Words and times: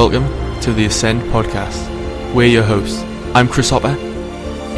Welcome 0.00 0.60
to 0.62 0.72
the 0.72 0.86
Ascend 0.86 1.20
podcast. 1.30 1.78
We're 2.32 2.46
your 2.46 2.62
hosts. 2.62 3.02
I'm 3.34 3.46
Chris 3.46 3.68
Hopper. 3.68 3.94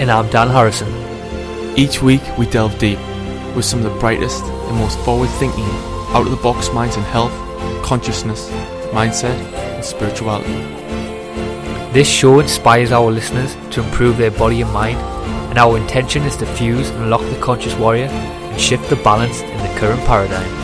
And 0.00 0.10
I'm 0.10 0.28
Dan 0.30 0.48
Harrison. 0.48 0.88
Each 1.78 2.02
week 2.02 2.22
we 2.36 2.46
delve 2.46 2.76
deep 2.80 2.98
with 3.54 3.64
some 3.64 3.78
of 3.78 3.84
the 3.84 4.00
brightest 4.00 4.42
and 4.42 4.78
most 4.78 4.98
forward 5.04 5.28
thinking, 5.38 5.62
out 6.12 6.26
of 6.26 6.32
the 6.32 6.42
box 6.42 6.72
minds 6.72 6.96
in 6.96 7.04
health, 7.04 7.30
consciousness, 7.84 8.50
mindset, 8.90 9.38
and 9.76 9.84
spirituality. 9.84 10.54
This 11.92 12.08
show 12.08 12.40
inspires 12.40 12.90
our 12.90 13.08
listeners 13.08 13.56
to 13.70 13.84
improve 13.84 14.16
their 14.16 14.32
body 14.32 14.62
and 14.62 14.72
mind, 14.72 14.98
and 15.50 15.56
our 15.56 15.76
intention 15.76 16.24
is 16.24 16.34
to 16.38 16.46
fuse 16.46 16.90
and 16.90 17.04
unlock 17.04 17.22
the 17.30 17.40
conscious 17.40 17.76
warrior 17.76 18.06
and 18.06 18.60
shift 18.60 18.90
the 18.90 18.96
balance 18.96 19.40
in 19.40 19.58
the 19.58 19.78
current 19.78 20.00
paradigm. 20.00 20.61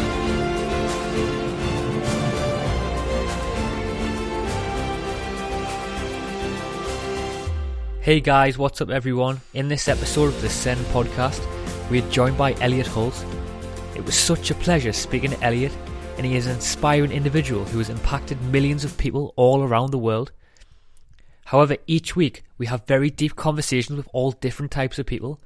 Hey 8.09 8.21
guys, 8.21 8.57
what's 8.57 8.81
up 8.81 8.89
everyone? 8.89 9.43
In 9.53 9.69
this 9.69 9.87
episode 9.87 10.29
of 10.29 10.41
the 10.41 10.47
Ascend 10.47 10.81
podcast, 10.87 11.45
we 11.91 12.01
are 12.01 12.11
joined 12.11 12.39
by 12.39 12.55
Elliot 12.55 12.87
Hulse. 12.87 13.23
It 13.95 14.03
was 14.03 14.15
such 14.15 14.51
a 14.51 14.55
pleasure 14.55 14.95
speaking 14.95 15.33
to 15.33 15.43
Elliot, 15.43 15.77
and 16.17 16.25
he 16.25 16.35
is 16.35 16.47
an 16.47 16.55
inspiring 16.55 17.13
individual 17.13 17.67
who 17.67 17.77
has 17.77 17.91
impacted 17.91 18.41
millions 18.45 18.83
of 18.83 18.97
people 18.97 19.35
all 19.37 19.63
around 19.63 19.91
the 19.91 19.99
world. 19.99 20.33
However, 21.45 21.77
each 21.87 22.17
week 22.17 22.45
we 22.57 22.65
have 22.65 22.87
very 22.87 23.11
deep 23.11 23.37
conversations 23.37 23.99
with 23.99 24.09
all 24.15 24.33
different 24.33 24.73
types 24.73 24.99
of 24.99 25.05
people, 25.05 25.39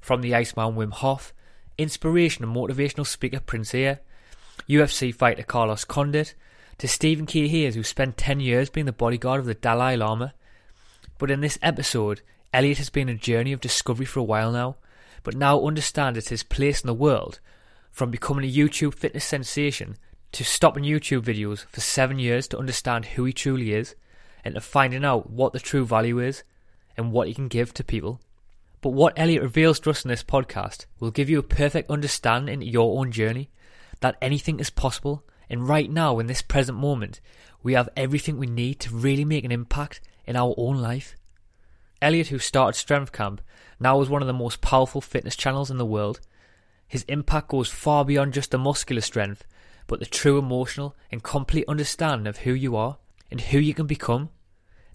from 0.00 0.20
the 0.20 0.34
Iceman 0.34 0.74
Wim 0.74 0.90
Hof, 0.90 1.32
inspiration 1.78 2.42
and 2.42 2.52
motivational 2.52 3.06
speaker 3.06 3.38
Prince 3.38 3.72
Ea, 3.76 3.98
UFC 4.68 5.14
fighter 5.14 5.44
Carlos 5.44 5.84
Condit, 5.84 6.34
to 6.78 6.88
Stephen 6.88 7.26
K. 7.26 7.46
Hayes, 7.46 7.76
who 7.76 7.84
spent 7.84 8.16
10 8.16 8.40
years 8.40 8.70
being 8.70 8.86
the 8.86 8.92
bodyguard 8.92 9.38
of 9.38 9.46
the 9.46 9.54
Dalai 9.54 9.94
Lama, 9.94 10.34
but 11.18 11.30
in 11.30 11.40
this 11.40 11.58
episode, 11.60 12.22
Elliot 12.52 12.78
has 12.78 12.88
been 12.88 13.08
a 13.08 13.14
journey 13.14 13.52
of 13.52 13.60
discovery 13.60 14.06
for 14.06 14.20
a 14.20 14.24
while 14.24 14.50
now, 14.52 14.76
but 15.22 15.36
now 15.36 15.60
understands 15.60 16.28
his 16.28 16.42
place 16.42 16.80
in 16.80 16.86
the 16.86 16.94
world, 16.94 17.40
from 17.90 18.10
becoming 18.10 18.44
a 18.44 18.52
YouTube 18.52 18.94
fitness 18.94 19.24
sensation 19.24 19.96
to 20.32 20.44
stopping 20.44 20.84
YouTube 20.84 21.22
videos 21.22 21.66
for 21.66 21.80
seven 21.80 22.18
years 22.18 22.46
to 22.48 22.58
understand 22.58 23.04
who 23.04 23.24
he 23.24 23.32
truly 23.32 23.72
is, 23.72 23.94
and 24.44 24.54
to 24.54 24.60
finding 24.60 25.04
out 25.04 25.28
what 25.28 25.52
the 25.52 25.60
true 25.60 25.84
value 25.84 26.18
is 26.18 26.44
and 26.96 27.12
what 27.12 27.28
he 27.28 27.34
can 27.34 27.48
give 27.48 27.74
to 27.74 27.84
people. 27.84 28.20
But 28.80 28.90
what 28.90 29.18
Elliot 29.18 29.42
reveals 29.42 29.80
to 29.80 29.90
us 29.90 30.04
in 30.04 30.08
this 30.08 30.22
podcast 30.22 30.86
will 31.00 31.10
give 31.10 31.28
you 31.28 31.38
a 31.38 31.42
perfect 31.42 31.90
understanding 31.90 32.54
into 32.54 32.66
your 32.66 32.98
own 33.00 33.10
journey, 33.10 33.50
that 34.00 34.16
anything 34.22 34.60
is 34.60 34.70
possible, 34.70 35.24
and 35.50 35.68
right 35.68 35.90
now 35.90 36.18
in 36.18 36.28
this 36.28 36.42
present 36.42 36.78
moment, 36.78 37.20
we 37.62 37.74
have 37.74 37.88
everything 37.96 38.38
we 38.38 38.46
need 38.46 38.78
to 38.80 38.94
really 38.94 39.24
make 39.24 39.44
an 39.44 39.50
impact 39.50 40.00
in 40.28 40.36
our 40.36 40.54
own 40.58 40.76
life. 40.76 41.16
Elliot, 42.02 42.28
who 42.28 42.38
started 42.38 42.78
Strength 42.78 43.12
Camp, 43.12 43.40
now 43.80 44.00
is 44.00 44.10
one 44.10 44.22
of 44.22 44.28
the 44.28 44.34
most 44.34 44.60
powerful 44.60 45.00
fitness 45.00 45.34
channels 45.34 45.70
in 45.70 45.78
the 45.78 45.86
world. 45.86 46.20
His 46.86 47.04
impact 47.08 47.48
goes 47.48 47.68
far 47.68 48.04
beyond 48.04 48.34
just 48.34 48.50
the 48.50 48.58
muscular 48.58 49.00
strength, 49.00 49.44
but 49.86 50.00
the 50.00 50.06
true 50.06 50.38
emotional 50.38 50.94
and 51.10 51.22
complete 51.22 51.64
understanding 51.66 52.26
of 52.26 52.38
who 52.38 52.52
you 52.52 52.76
are 52.76 52.98
and 53.30 53.40
who 53.40 53.58
you 53.58 53.72
can 53.72 53.86
become. 53.86 54.28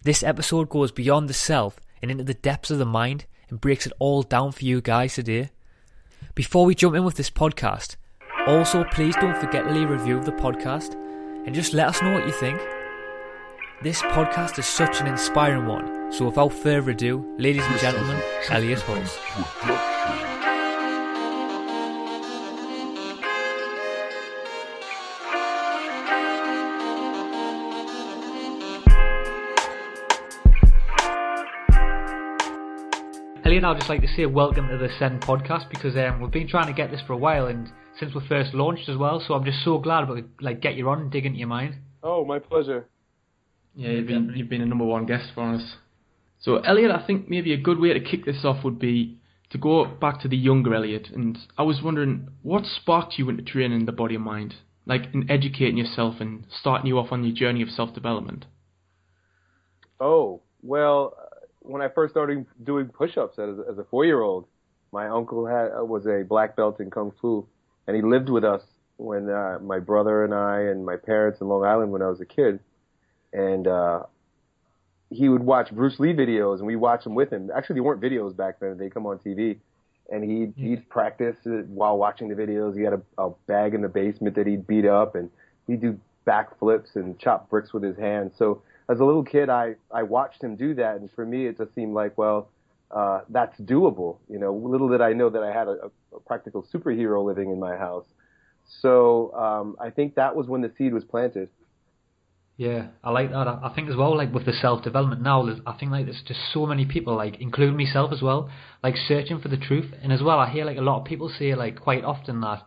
This 0.04 0.22
episode 0.22 0.70
goes 0.70 0.92
beyond 0.92 1.28
the 1.28 1.34
self 1.34 1.80
and 2.02 2.12
into 2.12 2.24
the 2.24 2.36
depths 2.36 2.70
of 2.70 2.78
the 2.78 2.86
mind 2.86 3.26
and 3.50 3.60
breaks 3.60 3.88
it 3.88 3.94
all 3.98 4.22
down 4.22 4.52
for 4.52 4.64
you 4.64 4.82
guys 4.82 5.16
today. 5.16 5.50
Before 6.36 6.66
we 6.66 6.76
jump 6.76 6.96
in 6.96 7.04
with 7.04 7.16
this 7.16 7.32
podcast, 7.32 7.96
also 8.46 8.84
please 8.86 9.16
don't 9.16 9.38
forget 9.38 9.66
to 9.66 9.74
leave 9.74 9.90
a 9.90 9.94
review 9.94 10.18
of 10.18 10.26
the 10.26 10.32
podcast 10.32 10.94
and 11.46 11.56
just 11.56 11.74
let 11.74 11.88
us 11.88 12.02
know 12.02 12.14
what 12.14 12.28
you 12.28 12.34
think. 12.34 12.62
This 13.84 14.02
podcast 14.02 14.60
is 14.60 14.66
such 14.66 15.02
an 15.02 15.08
inspiring 15.08 15.66
one, 15.66 16.14
so 16.14 16.24
without 16.28 16.54
further 16.54 16.92
ado, 16.92 17.36
ladies 17.38 17.66
and 17.66 17.78
gentlemen, 17.82 18.18
Elliot 18.50 18.80
Hulse. 18.80 19.20
Elliot, 33.44 33.66
I'd 33.66 33.76
just 33.80 33.90
like 33.90 34.00
to 34.00 34.08
say 34.16 34.26
welcome 34.26 34.70
to 34.70 34.78
the 34.78 34.86
Ascend 34.86 35.20
podcast 35.24 35.70
because 35.70 35.98
um, 35.98 36.22
we've 36.22 36.32
been 36.32 36.48
trying 36.48 36.68
to 36.68 36.74
get 36.74 36.90
this 36.90 37.02
for 37.06 37.12
a 37.12 37.18
while 37.18 37.48
and 37.48 37.70
since 38.00 38.16
we 38.16 38.26
first 38.30 38.54
launched 38.54 38.88
as 38.88 38.96
well, 38.96 39.22
so 39.28 39.34
I'm 39.34 39.44
just 39.44 39.62
so 39.66 39.78
glad 39.78 40.08
we 40.08 40.22
could 40.22 40.32
like 40.40 40.62
get 40.62 40.76
you 40.76 40.88
on 40.88 41.02
and 41.02 41.12
dig 41.12 41.26
into 41.26 41.40
your 41.40 41.50
mind. 41.50 41.76
Oh, 42.02 42.24
my 42.24 42.40
pleasure. 42.40 42.88
Yeah, 43.76 43.90
you've 43.90 44.08
been, 44.08 44.34
you've 44.36 44.50
been 44.50 44.62
a 44.62 44.66
number 44.66 44.86
one 44.86 45.06
guest 45.06 45.32
for 45.34 45.56
us. 45.56 45.76
So, 46.40 46.58
Elliot, 46.58 46.92
I 46.92 47.06
think 47.06 47.30
maybe 47.30 47.54
a 47.54 47.58
good 47.58 47.80
way 47.80 47.94
to 47.94 48.00
kick 48.00 48.26
this 48.26 48.44
off 48.44 48.64
would 48.64 48.78
be 48.78 49.18
to 49.50 49.58
go 49.58 49.86
back 49.86 50.22
to 50.22 50.28
the 50.28 50.38
younger 50.38 50.74
Elliot. 50.76 51.08
And 51.14 51.38
I 51.58 51.64
was 51.64 51.82
wondering, 51.82 52.28
what 52.42 52.66
sparked 52.66 53.18
you 53.18 53.30
into 53.30 53.44
training 53.44 53.86
the 53.86 53.92
body 53.92 54.16
and 54.16 54.24
mind? 54.24 54.56
Like, 54.86 55.14
in 55.14 55.30
educating 55.32 55.78
yourself 55.78 56.16
and 56.20 56.46
starting 56.60 56.88
you 56.88 57.00
off 57.00 57.12
on 57.12 57.24
your 57.24 57.34
journey 57.34 57.62
of 57.62 57.70
self 57.70 57.94
development? 57.94 58.46
Oh, 60.00 60.42
well, 60.62 61.16
when 61.60 61.82
I 61.82 61.88
first 61.88 62.14
started 62.14 62.46
doing 62.64 62.88
push-ups 62.90 63.40
as, 63.40 63.56
as 63.72 63.78
a 63.78 63.86
four-year-old, 63.86 64.46
my 64.92 65.08
uncle 65.08 65.46
had 65.48 65.70
was 65.82 66.06
a 66.06 66.24
black 66.28 66.56
belt 66.56 66.80
in 66.80 66.92
kung 66.92 67.14
fu, 67.22 67.48
and 67.88 67.96
he 67.96 68.02
lived 68.02 68.30
with 68.30 68.44
us 68.44 68.62
when 68.98 69.30
uh, 69.30 69.60
my 69.62 69.80
brother 69.80 70.24
and 70.24 70.34
I 70.34 70.62
and 70.62 70.86
my 70.86 70.98
parents 70.98 71.42
in 71.42 71.48
Long 71.48 71.64
Island 71.64 71.92
when 71.92 72.02
I 72.02 72.10
was 72.10 72.22
a 72.22 72.26
kid, 72.26 72.60
and 73.34 73.68
uh, 73.68 74.04
he 75.10 75.30
would 75.30 75.44
watch 75.44 75.72
Bruce 75.72 76.00
Lee 76.00 76.14
videos, 76.14 76.60
and 76.60 76.68
we 76.68 76.76
watch 76.76 77.04
them 77.04 77.16
with 77.16 77.32
him. 77.32 77.50
Actually, 77.56 77.76
they 77.76 77.82
weren't 77.82 78.02
videos 78.02 78.36
back 78.36 78.60
then; 78.60 78.78
they 78.78 78.90
come 78.90 79.06
on 79.06 79.20
TV, 79.20 79.58
and 80.12 80.24
he'd 80.24 80.54
he'd 80.56 80.90
practice 80.90 81.38
it 81.46 81.68
while 81.68 81.98
watching 81.98 82.30
the 82.30 82.36
videos. 82.36 82.78
He 82.78 82.84
had 82.84 82.94
a, 82.94 83.02
a 83.18 83.32
bag 83.48 83.74
in 83.74 83.82
the 83.82 83.90
basement 83.90 84.36
that 84.36 84.48
he'd 84.48 84.66
beat 84.68 84.86
up, 84.86 85.16
and 85.16 85.30
he'd 85.68 85.82
do 85.82 86.00
backflips 86.26 86.96
and 86.96 87.20
chop 87.20 87.50
bricks 87.50 87.74
with 87.74 87.84
his 87.84 87.98
hands. 87.98 88.34
So 88.38 88.62
as 88.90 89.00
a 89.00 89.06
little 89.06 89.24
kid, 89.24 89.50
I, 89.50 89.76
I 89.92 90.04
watched 90.04 90.44
him 90.44 90.56
do 90.56 90.74
that, 90.76 90.98
and 90.98 91.12
for 91.12 91.26
me, 91.26 91.48
it 91.48 91.58
just 91.58 91.74
seemed 91.76 91.94
like, 91.94 92.18
well, 92.18 92.50
uh, 92.92 93.22
that's 93.30 93.60
doable. 93.62 94.18
You 94.30 94.40
know, 94.40 94.54
little 94.54 94.90
did 94.90 95.02
I 95.02 95.14
know 95.14 95.30
that 95.30 95.44
I 95.44 95.52
had 95.52 95.68
a, 95.68 95.92
a 96.16 96.20
practical 96.20 96.66
superhero 96.74 97.24
living 97.24 97.50
in 97.52 97.60
my 97.60 97.76
house. 97.76 98.06
So 98.82 99.34
um, 99.34 99.76
I 99.80 99.90
think 99.90 100.16
that 100.16 100.36
was 100.36 100.48
when 100.48 100.62
the 100.62 100.72
seed 100.78 100.94
was 100.94 101.04
planted. 101.04 101.50
Yeah, 102.56 102.90
I 103.04 103.10
like 103.10 103.32
that. 103.32 103.48
I 103.48 103.72
think 103.74 103.90
as 103.90 103.96
well, 103.96 104.16
like 104.16 104.32
with 104.32 104.46
the 104.46 104.54
self 104.54 104.84
development 104.84 105.24
now, 105.24 105.48
I 105.66 105.74
think 105.74 105.92
like 105.92 106.06
there's 106.06 106.22
just 106.28 106.40
so 106.54 106.68
many 106.68 106.86
people, 106.86 107.16
like 107.16 107.38
including 107.40 107.76
myself 107.76 108.12
as 108.14 108.22
well, 108.22 108.50
like 108.84 108.96
searching 108.96 109.42
for 109.42 109.48
the 109.48 109.58
truth. 109.58 109.92
And 110.04 110.14
as 110.14 110.22
well, 110.22 110.38
I 110.38 110.52
hear 110.52 110.64
like 110.64 110.78
a 110.78 110.82
lot 110.82 111.00
of 111.00 111.06
people 111.06 111.30
say 111.30 111.56
like 111.56 111.80
quite 111.80 112.04
often 112.04 112.42
that 112.42 112.64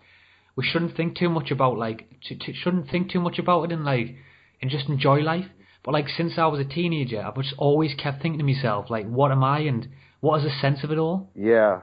we 0.57 0.65
shouldn't 0.67 0.97
think 0.97 1.17
too 1.17 1.29
much 1.29 1.53
about 1.53 1.79
like 1.79 2.09
to, 2.25 2.35
to, 2.35 2.53
shouldn't 2.53 2.91
think 2.91 3.11
too 3.11 3.21
much 3.21 3.39
about 3.39 3.65
it 3.65 3.73
and 3.73 3.85
like 3.85 4.17
and 4.61 4.71
just 4.71 4.89
enjoy 4.89 5.21
life. 5.21 5.47
But 5.85 5.93
like 5.93 6.09
since 6.09 6.33
I 6.37 6.47
was 6.47 6.59
a 6.59 6.65
teenager, 6.65 7.23
I've 7.23 7.37
just 7.37 7.55
always 7.57 7.95
kept 7.95 8.23
thinking 8.23 8.41
to 8.41 8.45
myself, 8.45 8.91
like, 8.91 9.07
what 9.07 9.31
am 9.31 9.45
I 9.45 9.61
and 9.61 9.89
what 10.21 10.39
is 10.39 10.45
the 10.45 10.61
sense 10.61 10.83
of 10.83 10.91
it 10.91 10.99
all? 10.99 11.31
Yeah. 11.37 11.83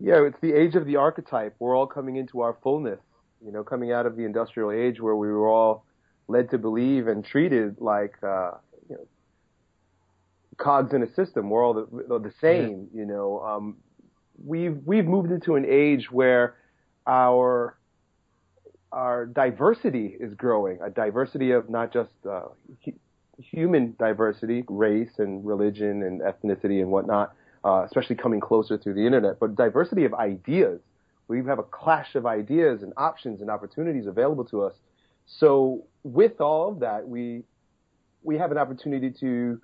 Yeah, 0.00 0.24
it's 0.26 0.40
the 0.40 0.54
age 0.54 0.74
of 0.74 0.86
the 0.86 0.96
archetype. 0.96 1.54
We're 1.58 1.76
all 1.76 1.86
coming 1.86 2.16
into 2.16 2.40
our 2.40 2.56
fullness, 2.62 3.00
you 3.44 3.52
know, 3.52 3.62
coming 3.62 3.92
out 3.92 4.06
of 4.06 4.16
the 4.16 4.24
industrial 4.24 4.70
age 4.70 5.00
where 5.00 5.16
we 5.16 5.28
were 5.28 5.48
all 5.48 5.84
led 6.28 6.50
to 6.50 6.58
believe 6.58 7.08
and 7.08 7.24
treated 7.24 7.80
like, 7.80 8.14
uh, 8.22 8.52
you 8.88 8.96
know, 8.96 9.06
cogs 10.58 10.92
in 10.92 11.02
a 11.02 11.12
system. 11.14 11.50
We're 11.50 11.64
all 11.64 11.74
the, 11.74 12.18
the 12.18 12.32
same, 12.40 12.88
yeah. 12.92 13.00
you 13.00 13.06
know. 13.06 13.40
Um, 13.40 13.76
we've, 14.44 14.78
we've 14.84 15.06
moved 15.06 15.30
into 15.30 15.56
an 15.56 15.64
age 15.66 16.10
where 16.10 16.54
our, 17.06 17.76
our 18.92 19.26
diversity 19.26 20.16
is 20.18 20.34
growing, 20.34 20.78
a 20.82 20.90
diversity 20.90 21.52
of 21.52 21.70
not 21.70 21.92
just 21.92 22.10
uh, 22.28 22.42
human 23.40 23.94
diversity, 23.98 24.64
race 24.68 25.18
and 25.18 25.44
religion 25.46 26.02
and 26.02 26.20
ethnicity 26.20 26.80
and 26.80 26.90
whatnot, 26.90 27.34
uh, 27.64 27.84
especially 27.84 28.16
coming 28.16 28.40
closer 28.40 28.76
through 28.76 28.94
the 28.94 29.04
internet, 29.06 29.38
but 29.40 29.56
diversity 29.56 30.04
of 30.04 30.14
ideas. 30.14 30.80
We 31.28 31.44
have 31.44 31.58
a 31.58 31.62
clash 31.62 32.14
of 32.14 32.24
ideas 32.24 32.82
and 32.82 32.92
options 32.96 33.42
and 33.42 33.50
opportunities 33.50 34.06
available 34.06 34.44
to 34.46 34.62
us. 34.62 34.74
So 35.26 35.84
with 36.02 36.40
all 36.40 36.72
of 36.72 36.80
that, 36.80 37.08
we 37.08 37.44
we 38.22 38.38
have 38.38 38.52
an 38.52 38.58
opportunity 38.58 39.12
to 39.20 39.60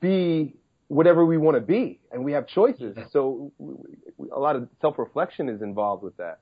be 0.00 0.54
whatever 0.88 1.24
we 1.24 1.36
want 1.36 1.56
to 1.56 1.60
be, 1.60 2.00
and 2.12 2.24
we 2.24 2.32
have 2.32 2.46
choices. 2.46 2.96
So 3.10 3.52
a 4.34 4.38
lot 4.38 4.56
of 4.56 4.68
self-reflection 4.80 5.48
is 5.48 5.62
involved 5.62 6.02
with 6.02 6.16
that. 6.16 6.40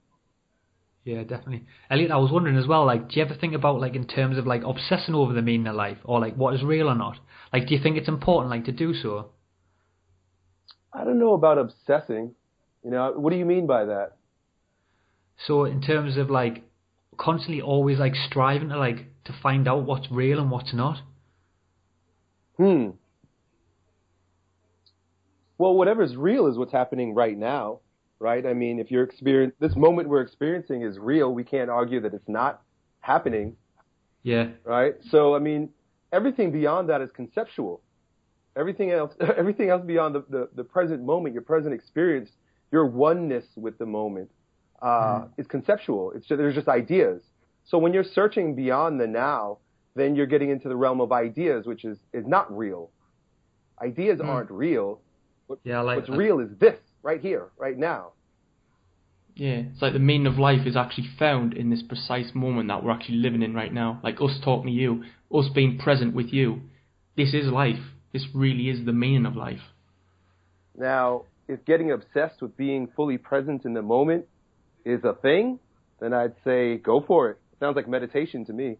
Yeah, 1.04 1.22
definitely. 1.22 1.64
Elliot, 1.88 2.10
I 2.10 2.16
was 2.16 2.32
wondering 2.32 2.56
as 2.56 2.66
well, 2.66 2.84
like, 2.84 3.08
do 3.08 3.16
you 3.16 3.24
ever 3.24 3.34
think 3.34 3.54
about, 3.54 3.80
like, 3.80 3.94
in 3.94 4.06
terms 4.06 4.38
of, 4.38 4.46
like, 4.46 4.62
obsessing 4.64 5.14
over 5.14 5.32
the 5.32 5.42
meaning 5.42 5.69
of 5.69 5.76
life, 5.76 5.98
or, 6.04 6.19
like, 6.19 6.34
what 6.34 6.54
is 6.54 6.64
real 6.64 6.88
or 6.88 6.96
not? 6.96 7.19
Like, 7.52 7.69
do 7.69 7.74
you 7.74 7.82
think 7.82 7.96
it's 7.96 8.08
important, 8.08 8.50
like, 8.50 8.64
to 8.64 8.72
do 8.72 8.92
so? 8.92 9.30
I 10.92 11.04
don't 11.04 11.20
know 11.20 11.34
about 11.34 11.58
obsessing. 11.58 12.34
You 12.84 12.90
know, 12.90 13.12
what 13.16 13.30
do 13.30 13.36
you 13.36 13.44
mean 13.44 13.69
by 13.69 13.84
that? 13.84 14.16
So, 15.46 15.64
in 15.64 15.80
terms 15.80 16.16
of, 16.16 16.28
like, 16.28 16.65
constantly 17.18 17.60
always 17.62 17.98
like 17.98 18.14
striving 18.14 18.68
to 18.70 18.78
like 18.78 19.06
to 19.24 19.34
find 19.42 19.66
out 19.68 19.84
what's 19.84 20.10
real 20.10 20.38
and 20.38 20.50
what's 20.50 20.72
not? 20.74 20.98
Hmm. 22.56 22.90
Well, 25.58 25.74
whatever's 25.74 26.16
real 26.16 26.46
is 26.46 26.58
what's 26.58 26.72
happening 26.72 27.14
right 27.14 27.36
now, 27.36 27.80
right? 28.18 28.44
I 28.44 28.52
mean, 28.52 28.78
if 28.78 28.90
you're 28.90 29.02
experience 29.04 29.54
this 29.58 29.74
moment 29.74 30.08
we're 30.08 30.20
experiencing 30.20 30.82
is 30.82 30.98
real, 30.98 31.32
we 31.32 31.44
can't 31.44 31.70
argue 31.70 32.00
that 32.00 32.12
it's 32.12 32.28
not 32.28 32.62
happening, 33.00 33.56
Yeah. 34.22 34.48
right? 34.64 34.94
So, 35.10 35.34
I 35.34 35.38
mean, 35.38 35.70
everything 36.12 36.52
beyond 36.52 36.88
that 36.90 37.00
is 37.00 37.10
conceptual. 37.14 37.80
Everything 38.54 38.90
else, 38.90 39.14
everything 39.36 39.70
else 39.70 39.82
beyond 39.84 40.14
the, 40.14 40.24
the, 40.28 40.48
the 40.54 40.64
present 40.64 41.02
moment, 41.02 41.34
your 41.34 41.42
present 41.42 41.74
experience, 41.74 42.30
your 42.70 42.86
oneness 42.86 43.44
with 43.56 43.78
the 43.78 43.86
moment, 43.86 44.30
uh, 44.82 45.26
is 45.38 45.46
conceptual. 45.46 46.12
It's 46.12 46.26
just, 46.26 46.38
there's 46.38 46.55
just 46.55 46.69
ideas. 46.69 47.23
So 47.64 47.78
when 47.78 47.93
you're 47.94 48.05
searching 48.05 48.55
beyond 48.55 49.00
the 49.00 49.06
now, 49.06 49.58
then 49.94 50.14
you're 50.14 50.26
getting 50.26 50.50
into 50.50 50.69
the 50.69 50.76
realm 50.76 51.00
of 51.00 51.11
ideas, 51.12 51.67
which 51.67 51.84
is, 51.84 51.99
is 52.12 52.26
not 52.26 52.55
real. 52.56 52.90
Ideas 53.82 54.20
Mm. 54.20 54.26
aren't 54.28 54.50
real. 54.50 55.00
What, 55.46 55.58
Yeah, 55.64 55.81
like 55.81 55.96
what's 55.96 56.11
that. 56.11 56.17
real 56.17 56.40
is 56.40 56.50
this, 56.58 56.78
right 57.02 57.20
here, 57.20 57.49
right 57.58 57.76
now. 57.78 58.12
Yeah, 59.34 59.62
it's 59.70 59.82
like 59.82 59.93
the 59.93 59.99
meaning 59.99 60.26
of 60.26 60.38
life 60.38 60.67
is 60.67 60.76
actually 60.76 61.08
found 61.19 61.52
in 61.55 61.69
this 61.70 61.82
precise 61.82 62.31
moment 62.34 62.69
that 62.69 62.82
we're 62.82 62.90
actually 62.90 63.19
living 63.19 63.43
in 63.43 63.52
right 63.55 63.72
now. 63.72 64.00
Like 64.02 64.17
us 64.20 64.38
talking 64.43 64.67
to 64.67 64.72
you, 64.72 65.05
us 65.32 65.49
being 65.55 65.76
present 65.79 66.14
with 66.14 66.32
you. 66.32 66.62
This 67.17 67.34
is 67.34 67.46
life. 67.49 67.81
This 68.12 68.26
really 68.34 68.70
is 68.70 68.87
the 68.87 68.93
meaning 68.94 69.26
of 69.26 69.37
life. 69.37 69.61
Now, 70.76 71.25
if 71.49 71.64
getting 71.64 71.93
obsessed 71.93 72.40
with 72.40 72.56
being 72.56 72.88
fully 72.96 73.19
present 73.19 73.64
in 73.64 73.75
the 73.75 73.82
moment 73.82 74.26
is 74.86 75.04
a 75.04 75.12
thing, 75.12 75.58
then 76.00 76.14
I'd 76.14 76.34
say 76.44 76.78
go 76.78 77.04
for 77.06 77.30
it. 77.30 77.38
Sounds 77.60 77.76
like 77.76 77.88
meditation 77.88 78.46
to 78.46 78.52
me. 78.52 78.78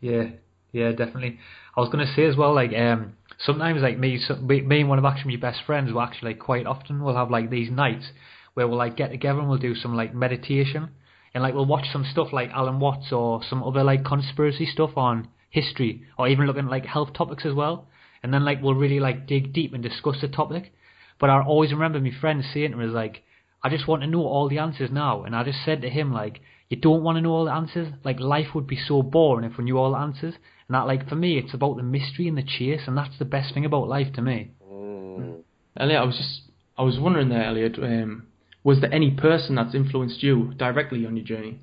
Yeah, 0.00 0.24
yeah, 0.72 0.90
definitely. 0.90 1.38
I 1.76 1.80
was 1.80 1.88
gonna 1.90 2.12
say 2.14 2.26
as 2.26 2.36
well, 2.36 2.54
like 2.54 2.72
um, 2.74 3.14
sometimes 3.38 3.80
like 3.80 3.98
me, 3.98 4.18
so, 4.26 4.36
me, 4.36 4.80
and 4.80 4.88
one 4.88 4.98
of 4.98 5.04
actually 5.04 5.36
my 5.36 5.40
best 5.40 5.60
friends 5.64 5.92
will 5.92 6.02
actually 6.02 6.32
like 6.32 6.40
quite 6.40 6.66
often 6.66 7.02
we'll 7.02 7.16
have 7.16 7.30
like 7.30 7.48
these 7.48 7.70
nights 7.70 8.06
where 8.54 8.66
we'll 8.68 8.78
like 8.78 8.96
get 8.96 9.10
together 9.10 9.38
and 9.38 9.48
we'll 9.48 9.58
do 9.58 9.74
some 9.74 9.96
like 9.96 10.14
meditation 10.14 10.90
and 11.34 11.42
like 11.42 11.54
we'll 11.54 11.66
watch 11.66 11.86
some 11.92 12.04
stuff 12.10 12.28
like 12.32 12.50
Alan 12.50 12.80
Watts 12.80 13.12
or 13.12 13.42
some 13.48 13.62
other 13.62 13.82
like 13.82 14.04
conspiracy 14.04 14.66
stuff 14.66 14.96
on 14.96 15.28
history 15.50 16.02
or 16.18 16.28
even 16.28 16.46
looking 16.46 16.64
at 16.64 16.70
like 16.70 16.84
health 16.86 17.12
topics 17.14 17.46
as 17.46 17.54
well. 17.54 17.86
And 18.22 18.32
then 18.32 18.44
like 18.44 18.62
we'll 18.62 18.74
really 18.74 19.00
like 19.00 19.26
dig 19.26 19.52
deep 19.52 19.72
and 19.72 19.82
discuss 19.82 20.16
the 20.20 20.28
topic. 20.28 20.72
But 21.18 21.30
I 21.30 21.40
always 21.42 21.72
remember 21.72 22.00
my 22.00 22.10
friend 22.20 22.42
saying 22.52 22.72
to 22.72 22.76
me 22.76 22.86
like, 22.86 23.22
I 23.64 23.68
just 23.68 23.86
want 23.86 24.02
to 24.02 24.08
know 24.08 24.22
all 24.22 24.48
the 24.48 24.58
answers 24.58 24.90
now. 24.90 25.22
And 25.22 25.36
I 25.36 25.44
just 25.44 25.64
said 25.64 25.82
to 25.82 25.90
him 25.90 26.12
like, 26.12 26.40
you 26.68 26.76
don't 26.76 27.02
want 27.02 27.16
to 27.16 27.22
know 27.22 27.32
all 27.32 27.44
the 27.44 27.52
answers. 27.52 27.92
Like 28.04 28.18
life 28.18 28.54
would 28.54 28.66
be 28.66 28.78
so 28.78 29.02
boring 29.02 29.48
if 29.48 29.58
we 29.58 29.64
knew 29.64 29.78
all 29.78 29.92
the 29.92 29.98
answers. 29.98 30.34
And 30.68 30.74
that 30.74 30.86
like 30.86 31.08
for 31.08 31.14
me, 31.14 31.38
it's 31.38 31.54
about 31.54 31.76
the 31.76 31.82
mystery 31.82 32.28
and 32.28 32.36
the 32.36 32.42
chase, 32.42 32.82
and 32.86 32.96
that's 32.96 33.18
the 33.18 33.24
best 33.24 33.54
thing 33.54 33.64
about 33.64 33.88
life 33.88 34.12
to 34.14 34.22
me. 34.22 34.52
Mm. 34.66 35.42
Elliot, 35.76 36.00
I 36.00 36.04
was 36.04 36.16
just, 36.16 36.50
I 36.76 36.82
was 36.82 36.98
wondering 36.98 37.28
there, 37.28 37.44
Elliot, 37.44 37.78
um, 37.78 38.26
was 38.64 38.80
there 38.80 38.92
any 38.92 39.10
person 39.10 39.56
that's 39.56 39.74
influenced 39.74 40.22
you 40.22 40.54
directly 40.56 41.04
on 41.04 41.16
your 41.16 41.26
journey? 41.26 41.58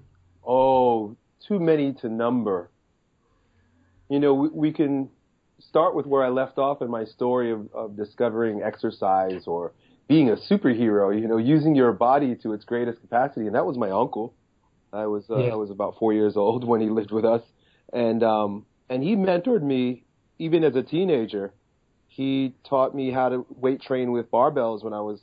Oh, 0.45 1.16
too 1.48 1.60
many 1.60 1.94
to 2.02 2.10
number. 2.10 2.69
You 4.10 4.19
know, 4.19 4.34
we, 4.34 4.50
we 4.50 4.72
can 4.72 5.10
start 5.60 5.95
with 5.95 6.06
where 6.06 6.24
I 6.24 6.30
left 6.30 6.57
off 6.57 6.81
in 6.81 6.90
my 6.90 7.06
story 7.06 7.52
of, 7.52 7.68
of 7.74 7.98
discovering 7.98 8.62
exercise 8.63 9.44
or 9.48 9.74
being 10.09 10.29
a 10.29 10.35
superhero, 10.35 11.17
you 11.17 11.27
know, 11.27 11.38
using 11.38 11.75
your 11.75 11.94
body 11.94 12.35
to 12.35 12.51
its 12.51 12.65
greatest 12.65 13.00
capacity. 13.00 13.45
And 13.45 13.56
that 13.56 13.65
was 13.65 13.77
my 13.77 13.91
uncle. 13.91 14.33
I 14.91 15.06
was, 15.06 15.29
uh, 15.29 15.38
Yeah. 15.38 15.53
I 15.53 15.56
was 15.56 15.69
about 15.69 15.97
four 16.00 16.13
years 16.13 16.35
old 16.35 16.65
when 16.65 16.81
he 16.81 16.89
lived 16.89 17.11
with 17.11 17.23
us. 17.23 17.44
And, 17.94 18.23
um, 18.23 18.65
and 18.89 19.03
he 19.03 19.15
mentored 19.15 19.61
me 19.61 20.03
even 20.39 20.63
as 20.63 20.75
a 20.75 20.81
teenager. 20.81 21.53
He 22.07 22.56
taught 22.63 22.95
me 22.95 23.11
how 23.11 23.29
to 23.29 23.45
weight 23.56 23.81
train 23.81 24.11
with 24.11 24.31
barbells 24.31 24.83
when 24.83 24.94
I 24.94 25.00
was 25.00 25.21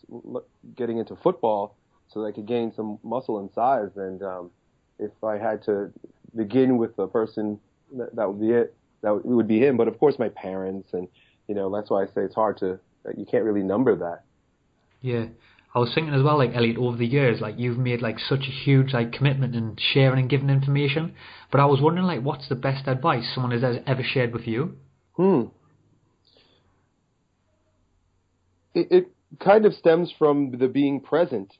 getting 0.77 0.99
into 0.99 1.17
football 1.17 1.77
so 2.07 2.21
that 2.21 2.29
I 2.29 2.33
could 2.33 2.47
gain 2.47 2.73
some 2.73 2.99
muscle 3.03 3.41
and 3.41 3.51
size. 3.53 3.91
And, 3.97 4.23
um, 4.23 4.51
if 5.01 5.13
I 5.23 5.37
had 5.37 5.63
to 5.65 5.93
begin 6.37 6.79
with 6.79 6.97
a 6.99 7.09
person, 7.09 7.59
that, 7.97 8.15
that 8.15 8.29
would 8.29 8.41
be 8.41 8.53
it. 8.53 8.75
That 9.03 9.15
would, 9.15 9.25
it 9.25 9.35
would 9.35 9.49
be 9.49 9.59
him. 9.59 9.77
But 9.77 9.89
of 9.89 9.99
course, 9.99 10.17
my 10.19 10.29
parents, 10.29 10.95
and 10.95 11.09
you 11.49 11.55
know, 11.57 11.75
that's 11.75 11.91
why 11.91 12.03
I 12.03 12.07
say 12.07 12.23
it's 12.23 12.35
hard 12.37 12.57
to. 12.59 12.79
You 13.17 13.27
can't 13.27 13.45
really 13.45 13.63
number 13.63 13.95
that. 13.97 14.23
Yeah. 15.01 15.27
I 15.75 15.79
was 15.79 15.93
thinking 15.95 16.15
as 16.15 16.23
well, 16.23 16.39
like 16.39 16.53
Elliot, 16.55 16.79
over 16.79 16.97
the 16.97 17.07
years, 17.07 17.41
like 17.41 17.57
you've 17.59 17.77
made 17.77 18.01
like 18.01 18.19
such 18.19 18.41
a 18.49 18.51
huge 18.51 18.95
like 18.95 19.13
commitment 19.13 19.55
in 19.55 19.77
sharing 19.93 20.21
and 20.21 20.31
giving 20.31 20.49
information. 20.49 21.15
But 21.53 21.61
I 21.61 21.67
was 21.67 21.81
wondering, 21.83 22.07
like, 22.07 22.23
what's 22.23 22.49
the 22.49 22.55
best 22.55 22.89
advice 22.89 23.25
someone 23.35 23.53
has 23.53 23.79
ever 23.87 24.03
shared 24.03 24.33
with 24.33 24.47
you? 24.47 24.77
Hmm. 25.17 25.43
It, 28.75 28.89
it 28.91 29.09
kind 29.39 29.65
of 29.67 29.75
stems 29.75 30.13
from 30.19 30.53
the 30.59 30.69
being 30.69 31.01
present, 31.01 31.53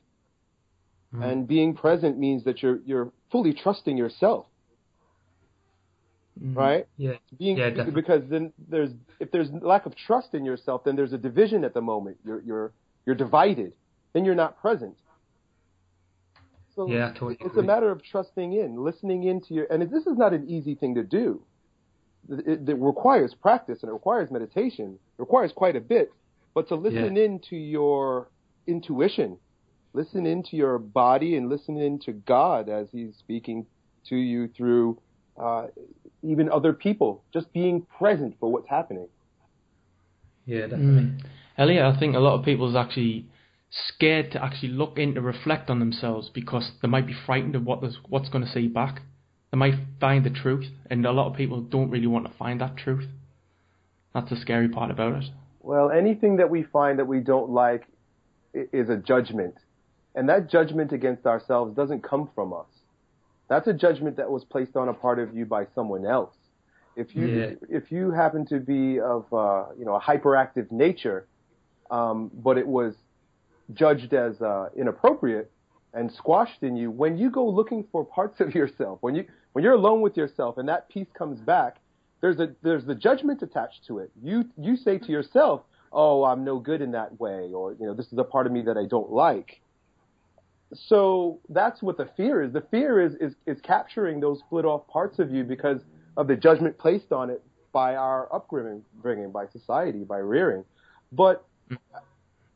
Hmm. 1.11 1.23
and 1.23 1.47
being 1.47 1.73
present 1.75 2.17
means 2.17 2.43
that 2.43 2.61
you're 2.61 2.79
you're 2.85 3.11
fully 3.31 3.53
trusting 3.53 3.97
yourself, 3.97 4.45
Mm. 6.43 6.55
right? 6.55 6.87
Yeah. 6.97 7.13
being 7.39 7.57
Yeah, 7.57 7.69
definitely. 7.69 7.93
because 8.01 8.21
then 8.29 8.51
there's 8.69 8.91
if 9.19 9.31
there's 9.31 9.49
lack 9.61 9.85
of 9.85 9.95
trust 9.95 10.33
in 10.33 10.43
yourself, 10.45 10.83
then 10.83 10.95
there's 10.95 11.13
a 11.13 11.17
division 11.17 11.63
at 11.63 11.73
the 11.73 11.81
moment. 11.81 12.17
You're 12.25 12.41
you're 12.41 12.71
you're 13.07 13.15
divided. 13.15 13.71
Then 14.13 14.25
you're 14.25 14.35
not 14.35 14.59
present. 14.61 14.97
So 16.75 16.91
Yeah, 16.91 17.09
totally 17.13 17.37
it's 17.39 17.45
agree. 17.51 17.63
a 17.63 17.65
matter 17.65 17.89
of 17.89 18.03
trusting 18.03 18.53
in, 18.53 18.83
listening 18.83 19.23
into 19.23 19.53
your, 19.55 19.65
and 19.71 19.81
this 19.89 20.05
is 20.05 20.17
not 20.17 20.33
an 20.33 20.47
easy 20.47 20.75
thing 20.75 20.93
to 20.95 21.03
do. 21.03 21.41
It, 22.29 22.67
it 22.69 22.77
requires 22.77 23.33
practice 23.33 23.79
and 23.81 23.89
it 23.89 23.93
requires 23.93 24.29
meditation. 24.29 24.99
It 25.17 25.21
requires 25.21 25.53
quite 25.55 25.75
a 25.77 25.79
bit. 25.79 26.11
But 26.53 26.67
to 26.67 26.75
listen 26.75 27.15
into 27.17 27.55
your 27.55 28.27
intuition, 28.67 29.37
listen 29.93 30.25
into 30.25 30.57
your 30.57 30.77
body, 30.77 31.37
and 31.37 31.47
listen 31.47 31.77
into 31.77 32.11
God 32.11 32.67
as 32.67 32.87
He's 32.91 33.15
speaking 33.17 33.65
to 34.09 34.15
you 34.17 34.49
through 34.49 34.99
uh, 35.41 35.67
even 36.23 36.49
other 36.51 36.73
people, 36.73 37.23
just 37.33 37.53
being 37.53 37.85
present 37.97 38.35
for 38.39 38.51
what's 38.51 38.67
happening. 38.67 39.07
Yeah, 40.45 40.65
Mm. 40.67 41.21
Elliot, 41.57 41.83
I 41.83 41.99
think 41.99 42.15
a 42.15 42.19
lot 42.19 42.37
of 42.37 42.45
people 42.45 42.69
is 42.69 42.75
actually 42.75 43.25
scared 43.69 44.31
to 44.31 44.43
actually 44.43 44.69
look 44.69 44.97
in 44.97 45.15
to 45.15 45.21
reflect 45.21 45.69
on 45.69 45.79
themselves 45.79 46.29
because 46.33 46.71
they 46.81 46.87
might 46.87 47.07
be 47.07 47.15
frightened 47.25 47.55
of 47.55 47.65
what 47.65 47.83
what's 48.07 48.29
going 48.29 48.45
to 48.45 48.51
say 48.51 48.67
back. 48.67 49.01
They 49.51 49.57
might 49.57 49.75
find 49.99 50.25
the 50.25 50.29
truth, 50.29 50.67
and 50.89 51.05
a 51.05 51.11
lot 51.11 51.27
of 51.27 51.35
people 51.35 51.61
don't 51.61 51.89
really 51.89 52.07
want 52.07 52.27
to 52.27 52.37
find 52.37 52.61
that 52.61 52.77
truth. 52.77 53.07
That's 54.13 54.29
the 54.29 54.35
scary 54.35 54.69
part 54.69 54.91
about 54.91 55.23
it. 55.23 55.29
Well, 55.61 55.91
anything 55.91 56.37
that 56.37 56.49
we 56.49 56.63
find 56.63 56.99
that 56.99 57.05
we 57.05 57.19
don't 57.19 57.49
like 57.49 57.87
is 58.53 58.89
a 58.89 58.97
judgment. 58.97 59.55
And 60.15 60.27
that 60.29 60.49
judgment 60.49 60.91
against 60.91 61.25
ourselves 61.25 61.75
doesn't 61.75 62.03
come 62.03 62.29
from 62.33 62.53
us. 62.53 62.65
That's 63.49 63.67
a 63.67 63.73
judgment 63.73 64.17
that 64.17 64.29
was 64.29 64.43
placed 64.45 64.75
on 64.75 64.89
a 64.89 64.93
part 64.93 65.19
of 65.19 65.35
you 65.35 65.45
by 65.45 65.67
someone 65.75 66.05
else. 66.05 66.33
If 66.95 67.15
you 67.15 67.27
Yeah. 67.27 67.51
if 67.69 67.91
you 67.91 68.11
happen 68.11 68.45
to 68.47 68.59
be 68.59 68.99
of 68.99 69.31
uh, 69.31 69.65
you 69.77 69.85
know 69.85 69.95
a 69.95 70.01
hyperactive 70.01 70.71
nature, 70.71 71.27
um, 71.91 72.31
but 72.33 72.57
it 72.57 72.67
was 72.67 72.93
judged 73.73 74.13
as 74.13 74.41
uh, 74.41 74.69
inappropriate 74.75 75.51
and 75.93 76.11
squashed 76.11 76.63
in 76.63 76.75
you, 76.75 76.91
when 76.91 77.17
you 77.17 77.29
go 77.29 77.47
looking 77.47 77.85
for 77.91 78.05
parts 78.05 78.39
of 78.39 78.53
yourself, 78.55 78.99
when 79.01 79.15
you 79.15 79.25
when 79.53 79.63
you're 79.63 79.73
alone 79.73 80.01
with 80.01 80.15
yourself 80.15 80.57
and 80.57 80.69
that 80.69 80.87
piece 80.89 81.07
comes 81.17 81.39
back, 81.39 81.77
there's 82.21 82.39
a 82.39 82.53
there's 82.61 82.85
the 82.85 82.95
judgment 82.95 83.41
attached 83.41 83.85
to 83.87 83.99
it. 83.99 84.11
You 84.21 84.45
you 84.57 84.75
say 84.75 84.97
to 84.99 85.11
yourself, 85.11 85.63
"Oh, 85.91 86.23
I'm 86.23 86.43
no 86.43 86.59
good 86.59 86.81
in 86.81 86.91
that 86.91 87.19
way," 87.19 87.51
or 87.53 87.73
you 87.73 87.85
know, 87.87 87.93
"This 87.93 88.11
is 88.11 88.17
a 88.19 88.23
part 88.23 88.45
of 88.45 88.53
me 88.53 88.61
that 88.61 88.77
I 88.77 88.85
don't 88.85 89.11
like." 89.11 89.61
So 90.73 91.39
that's 91.49 91.81
what 91.81 91.97
the 91.97 92.09
fear 92.17 92.43
is. 92.43 92.51
The 92.53 92.61
fear 92.61 93.01
is 93.01 93.15
is 93.15 93.35
is 93.45 93.59
capturing 93.61 94.19
those 94.19 94.39
split 94.39 94.65
off 94.65 94.87
parts 94.87 95.17
of 95.17 95.31
you 95.31 95.43
because 95.43 95.81
of 96.17 96.27
the 96.27 96.35
judgment 96.35 96.77
placed 96.77 97.11
on 97.11 97.29
it 97.29 97.43
by 97.71 97.95
our 97.95 98.33
upbringing, 98.33 99.31
by 99.31 99.47
society, 99.47 100.03
by 100.03 100.17
rearing. 100.17 100.63
But 101.11 101.46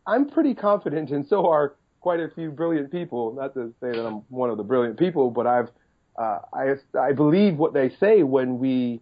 I'm 0.07 0.29
pretty 0.29 0.53
confident, 0.53 1.11
and 1.11 1.25
so 1.27 1.47
are 1.47 1.75
quite 2.01 2.19
a 2.19 2.29
few 2.29 2.51
brilliant 2.51 2.91
people. 2.91 3.33
Not 3.33 3.53
to 3.53 3.73
say 3.79 3.91
that 3.91 4.05
I'm 4.05 4.23
one 4.29 4.49
of 4.49 4.57
the 4.57 4.63
brilliant 4.63 4.97
people, 4.97 5.29
but 5.31 5.47
I've 5.47 5.69
uh, 6.17 6.39
I 6.53 6.75
I 6.99 7.13
believe 7.13 7.57
what 7.57 7.73
they 7.73 7.89
say 7.99 8.23
when 8.23 8.59
we 8.59 9.01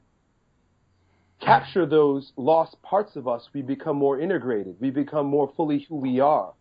capture 1.41 1.85
those 1.85 2.33
lost 2.35 2.81
parts 2.81 3.15
of 3.15 3.27
us, 3.27 3.47
we 3.53 3.61
become 3.61 3.95
more 3.95 4.19
integrated. 4.19 4.75
We 4.79 4.89
become 4.89 5.25
more 5.25 5.51
fully 5.55 5.85
who 5.87 5.95
we 5.95 6.19
are. 6.19 6.53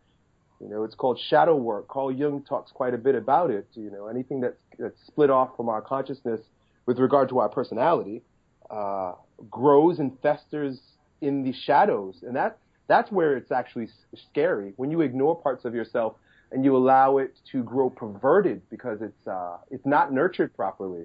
You 0.60 0.68
know, 0.68 0.84
it's 0.84 0.94
called 0.94 1.20
shadow 1.28 1.56
work. 1.56 1.88
Carl 1.88 2.12
Jung 2.12 2.42
talks 2.42 2.72
quite 2.72 2.94
a 2.94 2.98
bit 2.98 3.14
about 3.14 3.50
it. 3.50 3.66
You 3.74 3.90
know, 3.90 4.06
anything 4.06 4.40
that's 4.40 4.60
that's 4.78 4.98
split 5.06 5.30
off 5.30 5.56
from 5.56 5.68
our 5.68 5.80
consciousness 5.80 6.40
with 6.86 6.98
regard 6.98 7.28
to 7.28 7.38
our 7.38 7.48
personality 7.48 8.22
uh, 8.70 9.12
grows 9.50 9.98
and 9.98 10.18
festers 10.20 10.78
in 11.20 11.42
the 11.42 11.52
shadows, 11.52 12.16
and 12.22 12.34
that 12.36 12.58
that's 12.88 13.12
where 13.12 13.36
it's 13.36 13.52
actually 13.52 13.88
scary 14.16 14.72
when 14.76 14.90
you 14.90 15.02
ignore 15.02 15.40
parts 15.40 15.64
of 15.64 15.74
yourself 15.74 16.14
and 16.50 16.64
you 16.64 16.76
allow 16.76 17.18
it 17.18 17.38
to 17.52 17.62
grow 17.62 17.90
perverted 17.90 18.62
because 18.70 19.02
it's 19.02 19.26
uh, 19.28 19.58
it's 19.70 19.86
not 19.86 20.12
nurtured 20.12 20.54
properly. 20.56 21.04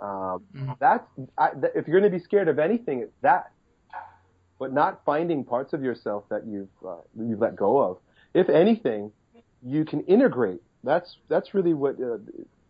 Um, 0.00 0.42
mm. 0.56 0.76
That's 0.78 1.06
I, 1.36 1.50
th- 1.50 1.72
if 1.74 1.86
you're 1.86 2.00
going 2.00 2.10
to 2.10 2.16
be 2.16 2.22
scared 2.22 2.48
of 2.48 2.58
anything, 2.58 3.00
it's 3.00 3.12
that. 3.22 3.50
But 4.56 4.72
not 4.72 5.00
finding 5.04 5.44
parts 5.44 5.72
of 5.72 5.82
yourself 5.82 6.24
that 6.30 6.46
you've 6.46 6.68
uh, 6.86 6.96
you've 7.20 7.40
let 7.40 7.56
go 7.56 7.78
of. 7.78 7.98
If 8.34 8.48
anything, 8.48 9.10
you 9.66 9.84
can 9.84 10.02
integrate. 10.02 10.62
That's 10.84 11.16
that's 11.28 11.54
really 11.54 11.74
what 11.74 11.94
uh, 11.94 12.18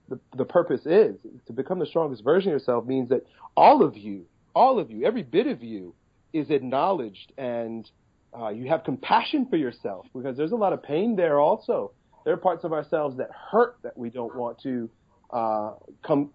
the 0.09 0.19
the 0.35 0.45
purpose 0.47 0.87
is. 0.87 1.17
To 1.47 1.53
become 1.53 1.79
the 1.79 1.87
strongest 1.87 2.25
version 2.25 2.51
of 2.51 2.55
yourself 2.55 2.87
means 2.87 3.11
that 3.11 3.27
all 3.55 3.83
of 3.83 3.99
you, 3.99 4.25
all 4.55 4.79
of 4.79 4.91
you, 4.91 5.05
every 5.05 5.23
bit 5.23 5.47
of 5.47 5.63
you, 5.63 5.95
is 6.33 6.49
acknowledged 6.51 7.33
and 7.37 7.91
uh, 8.39 8.49
you 8.49 8.69
have 8.69 8.85
compassion 8.85 9.47
for 9.49 9.57
yourself 9.57 10.07
because 10.15 10.37
there's 10.37 10.53
a 10.53 10.57
lot 10.57 10.73
of 10.73 10.83
pain 10.83 11.17
there 11.17 11.41
also. 11.41 11.93
There 12.25 12.33
are 12.33 12.39
parts 12.39 12.65
of 12.65 12.73
ourselves 12.73 13.17
that 13.19 13.31
hurt 13.51 13.77
that 13.83 13.97
we 13.97 14.11
don't 14.11 14.35
want 14.35 14.61
to 14.63 14.91
uh, 15.31 15.73
come 16.07 16.31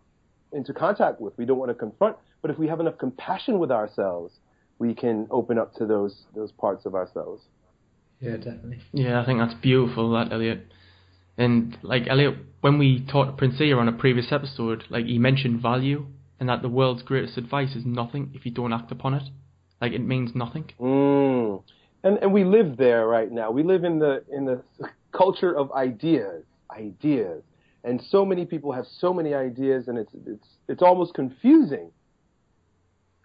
into 0.51 0.73
contact 0.73 1.19
with. 1.19 1.37
We 1.37 1.45
don't 1.45 1.57
want 1.57 1.69
to 1.69 1.75
confront. 1.75 2.17
But 2.41 2.51
if 2.51 2.57
we 2.57 2.67
have 2.67 2.79
enough 2.79 2.97
compassion 2.97 3.59
with 3.59 3.71
ourselves, 3.71 4.33
we 4.77 4.93
can 4.93 5.27
open 5.29 5.57
up 5.57 5.73
to 5.75 5.85
those 5.85 6.23
those 6.35 6.51
parts 6.53 6.85
of 6.85 6.95
ourselves. 6.95 7.43
Yeah, 8.21 8.37
definitely. 8.37 8.79
Yeah, 8.93 9.21
I 9.21 9.25
think 9.25 9.39
that's 9.39 9.53
beautiful, 9.55 10.11
that 10.11 10.31
Elliot. 10.31 10.67
And 11.37 11.77
like 11.81 12.03
Elliot, 12.07 12.35
when 12.61 12.77
we 12.77 13.05
talked 13.09 13.31
to 13.31 13.37
Prince 13.37 13.59
Ea 13.61 13.73
on 13.73 13.87
a 13.87 13.93
previous 13.93 14.31
episode, 14.31 14.83
like 14.89 15.05
he 15.05 15.17
mentioned 15.17 15.61
value 15.61 16.05
and 16.39 16.49
that 16.49 16.61
the 16.61 16.69
world's 16.69 17.01
greatest 17.01 17.37
advice 17.37 17.75
is 17.75 17.85
nothing 17.85 18.31
if 18.33 18.45
you 18.45 18.51
don't 18.51 18.73
act 18.73 18.91
upon 18.91 19.13
it. 19.13 19.23
Like 19.81 19.93
it 19.93 20.01
means 20.01 20.31
nothing. 20.35 20.71
Mm. 20.79 21.63
And 22.03 22.17
and 22.19 22.33
we 22.33 22.43
live 22.43 22.77
there 22.77 23.07
right 23.07 23.31
now. 23.31 23.51
We 23.51 23.63
live 23.63 23.83
in 23.83 23.99
the 23.99 24.23
in 24.31 24.45
the 24.45 24.63
culture 25.11 25.55
of 25.55 25.71
ideas, 25.73 26.43
ideas, 26.71 27.43
and 27.83 28.01
so 28.09 28.25
many 28.25 28.45
people 28.45 28.71
have 28.71 28.85
so 28.99 29.13
many 29.13 29.33
ideas, 29.33 29.87
and 29.87 29.97
it's 29.97 30.13
it's 30.25 30.47
it's 30.67 30.81
almost 30.81 31.13
confusing. 31.13 31.91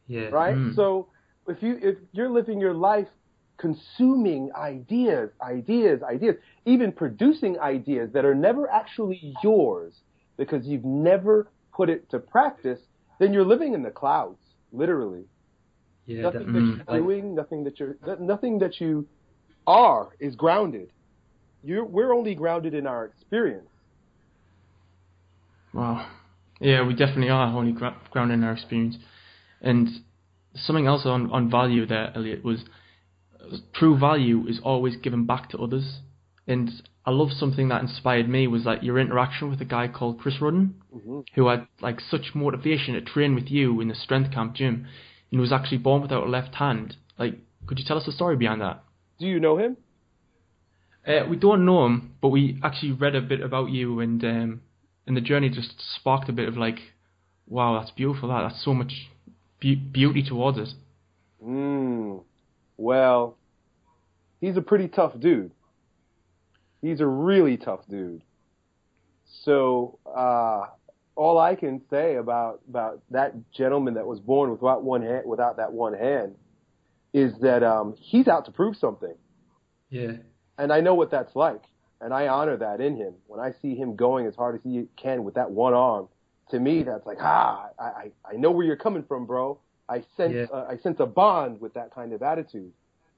Yeah. 0.06 0.28
Right. 0.28 0.56
Mm. 0.56 0.74
So 0.74 1.08
if 1.48 1.62
you 1.62 1.78
if 1.80 1.96
you're 2.12 2.28
living 2.28 2.60
your 2.60 2.74
life 2.74 3.08
consuming 3.56 4.50
ideas, 4.56 5.30
ideas, 5.40 6.02
ideas, 6.02 6.36
even 6.66 6.92
producing 6.92 7.58
ideas 7.60 8.10
that 8.12 8.24
are 8.24 8.34
never 8.34 8.68
actually 8.70 9.34
yours 9.42 9.94
because 10.36 10.66
you've 10.66 10.84
never 10.84 11.48
put 11.72 11.88
it 11.88 12.10
to 12.10 12.18
practice, 12.18 12.80
then 13.18 13.32
you're 13.32 13.44
living 13.44 13.74
in 13.74 13.82
the 13.82 13.90
clouds, 13.90 14.38
literally. 14.72 15.24
Yeah, 16.06 16.22
nothing 16.22 16.52
that, 16.52 16.52
that 16.52 16.92
you're 16.92 17.02
mm, 17.02 17.06
doing, 17.06 17.34
nothing 17.34 17.64
that 17.64 17.80
you're, 17.80 17.96
nothing 18.20 18.58
that 18.58 18.80
you 18.80 19.06
are 19.66 20.10
is 20.20 20.34
grounded. 20.36 20.90
You're, 21.62 21.84
we're 21.84 22.12
only 22.12 22.34
grounded 22.34 22.74
in 22.74 22.86
our 22.86 23.06
experience. 23.06 23.68
Wow. 25.72 26.06
Yeah, 26.60 26.86
we 26.86 26.94
definitely 26.94 27.30
are 27.30 27.46
only 27.46 27.72
gra- 27.72 27.96
grounded 28.10 28.38
in 28.38 28.44
our 28.44 28.52
experience. 28.52 28.96
And 29.60 29.88
something 30.54 30.86
else 30.86 31.02
on, 31.04 31.30
on 31.30 31.50
value 31.50 31.86
there, 31.86 32.12
Elliot, 32.14 32.44
was 32.44 32.64
true 33.72 33.98
value 33.98 34.46
is 34.46 34.60
always 34.62 34.96
given 34.96 35.26
back 35.26 35.50
to 35.50 35.58
others. 35.58 36.00
And 36.46 36.70
I 37.06 37.10
love 37.10 37.30
something 37.32 37.68
that 37.68 37.82
inspired 37.82 38.28
me 38.28 38.46
was 38.46 38.64
like 38.64 38.82
your 38.82 38.98
interaction 38.98 39.50
with 39.50 39.60
a 39.60 39.66
guy 39.66 39.88
called 39.88 40.20
Chris 40.20 40.40
Rudden, 40.40 40.74
mm-hmm. 40.94 41.20
who 41.34 41.48
had 41.48 41.66
like 41.80 42.00
such 42.00 42.32
motivation 42.34 42.94
to 42.94 43.00
train 43.00 43.34
with 43.34 43.48
you 43.48 43.80
in 43.80 43.88
the 43.88 43.94
strength 43.94 44.32
camp 44.32 44.54
gym, 44.54 44.86
and 45.34 45.40
was 45.40 45.50
actually 45.50 45.78
born 45.78 46.00
without 46.00 46.24
a 46.24 46.30
left 46.30 46.54
hand. 46.54 46.94
Like, 47.18 47.34
could 47.66 47.80
you 47.80 47.84
tell 47.84 47.98
us 47.98 48.06
the 48.06 48.12
story 48.12 48.36
behind 48.36 48.60
that? 48.60 48.84
Do 49.18 49.26
you 49.26 49.40
know 49.40 49.58
him? 49.58 49.76
Uh, 51.04 51.26
we 51.28 51.36
don't 51.36 51.66
know 51.66 51.84
him, 51.86 52.14
but 52.22 52.28
we 52.28 52.56
actually 52.62 52.92
read 52.92 53.16
a 53.16 53.20
bit 53.20 53.40
about 53.40 53.70
you, 53.70 53.98
and 53.98 54.22
um, 54.24 54.60
and 55.08 55.16
the 55.16 55.20
journey 55.20 55.48
just 55.50 55.74
sparked 55.96 56.28
a 56.28 56.32
bit 56.32 56.46
of 56.46 56.56
like, 56.56 56.78
wow, 57.48 57.80
that's 57.80 57.90
beautiful. 57.90 58.28
That 58.28 58.48
that's 58.48 58.64
so 58.64 58.74
much 58.74 58.92
be- 59.58 59.74
beauty 59.74 60.22
towards 60.22 60.56
it. 60.56 60.68
Hmm. 61.42 62.18
Well, 62.76 63.36
he's 64.40 64.56
a 64.56 64.62
pretty 64.62 64.86
tough 64.86 65.18
dude. 65.18 65.50
He's 66.80 67.00
a 67.00 67.06
really 67.06 67.56
tough 67.56 67.80
dude. 67.90 68.22
So 69.42 69.98
uh, 70.06 70.66
all 71.16 71.38
I 71.38 71.54
can 71.54 71.80
say 71.90 72.16
about 72.16 72.60
about 72.68 73.02
that 73.10 73.34
gentleman 73.52 73.94
that 73.94 74.06
was 74.06 74.20
born 74.20 74.50
without 74.50 74.82
one 74.82 75.02
hand, 75.02 75.26
without 75.26 75.56
that 75.58 75.72
one 75.72 75.94
hand, 75.94 76.34
is 77.12 77.32
that 77.40 77.62
um, 77.62 77.94
he's 77.98 78.28
out 78.28 78.46
to 78.46 78.50
prove 78.52 78.76
something. 78.76 79.14
Yeah. 79.90 80.12
And 80.58 80.72
I 80.72 80.80
know 80.80 80.94
what 80.94 81.10
that's 81.10 81.34
like, 81.34 81.62
and 82.00 82.12
I 82.12 82.28
honor 82.28 82.56
that 82.56 82.80
in 82.80 82.96
him. 82.96 83.14
When 83.26 83.40
I 83.40 83.52
see 83.62 83.74
him 83.74 83.96
going 83.96 84.26
as 84.26 84.34
hard 84.34 84.56
as 84.56 84.60
he 84.62 84.86
can 84.96 85.24
with 85.24 85.34
that 85.34 85.50
one 85.50 85.74
arm, 85.74 86.08
to 86.50 86.58
me 86.58 86.82
that's 86.82 87.06
like 87.06 87.18
ah, 87.20 87.68
I 87.78 87.84
I, 87.84 88.10
I 88.32 88.36
know 88.36 88.50
where 88.50 88.66
you're 88.66 88.76
coming 88.76 89.04
from, 89.04 89.26
bro. 89.26 89.58
I 89.88 90.02
sense 90.16 90.34
yeah. 90.34 90.46
uh, 90.52 90.66
I 90.70 90.78
sense 90.78 90.98
a 91.00 91.06
bond 91.06 91.60
with 91.60 91.74
that 91.74 91.94
kind 91.94 92.12
of 92.12 92.22
attitude 92.22 92.72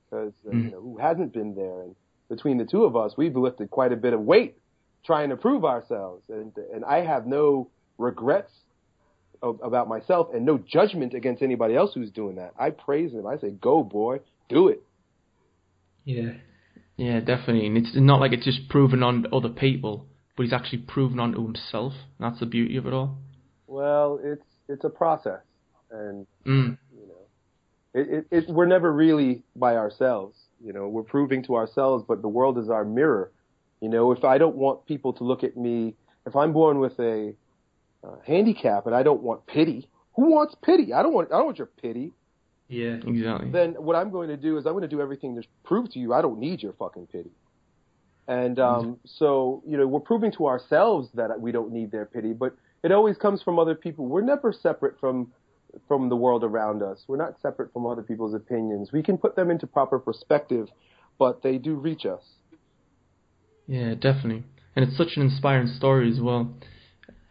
because 0.09 0.33
uh, 0.47 0.51
mm. 0.51 0.65
you 0.65 0.71
know 0.71 0.81
who 0.81 0.99
hasn't 0.99 1.33
been 1.33 1.55
there 1.55 1.83
and 1.83 1.95
between 2.29 2.59
the 2.59 2.65
two 2.65 2.85
of 2.85 2.97
us 2.97 3.13
we've 3.17 3.37
lifted 3.37 3.71
quite 3.71 3.93
a 3.93 3.97
bit 3.97 4.13
of 4.13 4.21
weight 4.21 4.57
trying 5.05 5.29
to 5.31 5.37
prove 5.37 5.65
ourselves 5.65 6.23
and 6.29 6.53
and 6.75 6.85
I 6.85 7.03
have 7.03 7.27
no 7.27 7.71
regrets 7.99 8.53
of, 9.43 9.61
about 9.63 9.89
myself 9.89 10.29
and 10.35 10.45
no 10.45 10.59
judgment 10.59 11.15
against 11.15 11.43
anybody 11.43 11.77
else 11.77 11.93
who's 11.95 12.11
doing 12.11 12.37
that. 12.37 12.53
I 12.59 12.71
praise 12.71 13.13
him. 13.13 13.27
I 13.27 13.39
say 13.39 13.51
go 13.51 13.83
boy, 13.83 14.21
do 14.49 14.69
it. 14.69 14.83
Yeah. 16.05 16.33
Yeah, 16.97 17.21
definitely. 17.21 17.67
And 17.67 17.77
it's 17.77 17.91
not 17.95 18.21
like 18.21 18.33
it's 18.33 18.45
just 18.45 18.69
proven 18.71 19.03
on 19.03 19.27
other 19.33 19.51
people, 19.51 20.07
but 20.37 20.45
he's 20.45 20.53
actually 20.53 20.79
proven 20.79 21.21
onto 21.21 21.45
himself. 21.45 21.93
That's 22.19 22.41
the 22.41 22.47
beauty 22.47 22.77
of 22.79 22.87
it 22.87 22.95
all. 22.95 23.19
Well, 23.67 24.19
it's 24.23 24.45
it's 24.69 24.85
a 24.85 24.89
process 24.89 25.41
and 25.91 26.27
mm. 26.47 26.79
you 26.93 27.07
know, 27.07 27.15
it, 27.95 28.27
it, 28.31 28.49
it, 28.49 28.51
we're 28.53 28.67
never 28.67 28.93
really 28.93 29.43
by 29.55 29.77
ourselves. 29.77 30.37
You 30.65 30.73
know, 30.73 30.89
we're 30.89 31.03
proving 31.03 31.45
to 31.45 31.57
ourselves, 31.57 32.05
but 32.07 32.23
the 32.23 32.29
world 32.29 32.59
is 32.59 32.71
our 32.71 32.85
mirror. 32.85 33.31
You 33.81 33.89
know, 33.89 34.13
if 34.13 34.25
I 34.25 34.39
don't 34.39 34.57
want 34.57 34.87
people 34.87 35.13
to 35.15 35.25
look 35.25 35.45
at 35.45 35.57
me, 35.57 35.95
if 36.27 36.35
I'm 36.35 36.53
born 36.53 36.79
with 36.79 36.99
a 36.99 37.35
uh, 38.07 38.17
handicap 38.27 38.87
and 38.87 38.95
I 38.95 39.03
don't 39.03 39.23
want 39.23 39.47
pity, 39.47 39.89
who 40.15 40.31
wants 40.31 40.55
pity? 40.63 40.93
I 40.93 41.03
don't 41.03 41.13
want. 41.13 41.33
I 41.33 41.37
don't 41.37 41.47
want 41.47 41.59
your 41.59 41.67
pity. 41.67 42.13
Yeah, 42.69 42.95
exactly. 43.07 43.51
Then 43.51 43.75
what 43.75 43.97
I'm 43.97 44.11
going 44.11 44.29
to 44.29 44.37
do 44.37 44.59
is 44.59 44.67
I'm 44.67 44.73
going 44.73 44.83
to 44.83 44.89
do 44.89 45.01
everything 45.01 45.37
to 45.37 45.43
prove 45.65 45.91
to 45.93 45.99
you 45.99 46.13
I 46.13 46.23
don't 46.23 46.39
need 46.39 46.63
your 46.63 46.73
fucking 46.73 47.07
pity. 47.09 47.31
And 48.29 48.59
um, 48.59 48.83
mm-hmm. 48.83 48.93
so, 49.05 49.63
you 49.67 49.77
know, 49.77 49.87
we're 49.87 50.01
proving 50.01 50.33
to 50.33 50.47
ourselves 50.47 51.09
that 51.15 51.41
we 51.41 51.53
don't 51.53 51.73
need 51.73 51.93
their 51.93 52.07
pity, 52.07 52.33
but 52.33 52.57
it 52.83 52.91
always 52.91 53.17
comes 53.17 53.41
from 53.43 53.59
other 53.59 53.75
people. 53.75 54.07
We're 54.07 54.23
never 54.23 54.53
separate 54.53 54.99
from 54.99 55.33
from 55.87 56.09
the 56.09 56.17
world 56.17 56.43
around 56.43 56.83
us. 56.83 57.05
We're 57.07 57.19
not 57.19 57.35
separate 57.43 57.73
from 57.73 57.87
other 57.87 58.03
people's 58.03 58.35
opinions. 58.35 58.93
We 58.93 59.03
can 59.03 59.19
put 59.19 59.37
them 59.37 59.51
into 59.51 59.67
proper 59.67 59.99
perspective, 59.99 60.69
but 61.19 61.43
they 61.43 61.59
do 61.59 61.75
reach 61.75 62.07
us. 62.07 62.23
Yeah, 63.67 63.95
definitely. 63.95 64.45
And 64.75 64.89
it's 64.89 64.97
such 64.97 65.17
an 65.17 65.23
inspiring 65.23 65.67
story 65.67 66.11
as 66.11 66.21
well. 66.21 66.55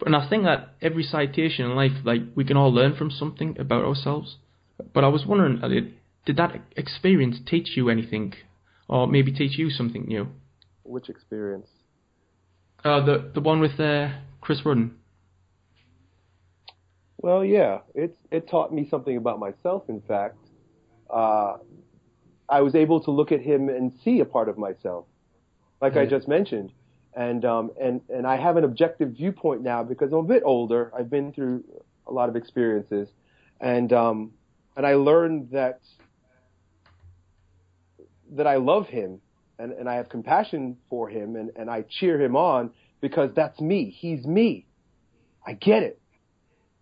And 0.06 0.16
I 0.16 0.28
think 0.30 0.44
that 0.44 0.76
every 0.82 1.04
citation 1.04 1.66
in 1.66 1.76
life, 1.76 1.92
like, 2.04 2.22
we 2.36 2.44
can 2.44 2.58
all 2.58 2.74
learn 2.74 2.96
from 2.96 3.12
something 3.12 3.58
about 3.60 3.86
ourselves. 3.86 4.38
But 4.94 5.04
I 5.04 5.08
was 5.08 5.26
wondering, 5.26 5.62
did 6.26 6.38
that 6.38 6.60
experience 6.76 7.38
teach 7.46 7.78
you 7.78 7.90
anything? 7.90 8.34
Or 8.88 9.08
maybe 9.08 9.32
teach 9.32 9.58
you 9.58 9.70
something 9.70 10.06
new? 10.06 10.28
Which 10.84 11.10
experience? 11.10 11.68
Uh, 12.84 13.04
the 13.04 13.32
the 13.34 13.42
one 13.42 13.60
with 13.60 13.80
uh, 13.80 14.10
Chris 14.42 14.64
Rudden. 14.64 14.96
Well, 17.18 17.44
yeah, 17.44 17.80
it 17.96 18.16
it 18.30 18.48
taught 18.48 18.72
me 18.72 18.88
something 18.92 19.18
about 19.18 19.40
myself. 19.40 19.90
In 19.90 20.02
fact, 20.02 20.38
uh, 21.10 21.58
I 22.48 22.62
was 22.62 22.76
able 22.76 23.02
to 23.06 23.12
look 23.12 23.32
at 23.32 23.42
him 23.42 23.70
and 23.70 23.92
see 24.04 24.20
a 24.20 24.26
part 24.26 24.50
of 24.50 24.60
myself, 24.60 25.06
like 25.82 25.98
I 25.98 26.06
just 26.06 26.28
mentioned, 26.28 26.72
and 27.16 27.46
um, 27.46 27.72
and 27.82 28.02
and 28.10 28.28
I 28.28 28.38
have 28.38 28.58
an 28.58 28.64
objective 28.64 29.12
viewpoint 29.12 29.62
now 29.62 29.84
because 29.84 30.12
I'm 30.12 30.20
a 30.20 30.24
bit 30.24 30.44
older. 30.46 30.92
I've 30.98 31.10
been 31.10 31.32
through 31.32 31.64
a 32.08 32.12
lot 32.12 32.30
of 32.30 32.36
experiences, 32.36 33.08
and 33.60 33.92
um, 33.94 34.32
and 34.76 34.86
I 34.86 34.96
learned 34.96 35.50
that 35.52 35.80
that 38.32 38.48
I 38.48 38.58
love 38.58 38.88
him 38.88 39.22
and, 39.60 39.72
and 39.72 39.88
I 39.88 39.96
have 39.96 40.10
compassion 40.10 40.78
for 40.90 41.10
him 41.10 41.36
and, 41.36 41.52
and 41.56 41.70
I 41.70 41.86
cheer 41.88 42.20
him 42.20 42.36
on 42.36 42.72
because 43.02 43.30
that's 43.36 43.60
me. 43.62 43.90
He's 43.90 44.26
me. 44.26 44.66
I 45.46 45.54
get 45.54 45.84
it. 45.84 46.02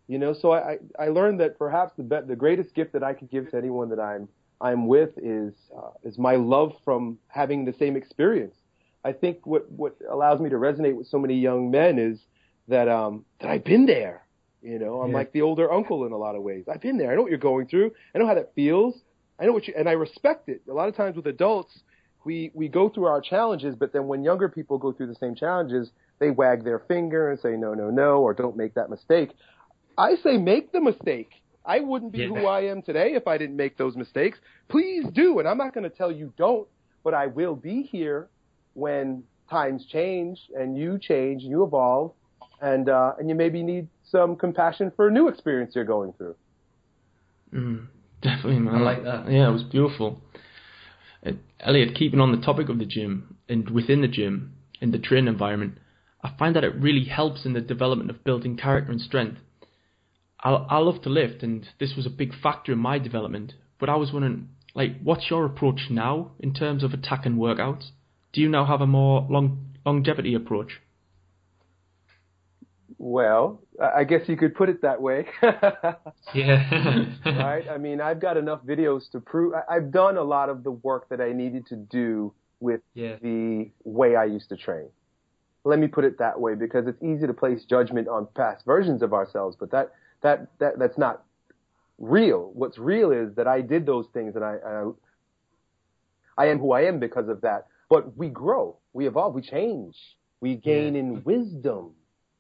You 0.07 0.19
know, 0.19 0.33
so 0.33 0.51
I, 0.51 0.77
I 0.99 1.09
learned 1.09 1.39
that 1.39 1.57
perhaps 1.57 1.93
the 1.95 2.03
be- 2.03 2.27
the 2.27 2.35
greatest 2.35 2.73
gift 2.75 2.93
that 2.93 3.03
I 3.03 3.13
could 3.13 3.29
give 3.29 3.49
to 3.51 3.57
anyone 3.57 3.89
that 3.89 3.99
I'm 3.99 4.27
I'm 4.59 4.87
with 4.87 5.11
is 5.17 5.53
uh, 5.75 5.91
is 6.03 6.17
my 6.17 6.35
love 6.35 6.73
from 6.83 7.19
having 7.27 7.65
the 7.65 7.73
same 7.73 7.95
experience. 7.95 8.55
I 9.03 9.12
think 9.13 9.45
what 9.45 9.69
what 9.72 9.98
allows 10.10 10.39
me 10.39 10.50
to 10.50 10.55
resonate 10.55 10.95
with 10.95 11.07
so 11.07 11.19
many 11.19 11.36
young 11.36 11.72
men 11.72 12.00
is 12.00 12.19
that 12.67 12.88
um 12.88 13.25
that 13.39 13.50
I've 13.50 13.63
been 13.63 13.86
there. 13.86 14.25
You 14.62 14.79
know, 14.79 15.01
I'm 15.01 15.10
yeah. 15.10 15.17
like 15.17 15.33
the 15.33 15.41
older 15.41 15.72
uncle 15.72 16.05
in 16.05 16.13
a 16.13 16.17
lot 16.17 16.36
of 16.36 16.41
ways. 16.41 16.65
I've 16.72 16.81
been 16.81 16.98
there. 16.98 17.12
I 17.12 17.15
know 17.15 17.22
what 17.22 17.31
you're 17.31 17.38
going 17.39 17.67
through. 17.67 17.91
I 18.15 18.19
know 18.19 18.27
how 18.27 18.36
that 18.36 18.53
feels. 18.55 18.95
I 19.39 19.45
know 19.45 19.51
what 19.51 19.67
you 19.67 19.74
and 19.77 19.89
I 19.89 19.93
respect 19.93 20.48
it. 20.48 20.62
A 20.69 20.74
lot 20.74 20.88
of 20.88 20.95
times 20.95 21.15
with 21.17 21.27
adults 21.27 21.77
we 22.25 22.51
we 22.53 22.67
go 22.67 22.89
through 22.89 23.05
our 23.05 23.22
challenges, 23.22 23.75
but 23.75 23.91
then 23.93 24.07
when 24.07 24.24
younger 24.24 24.50
people 24.50 24.77
go 24.77 24.91
through 24.91 25.07
the 25.07 25.15
same 25.15 25.36
challenges, 25.36 25.91
they 26.19 26.29
wag 26.29 26.63
their 26.63 26.79
finger 26.79 27.31
and 27.31 27.39
say 27.39 27.51
no, 27.51 27.74
no, 27.74 27.89
no, 27.89 28.22
or 28.22 28.33
don't 28.33 28.55
make 28.55 28.75
that 28.75 28.89
mistake. 28.89 29.31
I 29.98 30.15
say 30.24 30.38
make 30.38 30.72
the 30.72 30.81
mistake. 30.81 31.29
I 31.65 31.79
wouldn't 31.79 32.12
be 32.12 32.19
Yeah. 32.19 32.27
who 32.27 32.45
I 32.45 32.62
am 32.62 32.81
today 32.81 33.13
if 33.13 33.27
I 33.27 33.38
didn't 33.38 33.55
make 33.55 33.77
those 33.77 33.95
mistakes. 33.95 34.39
Please 34.67 35.05
do, 35.13 35.39
and 35.39 35.48
I'm 35.48 35.57
not 35.57 35.74
going 35.74 35.89
to 35.89 35.95
tell 35.95 36.12
you 36.12 36.33
don't, 36.38 36.67
but 37.03 37.13
I 37.13 37.27
will 37.27 37.55
be 37.55 37.83
here 37.83 38.29
when 38.74 39.24
times 39.50 39.86
change 39.92 40.39
and 40.58 40.77
you 40.77 40.98
change, 41.00 41.44
you 41.44 41.63
evolve, 41.63 42.13
and 42.62 42.89
uh, 42.89 43.13
and 43.20 43.30
you 43.30 43.36
maybe 43.36 43.63
need 43.63 43.88
some 44.10 44.36
compassion 44.36 44.92
for 44.96 45.08
a 45.08 45.12
new 45.12 45.27
experience 45.27 45.74
you're 45.75 45.86
going 45.86 46.13
through. 46.13 46.36
Mm, 47.53 47.88
definitely, 48.22 48.60
man. 48.60 48.75
I 48.75 48.80
like 48.80 49.03
that. 49.03 49.32
Yeah, 49.32 49.50
it 49.50 49.53
was 49.53 49.63
beautiful. 49.63 50.22
Uh, 51.25 51.32
Elliot, 51.60 51.96
keeping 51.96 52.20
on 52.20 52.32
the 52.32 52.44
topic 52.44 52.70
of 52.70 52.80
the 52.80 52.86
gym 52.86 53.38
and 53.48 53.70
within 53.70 54.01
the 54.01 54.08
gym, 54.08 54.53
in 54.82 54.92
the 54.92 55.00
training 55.00 55.27
environment, 55.27 55.77
I 56.22 56.34
find 56.38 56.56
that 56.56 56.63
it 56.63 56.75
really 56.75 57.06
helps 57.06 57.46
in 57.46 57.53
the 57.53 57.62
development 57.62 58.10
of 58.10 58.24
building 58.24 58.58
character 58.58 58.92
and 58.92 59.00
strength. 59.00 59.39
I, 60.42 60.51
I 60.51 60.77
love 60.80 61.01
to 61.03 61.10
lift, 61.10 61.44
and 61.44 61.65
this 61.80 61.94
was 61.96 62.06
a 62.06 62.10
big 62.10 62.34
factor 62.42 62.74
in 62.74 62.80
my 62.80 63.00
development. 63.00 63.53
But 63.80 63.89
I 63.89 63.96
was 63.96 64.12
wondering, 64.12 64.50
like, 64.75 65.01
what's 65.01 65.30
your 65.30 65.46
approach 65.46 65.88
now 65.89 66.32
in 66.39 66.53
terms 66.53 66.84
of 66.84 66.94
attacking 66.94 67.36
workouts? 67.36 67.92
Do 68.33 68.41
you 68.41 68.49
now 68.49 68.65
have 68.65 68.81
a 68.81 68.87
more 68.87 69.25
long 69.29 69.73
longevity 69.85 70.33
approach? 70.33 70.81
Well, 72.97 73.61
I 73.81 73.99
I 73.99 74.03
guess 74.05 74.27
you 74.27 74.35
could 74.37 74.55
put 74.55 74.69
it 74.69 74.81
that 74.81 75.01
way. 75.01 75.25
Yeah. 76.33 77.05
right? 77.25 77.67
I 77.69 77.77
mean, 77.77 78.01
I've 78.01 78.19
got 78.19 78.37
enough 78.37 78.61
videos 78.65 79.09
to 79.11 79.19
prove. 79.19 79.53
I- 79.53 79.75
I've 79.75 79.91
done 79.91 80.17
a 80.17 80.23
lot 80.23 80.49
of 80.49 80.63
the 80.63 80.71
work 80.71 81.07
that 81.09 81.21
I 81.21 81.31
needed 81.31 81.67
to 81.67 81.75
do 81.75 82.33
with 82.59 82.81
Yeah. 82.95 83.17
the 83.21 83.69
way 83.83 84.15
I 84.15 84.25
used 84.25 84.49
to 84.49 84.57
train. 84.57 84.87
Let 85.63 85.77
me 85.79 85.87
put 85.87 86.05
it 86.05 86.17
that 86.17 86.39
way 86.39 86.55
because 86.55 86.87
it's 86.87 87.01
easy 87.03 87.27
to 87.27 87.33
place 87.33 87.65
judgment 87.65 88.07
on 88.07 88.27
past 88.35 88.65
versions 88.65 89.01
of 89.03 89.13
ourselves, 89.13 89.55
but 89.59 89.69
that 89.71 89.91
that 90.21 90.47
that 90.59 90.79
that's 90.79 90.97
not 90.97 91.23
real. 91.99 92.51
What's 92.53 92.77
real 92.79 93.11
is 93.11 93.35
that 93.35 93.47
I 93.47 93.61
did 93.61 93.85
those 93.85 94.07
things 94.13 94.35
and 94.35 94.43
I 94.43 94.55
I, 94.65 94.91
I 96.37 96.45
am 96.47 96.57
who 96.59 96.71
I 96.71 96.81
am 96.81 96.99
because 96.99 97.29
of 97.29 97.41
that. 97.41 97.67
But 97.89 98.17
we 98.17 98.29
grow, 98.29 98.77
we 98.93 99.07
evolve, 99.07 99.33
we 99.33 99.41
change, 99.41 99.95
we 100.41 100.55
gain 100.55 100.95
in 100.95 101.23
wisdom, 101.23 101.91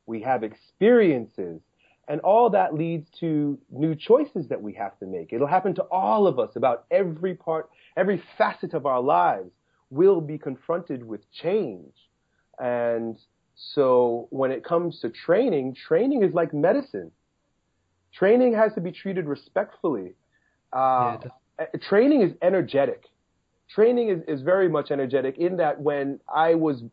we 0.05 0.21
have 0.21 0.43
experiences, 0.43 1.61
and 2.07 2.19
all 2.21 2.49
that 2.49 2.73
leads 2.73 3.07
to 3.21 3.57
new 3.71 3.95
choices 3.95 4.47
that 4.49 4.61
we 4.61 4.73
have 4.73 4.97
to 4.99 5.05
make. 5.05 5.31
It'll 5.31 5.47
happen 5.47 5.73
to 5.75 5.83
all 5.83 6.27
of 6.27 6.39
us 6.39 6.55
about 6.55 6.85
every 6.91 7.33
part, 7.33 7.69
every 7.95 8.21
facet 8.37 8.73
of 8.73 8.85
our 8.85 9.01
lives 9.01 9.51
will 9.89 10.19
be 10.19 10.37
confronted 10.37 11.03
with 11.03 11.21
change. 11.31 11.93
And 12.59 13.17
so 13.55 14.27
when 14.31 14.51
it 14.51 14.63
comes 14.63 14.99
to 15.01 15.09
training, 15.09 15.75
training 15.75 16.23
is 16.23 16.33
like 16.33 16.53
medicine. 16.53 17.11
Training 18.11 18.53
has 18.53 18.73
to 18.73 18.81
be 18.81 18.91
treated 18.91 19.25
respectfully. 19.25 20.13
Uh, 20.71 21.17
uh, 21.59 21.65
training 21.87 22.21
is 22.21 22.33
energetic. 22.41 23.05
Training 23.69 24.09
is, 24.09 24.21
is 24.27 24.41
very 24.43 24.69
much 24.69 24.91
energetic 24.91 25.37
in 25.37 25.57
that 25.57 25.79
when 25.79 26.19
I 26.33 26.55
was 26.55 26.83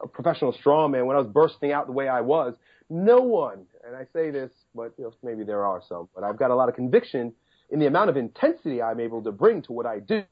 a 0.00 0.08
professional 0.08 0.52
strongman, 0.52 1.06
when 1.06 1.16
I 1.16 1.20
was 1.20 1.28
bursting 1.28 1.72
out 1.72 1.86
the 1.86 1.92
way 1.92 2.08
I 2.08 2.20
was, 2.20 2.54
no 2.88 3.18
one, 3.18 3.66
and 3.86 3.96
I 3.96 4.06
say 4.12 4.30
this, 4.30 4.50
but 4.74 4.92
you 4.98 5.04
know, 5.04 5.14
maybe 5.22 5.44
there 5.44 5.64
are 5.64 5.82
some, 5.88 6.08
but 6.14 6.24
I've 6.24 6.38
got 6.38 6.50
a 6.50 6.54
lot 6.54 6.68
of 6.68 6.74
conviction 6.74 7.32
in 7.70 7.78
the 7.78 7.86
amount 7.86 8.10
of 8.10 8.16
intensity 8.16 8.80
I'm 8.80 9.00
able 9.00 9.22
to 9.22 9.32
bring 9.32 9.62
to 9.62 9.72
what 9.72 9.86
I 9.86 9.98
do. 10.00 10.22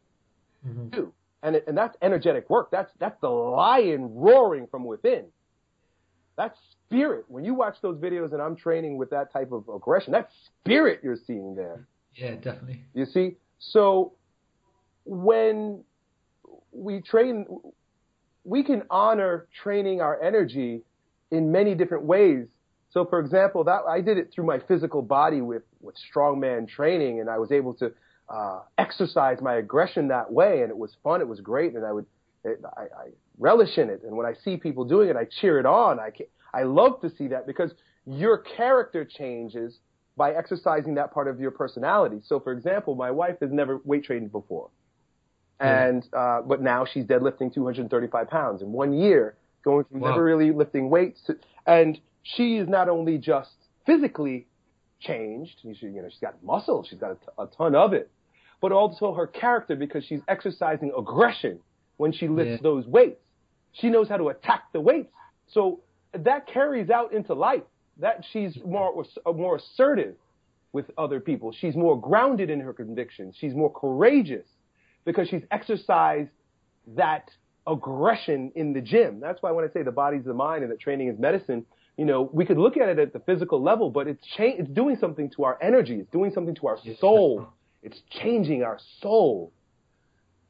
do. 0.91 1.13
And, 1.43 1.57
it, 1.57 1.65
and 1.67 1.77
that's 1.77 1.97
energetic 2.01 2.49
work. 2.49 2.71
That's, 2.71 2.91
that's 2.99 3.21
the 3.21 3.29
lion 3.29 4.15
roaring 4.15 4.67
from 4.71 4.85
within. 4.85 5.27
That's 6.37 6.57
spirit. 6.87 7.25
When 7.29 7.45
you 7.45 7.55
watch 7.55 7.77
those 7.83 7.99
videos 7.99 8.33
and 8.33 8.41
I'm 8.41 8.57
training 8.57 8.97
with 8.97 9.11
that 9.11 9.33
type 9.33 9.53
of 9.53 9.69
aggression, 9.69 10.13
that's 10.13 10.33
spirit 10.61 11.01
you're 11.03 11.19
seeing 11.27 11.55
there. 11.55 11.87
yeah, 12.15 12.35
definitely. 12.37 12.85
You 12.95 13.07
see? 13.07 13.37
So 13.59 14.13
when 15.05 15.85
we 16.73 17.01
train, 17.01 17.47
we 18.45 18.63
can 18.63 18.83
honor 18.91 19.49
training 19.63 20.01
our 20.01 20.21
energy 20.23 20.83
in 21.31 21.53
many 21.53 21.75
different 21.75 22.05
ways. 22.05 22.47
So 22.91 23.05
for 23.05 23.19
example, 23.19 23.65
that 23.65 23.83
I 23.89 24.01
did 24.01 24.19
it 24.19 24.31
through 24.33 24.47
my 24.47 24.61
physical 24.61 25.03
body 25.03 25.41
with, 25.41 25.63
with 25.81 25.97
strongman 25.97 26.69
training 26.69 27.21
and 27.21 27.29
I 27.29 27.39
was 27.39 27.51
able 27.51 27.75
to 27.75 27.93
uh, 28.29 28.61
exercise 28.79 29.39
my 29.41 29.57
aggression 29.57 30.09
that 30.09 30.33
way 30.33 30.63
and 30.63 30.71
it 30.71 30.77
was 30.77 30.97
fun, 31.03 31.21
it 31.21 31.29
was 31.29 31.41
great 31.41 31.75
and 31.75 31.85
I 31.85 31.93
would, 31.93 32.07
it, 32.45 32.61
I, 32.77 32.83
I 32.83 33.09
relish 33.39 33.79
in 33.79 33.91
it. 33.91 34.03
And 34.05 34.17
when 34.17 34.27
I 34.27 34.35
see 34.45 34.57
people 34.57 34.85
doing 34.85 35.09
it, 35.09 35.17
I 35.17 35.25
cheer 35.25 35.59
it 35.59 35.67
on. 35.67 35.99
I, 35.99 36.11
ca- 36.11 36.29
I 36.53 36.63
love 36.63 37.01
to 37.01 37.11
see 37.11 37.29
that 37.29 37.47
because 37.47 37.73
your 38.07 38.39
character 38.39 39.05
changes 39.05 39.79
by 40.17 40.33
exercising 40.33 40.95
that 40.95 41.13
part 41.13 41.27
of 41.27 41.41
your 41.41 41.51
personality. 41.51 42.21
So 42.25 42.39
for 42.39 42.53
example, 42.53 42.95
my 42.95 43.11
wife 43.11 43.37
has 43.41 43.51
never 43.51 43.81
weight 43.85 44.05
trained 44.05 44.31
before. 44.31 44.71
And, 45.61 46.07
uh, 46.13 46.43
but 46.43 46.61
now 46.61 46.85
she's 46.85 47.05
deadlifting 47.05 47.53
235 47.55 48.29
pounds 48.29 48.61
in 48.63 48.73
one 48.73 48.93
year, 48.93 49.37
going 49.65 49.85
from 49.91 50.01
never 50.01 50.23
really 50.25 50.53
lifting 50.53 50.91
weights. 50.91 51.21
To, 51.27 51.37
and 51.67 51.99
she 52.23 52.57
is 52.57 52.69
not 52.69 52.89
only 52.89 53.19
just 53.19 53.51
physically 53.87 54.47
changed, 55.01 55.59
she, 55.63 55.69
you 55.87 56.03
know, 56.03 56.09
she's 56.11 56.19
got 56.21 56.43
muscle, 56.43 56.85
she's 56.89 56.99
got 56.99 57.13
a, 57.13 57.15
t- 57.15 57.21
a 57.39 57.47
ton 57.47 57.75
of 57.75 57.93
it, 57.93 58.11
but 58.61 58.73
also 58.73 59.13
her 59.15 59.27
character 59.27 59.77
because 59.77 60.05
she's 60.05 60.21
exercising 60.29 60.93
aggression 60.97 61.61
when 61.99 62.13
she 62.13 62.29
lifts 62.29 62.53
Yeah. 62.53 62.57
those 62.63 62.87
weights. 62.87 63.21
She 63.73 63.91
knows 63.91 64.09
how 64.09 64.17
to 64.17 64.29
attack 64.29 64.65
the 64.73 64.81
weights. 64.81 65.13
So 65.53 65.81
that 66.13 66.47
carries 66.47 66.91
out 66.91 67.13
into 67.13 67.35
life. 67.35 67.63
That 67.99 68.25
she's 68.33 68.57
more 68.65 69.05
more 69.37 69.57
assertive 69.57 70.17
with 70.73 70.91
other 70.99 71.21
people. 71.21 71.53
She's 71.53 71.77
more 71.77 72.01
grounded 72.01 72.51
in 72.51 72.59
her 72.61 72.73
convictions. 72.73 73.37
She's 73.39 73.55
more 73.55 73.71
courageous 73.73 74.47
because 75.05 75.29
she's 75.29 75.43
exercised 75.51 76.31
that 76.97 77.31
aggression 77.67 78.53
in 78.55 78.73
the 78.73 78.81
gym. 78.81 79.21
That's 79.21 79.43
why 79.43 79.51
when 79.51 79.65
I 79.65 79.69
say 79.73 79.83
the 79.83 79.93
body's 79.93 80.25
the 80.25 80.35
mind 80.35 80.63
and 80.63 80.73
that 80.73 80.81
training 80.81 81.09
is 81.09 81.19
medicine, 81.19 81.65
you 81.97 82.05
know, 82.05 82.29
we 82.33 82.45
could 82.45 82.59
look 82.59 82.77
at 82.77 82.89
it 82.89 82.99
at 82.99 83.13
the 83.13 83.21
physical 83.21 83.63
level, 83.63 83.91
but 83.91 84.07
it's 84.07 84.25
cha- 84.37 84.43
it's 84.59 84.69
doing 84.71 84.97
something 84.97 85.31
to 85.31 85.45
our 85.45 85.59
energy. 85.63 85.95
It's 85.97 86.11
doing 86.11 86.33
something 86.33 86.55
to 86.57 86.67
our 86.67 86.79
soul. 87.01 87.49
It's 87.83 88.01
changing 88.11 88.63
our 88.63 88.79
soul. 89.01 89.53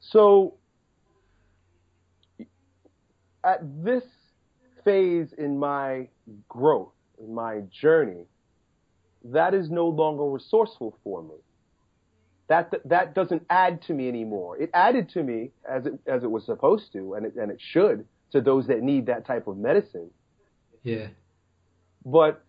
So 0.00 0.54
at 3.42 3.60
this 3.84 4.04
phase 4.84 5.32
in 5.36 5.58
my 5.58 6.08
growth, 6.48 6.92
in 7.18 7.34
my 7.34 7.62
journey, 7.80 8.24
that 9.24 9.54
is 9.54 9.70
no 9.70 9.88
longer 9.88 10.24
resourceful 10.24 10.96
for 11.02 11.22
me. 11.22 11.34
That, 12.48 12.74
that 12.84 13.14
doesn't 13.14 13.44
add 13.48 13.80
to 13.82 13.94
me 13.94 14.08
anymore. 14.08 14.58
It 14.58 14.70
added 14.74 15.08
to 15.10 15.22
me 15.22 15.50
as 15.68 15.86
it, 15.86 15.94
as 16.06 16.22
it 16.22 16.30
was 16.30 16.44
supposed 16.44 16.92
to, 16.92 17.14
and 17.14 17.24
it, 17.26 17.34
and 17.36 17.50
it 17.50 17.58
should 17.58 18.04
to 18.32 18.40
those 18.40 18.66
that 18.66 18.82
need 18.82 19.06
that 19.06 19.26
type 19.26 19.46
of 19.46 19.56
medicine. 19.56 20.10
Yeah. 20.82 21.06
But 22.04 22.44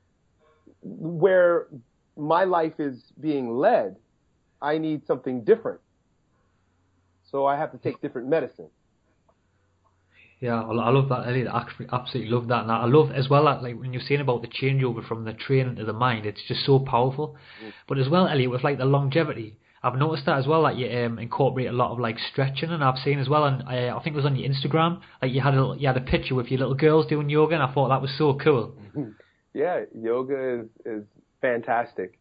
where 0.81 1.67
my 2.17 2.43
life 2.43 2.79
is 2.79 3.01
being 3.19 3.57
led, 3.57 3.95
I 4.61 4.77
need 4.77 5.05
something 5.07 5.43
different. 5.43 5.79
So 7.31 7.45
I 7.45 7.57
have 7.57 7.71
to 7.71 7.77
take 7.77 8.01
different 8.01 8.27
medicine. 8.27 8.69
Yeah, 10.41 10.61
I, 10.61 10.89
love 10.91 11.09
that. 11.09 11.27
Elliot. 11.27 11.47
I 11.47 11.65
absolutely 11.91 12.31
love 12.31 12.47
that, 12.49 12.63
and 12.63 12.71
I 12.71 12.85
love 12.85 13.11
as 13.11 13.29
well 13.29 13.45
that 13.45 13.63
like 13.63 13.79
when 13.79 13.93
you're 13.93 14.01
saying 14.01 14.21
about 14.21 14.41
the 14.41 14.47
changeover 14.47 15.05
from 15.07 15.23
the 15.23 15.33
training 15.33 15.77
to 15.77 15.85
the 15.85 15.93
mind, 15.93 16.25
it's 16.25 16.41
just 16.47 16.65
so 16.65 16.79
powerful. 16.79 17.35
Mm. 17.63 17.73
But 17.87 17.97
as 17.97 18.09
well, 18.09 18.27
Elliot, 18.27 18.51
with 18.51 18.63
like 18.63 18.77
the 18.77 18.85
longevity, 18.85 19.57
I've 19.85 19.99
noticed 19.99 20.25
that 20.25 20.39
as 20.39 20.47
well. 20.47 20.61
Like 20.61 20.77
you 20.77 20.89
um, 20.89 21.19
incorporate 21.19 21.67
a 21.67 21.71
lot 21.71 21.91
of 21.91 21.99
like 21.99 22.17
stretching, 22.31 22.71
and 22.71 22.83
I've 22.83 22.97
seen 22.97 23.19
as 23.19 23.29
well, 23.29 23.45
and 23.45 23.61
uh, 23.61 23.95
I 23.95 24.01
think 24.03 24.15
it 24.15 24.17
was 24.17 24.25
on 24.25 24.35
your 24.35 24.49
Instagram, 24.49 24.99
like 25.21 25.31
you 25.31 25.41
had 25.41 25.53
a 25.53 25.75
you 25.77 25.85
had 25.85 25.95
a 25.95 26.01
picture 26.01 26.33
with 26.33 26.47
your 26.47 26.59
little 26.59 26.73
girls 26.73 27.05
doing 27.05 27.29
yoga, 27.29 27.53
and 27.53 27.63
I 27.63 27.71
thought 27.71 27.89
that 27.89 28.01
was 28.01 28.11
so 28.17 28.33
cool. 28.33 28.75
Yeah, 29.53 29.85
yoga 29.97 30.59
is 30.59 30.67
is 30.85 31.03
fantastic. 31.39 32.19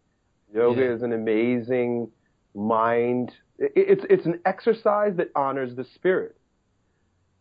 Yoga 0.55 0.83
Yeah. 0.83 0.95
is 0.95 1.03
an 1.03 1.13
amazing 1.13 2.13
mind. 2.55 3.33
It, 3.59 3.73
it's 3.75 4.05
it's 4.09 4.27
an 4.27 4.39
exercise 4.47 5.17
that 5.17 5.31
honors 5.35 5.75
the 5.75 5.85
spirit, 5.97 6.37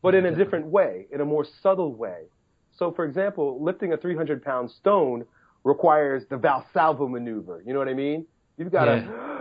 but 0.01 0.15
in 0.15 0.25
a 0.25 0.35
different 0.35 0.65
way, 0.65 1.05
in 1.11 1.21
a 1.21 1.25
more 1.25 1.45
subtle 1.61 1.93
way. 1.93 2.23
So, 2.75 2.91
for 2.91 3.05
example, 3.05 3.63
lifting 3.63 3.93
a 3.93 3.97
300 3.97 4.43
pound 4.43 4.71
stone 4.71 5.25
requires 5.63 6.23
the 6.27 6.37
Valsalva 6.37 7.07
maneuver. 7.07 7.61
You 7.63 7.73
know 7.73 7.79
what 7.79 7.87
I 7.87 7.93
mean? 7.93 8.25
You've 8.57 8.71
got 8.71 8.85
to 8.85 8.97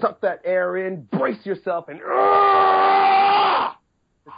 suck 0.00 0.20
that 0.20 0.40
air 0.44 0.76
in, 0.76 1.02
brace 1.02 1.44
yourself, 1.44 1.88
and 1.88 1.98
to 1.98 2.04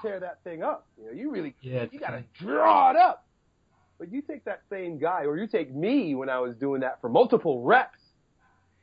tear 0.02 0.20
that 0.20 0.38
thing 0.44 0.62
up. 0.62 0.86
You 0.98 1.06
know, 1.06 1.12
you 1.12 1.30
really 1.30 1.54
Yeah, 1.60 1.86
you 1.90 1.98
got 1.98 2.10
to 2.10 2.22
draw 2.38 2.90
it 2.90 2.96
up. 2.96 3.24
But 3.98 4.12
you 4.12 4.22
take 4.22 4.44
that 4.44 4.62
same 4.70 4.98
guy, 4.98 5.24
or 5.24 5.36
you 5.36 5.48
take 5.48 5.74
me 5.74 6.14
when 6.14 6.28
I 6.28 6.38
was 6.38 6.54
doing 6.56 6.82
that 6.82 7.00
for 7.00 7.08
multiple 7.08 7.62
reps, 7.62 7.98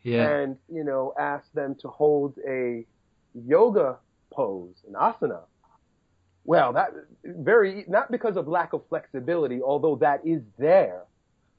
Yeah, 0.04 0.30
and 0.30 0.58
you 0.72 0.84
know, 0.84 1.14
ask 1.18 1.46
them 1.54 1.76
to 1.82 1.88
hold 1.88 2.38
a 2.46 2.86
yoga 3.34 3.98
pose, 4.32 4.76
an 4.88 4.94
asana. 4.96 5.42
Well, 6.44 6.74
that 6.74 6.92
very 7.24 7.86
not 7.88 8.12
because 8.12 8.36
of 8.36 8.48
lack 8.48 8.74
of 8.74 8.82
flexibility, 8.90 9.62
although 9.62 9.96
that 9.98 10.26
is 10.26 10.42
there, 10.60 11.04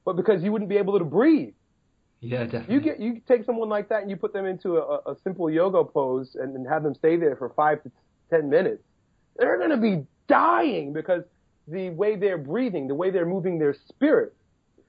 but 0.04 0.16
because 0.16 0.42
you 0.42 0.52
wouldn't 0.52 0.68
be 0.68 0.76
able 0.76 0.98
to 0.98 1.04
breathe. 1.04 1.54
Yeah, 2.20 2.44
definitely. 2.44 2.74
You 2.74 2.81
get 2.81 3.00
you 3.00 3.20
take 3.29 3.44
someone 3.44 3.68
like 3.68 3.88
that 3.90 4.02
and 4.02 4.11
you 4.11 4.16
put 4.16 4.33
them 4.33 4.46
into 4.46 4.79
a, 4.79 5.12
a 5.12 5.16
simple 5.22 5.50
yoga 5.50 5.85
pose 5.85 6.37
and, 6.40 6.55
and 6.55 6.66
have 6.66 6.83
them 6.83 6.94
stay 6.94 7.16
there 7.16 7.37
for 7.37 7.50
five 7.50 7.83
to 7.83 7.90
ten 8.31 8.48
minutes. 8.48 8.83
They're 9.37 9.59
going 9.59 9.70
to 9.70 9.76
be 9.76 10.07
dying 10.29 10.92
because 10.92 11.22
the 11.68 11.90
way 11.90 12.16
they're 12.16 12.38
breathing, 12.38 12.88
the 12.88 12.94
way 12.94 13.11
they're 13.11 13.26
moving 13.26 13.59
their 13.59 13.74
spirit, 13.88 14.35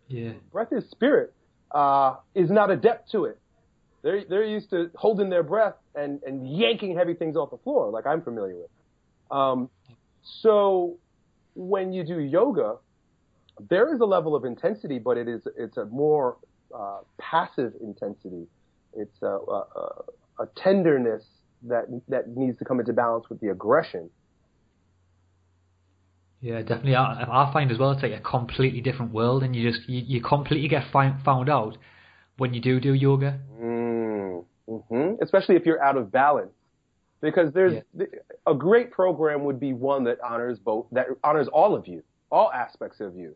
yeah, 0.07 0.31
breath 0.51 0.71
is 0.71 0.89
spirit, 0.89 1.33
uh, 1.71 2.15
is 2.33 2.49
not 2.49 2.71
adept 2.71 3.11
to 3.11 3.25
it. 3.25 3.39
They're 4.03 4.23
they're 4.23 4.45
used 4.45 4.69
to 4.69 4.89
holding 4.95 5.29
their 5.29 5.43
breath 5.43 5.75
and 5.95 6.21
and 6.23 6.57
yanking 6.57 6.95
heavy 6.95 7.13
things 7.13 7.35
off 7.35 7.51
the 7.51 7.57
floor, 7.57 7.89
like 7.89 8.07
I'm 8.07 8.21
familiar 8.21 8.55
with. 8.55 8.69
Um, 9.31 9.69
so 10.41 10.97
when 11.55 11.91
you 11.91 12.03
do 12.03 12.19
yoga, 12.19 12.77
there 13.69 13.93
is 13.93 13.99
a 13.99 14.05
level 14.05 14.35
of 14.35 14.45
intensity, 14.45 14.99
but 14.99 15.17
it 15.17 15.27
is 15.27 15.41
it's 15.57 15.77
a 15.77 15.85
more 15.85 16.37
uh, 16.75 16.99
passive 17.19 17.73
intensity. 17.81 18.47
It's 18.93 19.21
a, 19.21 19.27
a, 19.27 20.03
a 20.39 20.45
tenderness 20.55 21.23
that 21.63 21.85
that 22.07 22.35
needs 22.35 22.57
to 22.59 22.65
come 22.65 22.79
into 22.79 22.93
balance 22.93 23.25
with 23.29 23.39
the 23.39 23.49
aggression. 23.49 24.09
Yeah, 26.39 26.59
definitely. 26.61 26.95
I, 26.95 27.23
I 27.23 27.51
find 27.51 27.71
as 27.71 27.79
well 27.79 27.91
it's 27.91 28.03
like 28.03 28.11
a 28.11 28.19
completely 28.19 28.81
different 28.81 29.11
world, 29.11 29.43
and 29.43 29.55
you 29.55 29.69
just 29.69 29.87
you, 29.89 30.03
you 30.05 30.21
completely 30.21 30.67
get 30.67 30.83
find, 30.91 31.21
found 31.23 31.49
out 31.49 31.77
when 32.37 32.53
you 32.53 32.61
do 32.61 32.79
do 32.79 32.93
yoga. 32.93 33.39
Mm, 33.59 34.45
hmm 34.67 35.13
Especially 35.21 35.55
if 35.55 35.65
you're 35.65 35.83
out 35.83 35.97
of 35.97 36.11
balance, 36.11 36.53
because 37.21 37.53
there's 37.53 37.81
yeah. 37.97 38.05
a 38.45 38.53
great 38.53 38.91
program 38.91 39.45
would 39.45 39.59
be 39.59 39.73
one 39.73 40.03
that 40.03 40.19
honors 40.23 40.59
both 40.59 40.85
that 40.91 41.07
honors 41.23 41.47
all 41.47 41.75
of 41.75 41.87
you, 41.87 42.03
all 42.31 42.51
aspects 42.51 42.99
of 42.99 43.15
you. 43.15 43.35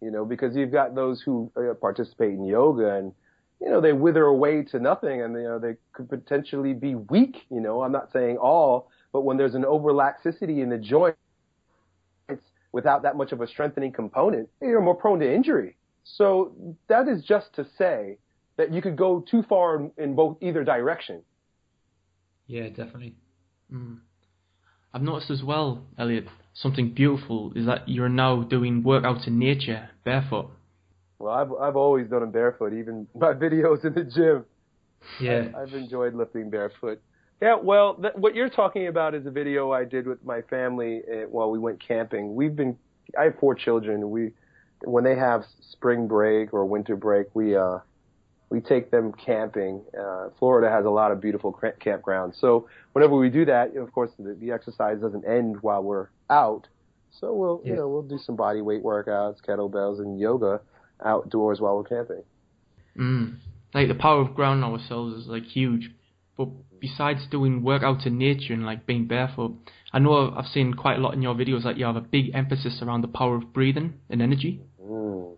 You 0.00 0.10
know, 0.10 0.24
because 0.24 0.56
you've 0.56 0.72
got 0.72 0.94
those 0.94 1.20
who 1.20 1.52
uh, 1.56 1.74
participate 1.74 2.30
in 2.30 2.44
yoga 2.44 2.94
and 2.96 3.12
you 3.60 3.68
know 3.68 3.80
they 3.80 3.92
wither 3.92 4.24
away 4.24 4.62
to 4.64 4.78
nothing, 4.78 5.22
and 5.22 5.34
you 5.34 5.42
know 5.42 5.58
they 5.58 5.76
could 5.92 6.08
potentially 6.08 6.72
be 6.72 6.94
weak. 6.94 7.36
You 7.50 7.60
know, 7.60 7.82
I'm 7.82 7.92
not 7.92 8.10
saying 8.12 8.38
all, 8.38 8.90
but 9.12 9.22
when 9.22 9.36
there's 9.36 9.54
an 9.54 9.64
overlaxicity 9.64 10.62
in 10.62 10.70
the 10.70 10.78
joint 10.78 11.16
without 12.72 13.02
that 13.02 13.16
much 13.16 13.32
of 13.32 13.40
a 13.40 13.46
strengthening 13.46 13.92
component, 13.92 14.48
you're 14.62 14.80
more 14.80 14.94
prone 14.94 15.18
to 15.20 15.34
injury. 15.34 15.76
So 16.04 16.76
that 16.88 17.08
is 17.08 17.22
just 17.24 17.52
to 17.54 17.66
say 17.76 18.16
that 18.56 18.72
you 18.72 18.80
could 18.80 18.96
go 18.96 19.20
too 19.20 19.42
far 19.48 19.76
in, 19.76 19.90
in 19.98 20.14
both 20.14 20.38
either 20.40 20.64
direction. 20.64 21.22
Yeah, 22.46 22.68
definitely. 22.68 23.16
Mm. 23.72 23.98
I've 24.92 25.02
noticed 25.02 25.30
as 25.30 25.42
well, 25.42 25.84
Elliot, 25.98 26.26
something 26.62 26.92
beautiful 26.92 27.52
is 27.54 27.66
that 27.66 27.88
you're 27.88 28.08
now 28.08 28.42
doing 28.42 28.82
workouts 28.82 29.26
in 29.26 29.38
nature 29.38 29.90
barefoot. 30.04 30.50
Well, 31.18 31.32
I've 31.34 31.52
I've 31.52 31.76
always 31.76 32.08
done 32.08 32.20
them 32.20 32.30
barefoot, 32.30 32.72
even 32.72 33.06
my 33.14 33.32
videos 33.32 33.84
in 33.84 33.94
the 33.94 34.04
gym. 34.04 34.44
Yeah, 35.20 35.48
I've, 35.54 35.68
I've 35.68 35.74
enjoyed 35.74 36.14
lifting 36.14 36.50
barefoot. 36.50 37.00
Yeah, 37.40 37.56
well, 37.56 37.94
th- 37.94 38.14
what 38.16 38.34
you're 38.34 38.50
talking 38.50 38.88
about 38.88 39.14
is 39.14 39.24
a 39.24 39.30
video 39.30 39.72
I 39.72 39.84
did 39.84 40.06
with 40.06 40.22
my 40.24 40.42
family 40.42 41.00
uh, 41.10 41.26
while 41.28 41.50
we 41.50 41.58
went 41.58 41.82
camping. 41.86 42.34
We've 42.34 42.54
been, 42.54 42.76
I 43.18 43.24
have 43.24 43.38
four 43.40 43.54
children. 43.54 44.10
We, 44.10 44.32
when 44.84 45.04
they 45.04 45.16
have 45.16 45.44
spring 45.70 46.06
break 46.06 46.52
or 46.52 46.66
winter 46.66 46.96
break, 46.96 47.28
we, 47.32 47.56
uh, 47.56 47.78
we 48.50 48.60
take 48.60 48.90
them 48.90 49.12
camping. 49.12 49.82
Uh, 49.98 50.28
Florida 50.38 50.70
has 50.70 50.84
a 50.84 50.90
lot 50.90 51.12
of 51.12 51.20
beautiful 51.22 51.58
campgrounds. 51.80 52.38
So 52.38 52.68
whenever 52.92 53.16
we 53.16 53.30
do 53.30 53.46
that, 53.46 53.74
of 53.74 53.90
course, 53.90 54.10
the, 54.18 54.34
the 54.34 54.50
exercise 54.50 55.00
doesn't 55.00 55.24
end 55.24 55.62
while 55.62 55.82
we're 55.82 56.08
out. 56.30 56.68
So 57.20 57.34
we'll, 57.34 57.60
yeah. 57.64 57.72
you 57.72 57.76
know, 57.76 57.88
we'll 57.88 58.02
do 58.02 58.18
some 58.18 58.36
body 58.36 58.60
weight 58.60 58.82
workouts, 58.82 59.36
kettlebells, 59.46 59.98
and 59.98 60.18
yoga 60.18 60.60
outdoors 61.04 61.60
while 61.60 61.76
we're 61.76 61.84
camping. 61.84 62.22
Mm. 62.96 63.36
Like 63.74 63.88
the 63.88 63.94
power 63.94 64.20
of 64.20 64.34
ground 64.34 64.64
ourselves 64.64 65.22
is 65.22 65.26
like 65.28 65.44
huge 65.44 65.90
but 66.40 66.48
besides 66.80 67.20
doing 67.30 67.60
workouts 67.60 68.06
in 68.06 68.16
nature 68.16 68.54
and 68.54 68.64
like 68.64 68.86
being 68.86 69.06
barefoot, 69.06 69.58
I 69.92 69.98
know 69.98 70.32
I've 70.34 70.46
seen 70.46 70.72
quite 70.72 70.96
a 70.96 71.00
lot 71.02 71.12
in 71.12 71.20
your 71.20 71.34
videos 71.34 71.64
that 71.64 71.76
you 71.76 71.84
have 71.84 71.96
a 71.96 72.00
big 72.00 72.34
emphasis 72.34 72.80
around 72.80 73.02
the 73.02 73.08
power 73.08 73.36
of 73.36 73.52
breathing 73.52 73.92
and 74.08 74.22
energy. 74.22 74.62
Mm. 74.82 75.36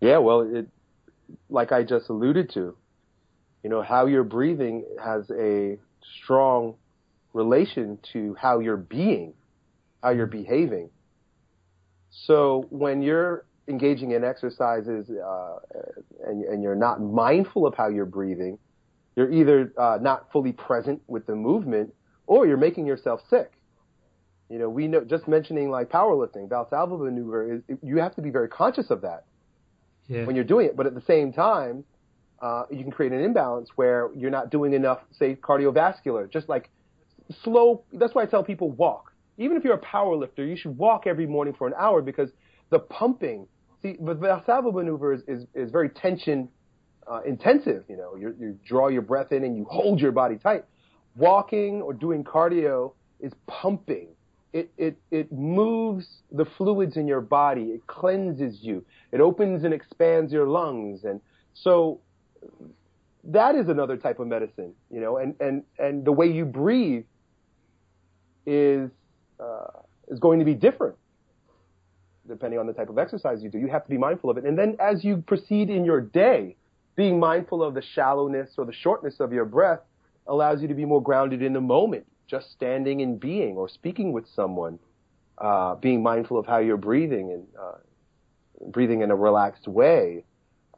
Yeah, 0.00 0.18
well, 0.18 0.40
it, 0.40 0.66
like 1.48 1.70
I 1.70 1.84
just 1.84 2.08
alluded 2.08 2.50
to, 2.54 2.76
you 3.62 3.70
know, 3.70 3.82
how 3.82 4.06
you're 4.06 4.24
breathing 4.24 4.84
has 5.00 5.30
a 5.30 5.78
strong 6.20 6.74
relation 7.32 8.00
to 8.14 8.34
how 8.34 8.58
you're 8.58 8.76
being, 8.76 9.32
how 10.02 10.10
you're 10.10 10.26
behaving. 10.26 10.90
So 12.10 12.66
when 12.70 13.02
you're 13.02 13.46
engaging 13.68 14.10
in 14.12 14.24
exercises 14.24 15.08
uh, 15.10 15.56
and, 16.26 16.44
and 16.44 16.62
you're 16.62 16.74
not 16.74 17.00
mindful 17.00 17.66
of 17.66 17.74
how 17.74 17.88
you're 17.88 18.06
breathing, 18.06 18.58
you're 19.16 19.30
either 19.30 19.72
uh, 19.78 19.98
not 20.00 20.30
fully 20.32 20.52
present 20.52 21.00
with 21.06 21.26
the 21.26 21.34
movement 21.34 21.94
or 22.26 22.46
you're 22.46 22.56
making 22.56 22.86
yourself 22.86 23.20
sick. 23.28 23.52
You 24.48 24.58
know, 24.58 24.68
we 24.68 24.88
know 24.88 25.02
just 25.04 25.28
mentioning 25.28 25.70
like 25.70 25.88
powerlifting, 25.88 26.48
Valsalva 26.48 26.98
maneuver 26.98 27.54
is 27.54 27.62
you 27.82 27.98
have 27.98 28.14
to 28.16 28.22
be 28.22 28.30
very 28.30 28.48
conscious 28.48 28.90
of 28.90 29.00
that 29.02 29.24
yeah. 30.08 30.24
when 30.26 30.36
you're 30.36 30.44
doing 30.44 30.66
it. 30.66 30.76
But 30.76 30.86
at 30.86 30.94
the 30.94 31.00
same 31.02 31.32
time, 31.32 31.84
uh, 32.40 32.64
you 32.70 32.82
can 32.82 32.90
create 32.90 33.12
an 33.12 33.20
imbalance 33.20 33.70
where 33.76 34.10
you're 34.14 34.30
not 34.30 34.50
doing 34.50 34.74
enough, 34.74 34.98
say, 35.12 35.36
cardiovascular. 35.36 36.30
Just 36.30 36.48
like 36.48 36.68
slow. 37.42 37.84
That's 37.92 38.14
why 38.14 38.22
I 38.22 38.26
tell 38.26 38.42
people 38.42 38.70
walk. 38.70 39.11
Even 39.42 39.56
if 39.56 39.64
you're 39.64 39.74
a 39.74 39.78
power 39.78 40.16
lifter, 40.16 40.44
you 40.44 40.56
should 40.56 40.76
walk 40.76 41.06
every 41.06 41.26
morning 41.26 41.54
for 41.56 41.66
an 41.66 41.74
hour 41.78 42.02
because 42.02 42.30
the 42.70 42.78
pumping. 42.78 43.46
See, 43.82 43.96
the 43.98 44.14
Valsalva 44.14 44.72
maneuver 44.72 45.12
is, 45.12 45.22
is, 45.26 45.46
is 45.54 45.70
very 45.70 45.88
tension 45.88 46.48
uh, 47.10 47.20
intensive. 47.26 47.84
You 47.88 47.96
know, 47.96 48.16
you 48.16 48.34
you 48.38 48.58
draw 48.66 48.88
your 48.88 49.02
breath 49.02 49.32
in 49.32 49.44
and 49.44 49.56
you 49.56 49.64
hold 49.68 50.00
your 50.00 50.12
body 50.12 50.36
tight. 50.36 50.64
Walking 51.16 51.82
or 51.82 51.92
doing 51.92 52.24
cardio 52.24 52.92
is 53.20 53.32
pumping. 53.46 54.08
It, 54.52 54.70
it, 54.76 54.98
it 55.10 55.32
moves 55.32 56.06
the 56.30 56.44
fluids 56.44 56.96
in 56.96 57.06
your 57.06 57.22
body. 57.22 57.62
It 57.62 57.86
cleanses 57.86 58.58
you. 58.60 58.84
It 59.10 59.20
opens 59.20 59.64
and 59.64 59.72
expands 59.72 60.30
your 60.30 60.46
lungs. 60.46 61.04
And 61.04 61.20
so 61.54 62.00
that 63.24 63.54
is 63.54 63.68
another 63.68 63.96
type 63.96 64.20
of 64.20 64.26
medicine, 64.26 64.74
you 64.90 65.00
know, 65.00 65.16
and, 65.16 65.34
and, 65.40 65.62
and 65.78 66.04
the 66.04 66.12
way 66.12 66.26
you 66.26 66.44
breathe 66.44 67.04
is, 68.44 68.90
is 70.08 70.18
going 70.18 70.38
to 70.38 70.44
be 70.44 70.54
different 70.54 70.96
depending 72.28 72.58
on 72.58 72.66
the 72.66 72.72
type 72.72 72.88
of 72.88 72.98
exercise 72.98 73.42
you 73.42 73.48
do. 73.48 73.58
You 73.58 73.68
have 73.68 73.84
to 73.84 73.90
be 73.90 73.98
mindful 73.98 74.30
of 74.30 74.38
it. 74.38 74.44
And 74.44 74.56
then 74.56 74.76
as 74.78 75.04
you 75.04 75.18
proceed 75.18 75.70
in 75.70 75.84
your 75.84 76.00
day, 76.00 76.56
being 76.94 77.18
mindful 77.18 77.62
of 77.62 77.74
the 77.74 77.82
shallowness 77.82 78.50
or 78.58 78.64
the 78.64 78.72
shortness 78.72 79.16
of 79.18 79.32
your 79.32 79.44
breath 79.44 79.80
allows 80.26 80.62
you 80.62 80.68
to 80.68 80.74
be 80.74 80.84
more 80.84 81.02
grounded 81.02 81.42
in 81.42 81.52
the 81.52 81.60
moment, 81.60 82.06
just 82.28 82.52
standing 82.52 83.02
and 83.02 83.18
being 83.18 83.56
or 83.56 83.68
speaking 83.68 84.12
with 84.12 84.24
someone, 84.34 84.78
uh, 85.38 85.74
being 85.76 86.02
mindful 86.02 86.38
of 86.38 86.46
how 86.46 86.58
you're 86.58 86.76
breathing 86.76 87.32
and 87.32 87.46
uh, 87.60 87.78
breathing 88.70 89.02
in 89.02 89.10
a 89.10 89.16
relaxed 89.16 89.66
way 89.66 90.24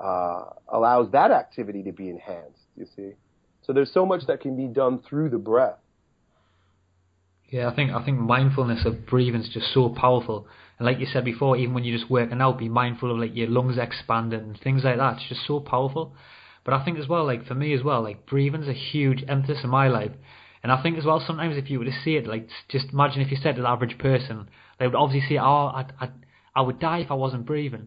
uh, 0.00 0.44
allows 0.68 1.10
that 1.12 1.30
activity 1.30 1.82
to 1.82 1.92
be 1.92 2.08
enhanced. 2.08 2.62
You 2.76 2.86
see, 2.96 3.12
so 3.62 3.72
there's 3.72 3.92
so 3.92 4.06
much 4.06 4.26
that 4.26 4.40
can 4.40 4.56
be 4.56 4.66
done 4.66 5.00
through 5.00 5.28
the 5.30 5.38
breath. 5.38 5.78
Yeah, 7.54 7.68
I 7.68 7.74
think 7.76 7.92
I 7.92 8.04
think 8.04 8.18
mindfulness 8.18 8.84
of 8.84 9.06
breathing 9.06 9.40
is 9.40 9.48
just 9.48 9.72
so 9.72 9.88
powerful. 9.88 10.48
And 10.76 10.86
like 10.86 10.98
you 10.98 11.06
said 11.06 11.24
before, 11.24 11.56
even 11.56 11.72
when 11.72 11.84
you're 11.84 11.96
just 11.96 12.10
working 12.10 12.40
out, 12.40 12.58
be 12.58 12.68
mindful 12.68 13.12
of 13.12 13.18
like 13.18 13.36
your 13.36 13.46
lungs 13.46 13.78
expanding 13.78 14.40
and 14.40 14.60
things 14.60 14.82
like 14.82 14.96
that. 14.96 15.18
It's 15.18 15.28
just 15.28 15.46
so 15.46 15.60
powerful. 15.60 16.16
But 16.64 16.74
I 16.74 16.84
think 16.84 16.98
as 16.98 17.06
well, 17.06 17.24
like 17.24 17.46
for 17.46 17.54
me 17.54 17.72
as 17.72 17.84
well, 17.84 18.02
like 18.02 18.26
breathing's 18.26 18.66
a 18.66 18.72
huge 18.72 19.22
emphasis 19.28 19.62
in 19.62 19.70
my 19.70 19.86
life. 19.86 20.10
And 20.64 20.72
I 20.72 20.82
think 20.82 20.98
as 20.98 21.04
well, 21.04 21.22
sometimes 21.24 21.56
if 21.56 21.70
you 21.70 21.78
were 21.78 21.84
to 21.84 22.02
see 22.02 22.16
it, 22.16 22.26
like 22.26 22.48
just 22.68 22.86
imagine 22.92 23.22
if 23.22 23.30
you 23.30 23.36
said 23.40 23.54
to 23.54 23.62
the 23.62 23.68
average 23.68 23.98
person, 23.98 24.48
they 24.80 24.88
would 24.88 24.96
obviously 24.96 25.36
say, 25.36 25.38
"Oh, 25.38 25.66
I, 25.78 25.84
I, 26.00 26.08
I 26.56 26.60
would 26.62 26.80
die 26.80 27.02
if 27.02 27.12
I 27.12 27.14
wasn't 27.14 27.46
breathing, 27.46 27.86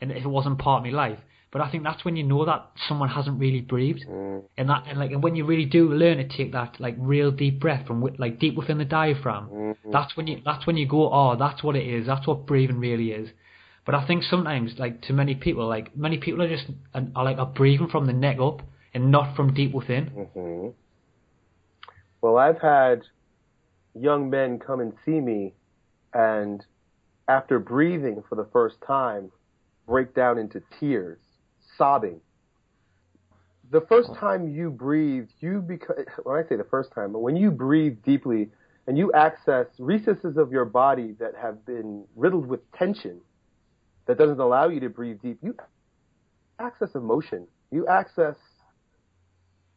and 0.00 0.10
if 0.10 0.24
it 0.24 0.28
wasn't 0.28 0.58
part 0.58 0.84
of 0.84 0.92
my 0.92 0.98
life." 0.98 1.20
But 1.54 1.62
I 1.62 1.70
think 1.70 1.84
that's 1.84 2.04
when 2.04 2.16
you 2.16 2.24
know 2.24 2.44
that 2.46 2.72
someone 2.88 3.08
hasn't 3.08 3.38
really 3.38 3.60
breathed, 3.60 4.04
mm. 4.10 4.42
and 4.58 4.68
that 4.68 4.86
and 4.88 4.98
like 4.98 5.12
and 5.12 5.22
when 5.22 5.36
you 5.36 5.46
really 5.46 5.66
do 5.66 5.88
learn 5.88 6.16
to 6.16 6.26
take 6.26 6.50
that 6.50 6.80
like 6.80 6.96
real 6.98 7.30
deep 7.30 7.60
breath 7.60 7.86
from 7.86 8.04
like 8.18 8.40
deep 8.40 8.56
within 8.56 8.78
the 8.78 8.84
diaphragm, 8.84 9.48
mm-hmm. 9.48 9.92
that's 9.92 10.16
when 10.16 10.26
you 10.26 10.42
that's 10.44 10.66
when 10.66 10.76
you 10.76 10.88
go, 10.88 11.12
oh, 11.12 11.36
that's 11.38 11.62
what 11.62 11.76
it 11.76 11.86
is. 11.86 12.08
That's 12.08 12.26
what 12.26 12.44
breathing 12.44 12.80
really 12.80 13.12
is. 13.12 13.28
But 13.86 13.94
I 13.94 14.04
think 14.04 14.24
sometimes, 14.24 14.72
like 14.80 15.02
to 15.02 15.12
many 15.12 15.36
people, 15.36 15.68
like 15.68 15.96
many 15.96 16.18
people 16.18 16.42
are 16.42 16.48
just 16.48 16.66
are 16.92 17.24
like 17.24 17.38
are 17.38 17.46
breathing 17.46 17.86
from 17.86 18.08
the 18.08 18.12
neck 18.12 18.38
up 18.40 18.62
and 18.92 19.12
not 19.12 19.36
from 19.36 19.54
deep 19.54 19.72
within. 19.72 20.06
Mm-hmm. 20.10 20.68
Well, 22.20 22.36
I've 22.36 22.60
had 22.60 23.02
young 23.94 24.28
men 24.28 24.58
come 24.58 24.80
and 24.80 24.92
see 25.04 25.20
me, 25.20 25.52
and 26.12 26.66
after 27.28 27.60
breathing 27.60 28.24
for 28.28 28.34
the 28.34 28.48
first 28.52 28.74
time, 28.84 29.30
break 29.86 30.16
down 30.16 30.36
into 30.36 30.60
tears 30.80 31.20
sobbing. 31.78 32.20
the 33.70 33.80
first 33.82 34.14
time 34.14 34.48
you 34.48 34.70
breathe, 34.70 35.28
you 35.40 35.60
because 35.66 36.06
when 36.24 36.44
I 36.44 36.48
say 36.48 36.56
the 36.56 36.64
first 36.64 36.92
time, 36.92 37.12
but 37.12 37.20
when 37.20 37.36
you 37.36 37.50
breathe 37.50 37.98
deeply 38.04 38.50
and 38.86 38.98
you 38.98 39.12
access 39.12 39.66
recesses 39.78 40.36
of 40.36 40.52
your 40.52 40.64
body 40.64 41.14
that 41.18 41.34
have 41.40 41.64
been 41.66 42.04
riddled 42.16 42.46
with 42.46 42.60
tension 42.72 43.20
that 44.06 44.18
doesn't 44.18 44.40
allow 44.40 44.68
you 44.68 44.80
to 44.80 44.90
breathe 44.90 45.20
deep, 45.22 45.38
you 45.42 45.56
access 46.58 46.94
emotion. 46.94 47.46
You 47.70 47.86
access 47.88 48.36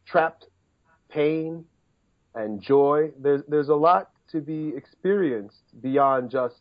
trapped 0.06 0.46
pain 1.10 1.64
and 2.34 2.60
joy. 2.62 3.10
There's 3.18 3.42
there's 3.48 3.68
a 3.68 3.74
lot 3.74 4.10
to 4.32 4.40
be 4.40 4.72
experienced 4.76 5.62
beyond 5.80 6.30
just 6.30 6.60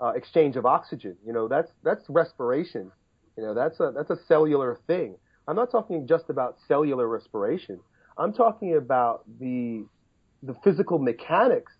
uh, 0.00 0.12
exchange 0.16 0.56
of 0.56 0.66
oxygen. 0.66 1.16
You 1.26 1.32
know, 1.32 1.48
that's 1.48 1.70
that's 1.82 2.04
respiration. 2.08 2.92
You 3.36 3.44
know, 3.44 3.54
that's 3.54 3.80
a 3.80 3.92
that's 3.94 4.10
a 4.10 4.16
cellular 4.26 4.78
thing. 4.86 5.16
I'm 5.48 5.56
not 5.56 5.70
talking 5.70 6.06
just 6.06 6.30
about 6.30 6.56
cellular 6.68 7.08
respiration. 7.08 7.80
I'm 8.18 8.32
talking 8.32 8.76
about 8.76 9.24
the 9.40 9.86
the 10.42 10.54
physical 10.64 10.98
mechanics, 10.98 11.72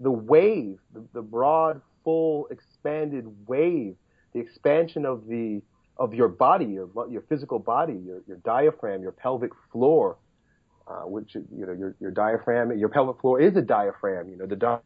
the 0.00 0.10
wave, 0.10 0.78
the, 0.92 1.04
the 1.14 1.22
broad, 1.22 1.80
full, 2.04 2.46
expanded 2.50 3.24
wave, 3.46 3.94
the 4.34 4.40
expansion 4.40 5.04
of 5.06 5.26
the 5.26 5.62
of 5.98 6.14
your 6.14 6.28
body, 6.28 6.66
your 6.66 6.88
your 7.10 7.22
physical 7.28 7.58
body, 7.58 7.94
your 8.04 8.22
your 8.26 8.38
diaphragm, 8.38 9.02
your 9.02 9.12
pelvic 9.12 9.50
floor, 9.72 10.18
uh, 10.88 11.02
which 11.02 11.34
you 11.34 11.66
know 11.66 11.72
your 11.72 11.94
your 12.00 12.10
diaphragm, 12.10 12.76
your 12.78 12.88
pelvic 12.88 13.20
floor 13.20 13.40
is 13.40 13.56
a 13.56 13.62
diaphragm. 13.62 14.28
You 14.28 14.36
know 14.36 14.46
the 14.46 14.56
di- 14.56 14.78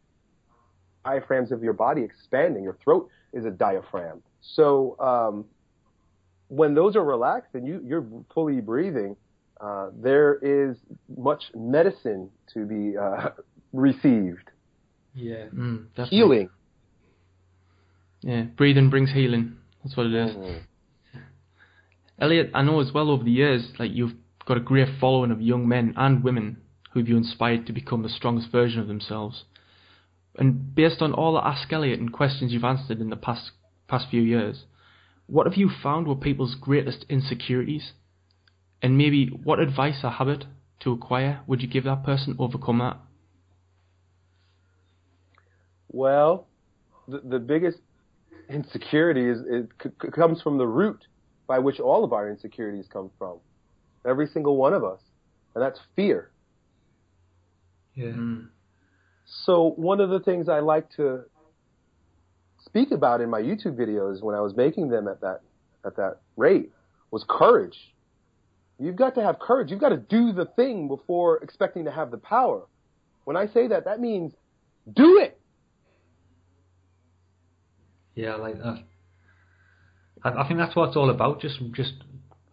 diaphragms 1.05 1.51
of 1.51 1.63
your 1.63 1.73
body 1.73 2.01
expanding. 2.03 2.63
Your 2.63 2.77
throat 2.83 3.09
is 3.33 3.45
a 3.45 3.51
diaphragm. 3.51 4.21
So 4.41 4.95
um, 4.99 5.45
when 6.49 6.75
those 6.75 6.95
are 6.95 7.03
relaxed 7.03 7.55
and 7.55 7.65
you 7.65 7.81
you're 7.85 8.05
fully 8.33 8.59
breathing, 8.59 9.15
uh, 9.61 9.89
there 9.95 10.35
is 10.41 10.77
much 11.17 11.43
medicine 11.55 12.29
to 12.53 12.65
be 12.65 12.97
uh, 12.97 13.29
received. 13.73 14.51
Yeah, 15.15 15.45
Mm, 15.53 15.87
definitely. 15.95 16.17
Healing. 16.17 16.49
Yeah, 18.21 18.41
breathing 18.57 18.89
brings 18.89 19.11
healing. 19.11 19.57
That's 19.83 19.95
what 19.95 20.07
it 20.07 20.13
is. 20.13 20.35
Mhm. 20.35 20.59
Elliot, 22.19 22.51
I 22.53 22.63
know 22.63 22.81
as 22.81 22.91
well 22.93 23.09
over 23.09 23.23
the 23.23 23.31
years, 23.31 23.71
like 23.79 23.91
you've 23.93 24.13
got 24.45 24.57
a 24.57 24.61
great 24.61 24.89
following 24.99 25.31
of 25.31 25.41
young 25.41 25.67
men 25.67 25.93
and 25.95 26.23
women 26.23 26.57
who've 26.91 27.07
you 27.07 27.15
inspired 27.15 27.65
to 27.67 27.73
become 27.73 28.03
the 28.03 28.09
strongest 28.09 28.51
version 28.51 28.81
of 28.81 28.87
themselves. 28.87 29.45
And 30.37 30.75
based 30.75 31.01
on 31.01 31.13
all 31.13 31.33
the 31.33 31.45
Ask 31.45 31.71
Elliot 31.71 31.99
and 31.99 32.11
questions 32.11 32.51
you've 32.51 32.63
answered 32.63 32.99
in 32.99 33.09
the 33.09 33.15
past 33.15 33.51
past 33.87 34.09
few 34.09 34.21
years, 34.21 34.65
what 35.29 35.45
have 35.47 35.57
you 35.57 35.69
found 35.69 36.07
were 36.07 36.15
people's 36.15 36.55
greatest 36.55 37.05
insecurities? 37.09 37.93
And 38.81 38.97
maybe 38.97 39.27
what 39.27 39.59
advice 39.59 40.01
or 40.03 40.11
habit 40.11 40.45
to 40.81 40.91
acquire 40.91 41.41
would 41.47 41.61
you 41.61 41.67
give 41.67 41.83
that 41.85 42.03
person 42.03 42.35
to 42.37 42.43
overcome 42.43 42.79
that? 42.79 42.97
Well, 45.89 46.47
the, 47.07 47.19
the 47.19 47.39
biggest 47.39 47.79
insecurity 48.49 49.27
is 49.27 49.39
it 49.47 49.69
c- 49.81 49.89
c- 50.01 50.11
comes 50.11 50.41
from 50.41 50.57
the 50.57 50.67
root 50.67 51.05
by 51.47 51.59
which 51.59 51.79
all 51.79 52.03
of 52.03 52.13
our 52.13 52.29
insecurities 52.29 52.87
come 52.91 53.11
from. 53.17 53.39
Every 54.05 54.27
single 54.27 54.57
one 54.57 54.73
of 54.73 54.83
us, 54.83 55.01
and 55.55 55.63
that's 55.63 55.79
fear. 55.95 56.31
yeah, 57.95 58.07
Mm. 58.07 58.49
So 59.45 59.71
one 59.71 60.01
of 60.01 60.09
the 60.09 60.19
things 60.19 60.49
I 60.49 60.59
like 60.59 60.89
to 60.97 61.23
speak 62.65 62.91
about 62.91 63.21
in 63.21 63.29
my 63.29 63.41
YouTube 63.41 63.75
videos 63.75 64.21
when 64.21 64.35
I 64.35 64.41
was 64.41 64.55
making 64.55 64.89
them 64.89 65.07
at 65.07 65.21
that 65.21 65.41
at 65.85 65.95
that 65.95 66.17
rate 66.35 66.71
was 67.11 67.23
courage. 67.27 67.77
You've 68.77 68.95
got 68.95 69.15
to 69.15 69.21
have 69.21 69.39
courage. 69.39 69.71
You've 69.71 69.79
got 69.81 69.89
to 69.89 69.97
do 69.97 70.31
the 70.31 70.45
thing 70.45 70.87
before 70.87 71.37
expecting 71.43 71.85
to 71.85 71.91
have 71.91 72.11
the 72.11 72.17
power. 72.17 72.65
When 73.25 73.35
I 73.35 73.47
say 73.47 73.67
that, 73.67 73.85
that 73.85 73.99
means 73.99 74.33
do 74.91 75.19
it. 75.19 75.39
yeah. 78.15 78.35
Like 78.35 78.57
that. 78.57 78.83
I, 80.23 80.29
I 80.43 80.47
think 80.47 80.59
that's 80.59 80.75
what 80.75 80.89
it's 80.89 80.97
all 80.97 81.09
about. 81.09 81.41
Just, 81.41 81.59
just 81.73 81.93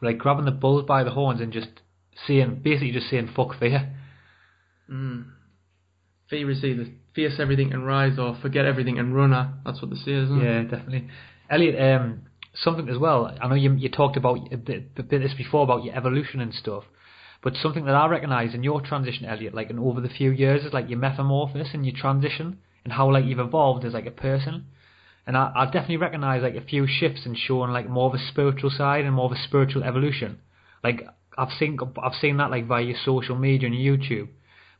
like 0.02 0.18
grabbing 0.18 0.44
the 0.44 0.50
bulls 0.50 0.84
by 0.86 1.04
the 1.04 1.10
horns 1.10 1.40
and 1.40 1.52
just 1.52 1.68
saying, 2.26 2.60
basically, 2.62 2.92
just 2.92 3.08
saying 3.08 3.30
"fuck 3.34 3.58
fear." 3.58 3.94
Mm. 4.90 5.30
Fear 6.28 6.50
is 6.50 6.64
either 6.64 6.86
face 7.16 7.40
everything 7.40 7.72
and 7.72 7.84
rise 7.86 8.18
or 8.18 8.36
forget 8.40 8.64
everything 8.64 8.98
and 8.98 9.16
run. 9.16 9.30
That's 9.64 9.82
what 9.82 9.90
they 9.90 9.96
say, 9.96 10.12
isn't 10.12 10.40
it? 10.40 10.44
Yeah, 10.44 10.62
definitely. 10.62 11.08
Elliot, 11.50 11.80
um, 11.80 12.22
something 12.54 12.88
as 12.88 12.98
well. 12.98 13.36
I 13.40 13.48
know 13.48 13.54
you 13.54 13.72
you 13.74 13.88
talked 13.88 14.16
about 14.16 14.52
a 14.52 14.56
bit, 14.56 14.90
a 14.96 15.02
bit 15.02 15.22
this 15.22 15.34
before 15.34 15.64
about 15.64 15.82
your 15.84 15.96
evolution 15.96 16.40
and 16.40 16.54
stuff, 16.54 16.84
but 17.42 17.54
something 17.54 17.86
that 17.86 17.94
I 17.94 18.06
recognise 18.06 18.54
in 18.54 18.62
your 18.62 18.80
transition, 18.80 19.24
Elliot, 19.24 19.54
like 19.54 19.70
in 19.70 19.78
over 19.78 20.00
the 20.00 20.08
few 20.08 20.30
years, 20.30 20.64
is 20.64 20.72
like 20.72 20.88
your 20.88 20.98
metamorphosis 20.98 21.74
and 21.74 21.84
your 21.84 21.96
transition 21.96 22.58
and 22.84 22.92
how 22.92 23.10
like 23.12 23.24
you've 23.24 23.40
evolved 23.40 23.84
as 23.84 23.94
like 23.94 24.06
a 24.06 24.10
person. 24.10 24.66
And 25.26 25.36
I, 25.36 25.52
I 25.56 25.64
definitely 25.64 25.96
recognise 25.96 26.42
like 26.42 26.54
a 26.54 26.60
few 26.64 26.86
shifts 26.86 27.26
in 27.26 27.34
showing 27.34 27.72
like 27.72 27.88
more 27.88 28.08
of 28.08 28.14
a 28.14 28.24
spiritual 28.30 28.70
side 28.70 29.04
and 29.04 29.14
more 29.14 29.26
of 29.26 29.32
a 29.32 29.42
spiritual 29.42 29.82
evolution. 29.82 30.38
Like 30.84 31.02
I've 31.36 31.52
seen 31.58 31.78
I've 32.02 32.14
seen 32.20 32.36
that 32.38 32.50
like 32.50 32.66
via 32.66 32.84
your 32.84 32.96
social 33.04 33.36
media 33.36 33.68
and 33.68 33.76
YouTube. 33.76 34.28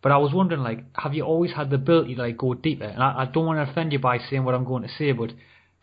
But 0.03 0.13
I 0.13 0.19
was 0.19 0.33
wondering, 0.33 0.63
like, 0.63 0.85
have 0.95 1.15
you 1.15 1.25
always 1.25 1.53
had 1.53 1.71
the 1.71 1.77
ability 1.77 2.15
to 2.15 2.23
like 2.23 2.37
go 2.37 2.55
deeper? 2.55 2.85
And 2.85 3.03
I, 3.03 3.23
I 3.23 3.25
don't 3.27 3.47
want 3.47 3.65
to 3.65 3.71
offend 3.71 3.93
you 3.93 3.99
by 3.99 4.19
saying 4.19 4.45
what 4.45 4.55
I'm 4.55 4.65
going 4.65 4.83
to 4.83 4.89
say, 4.89 5.13
but 5.13 5.33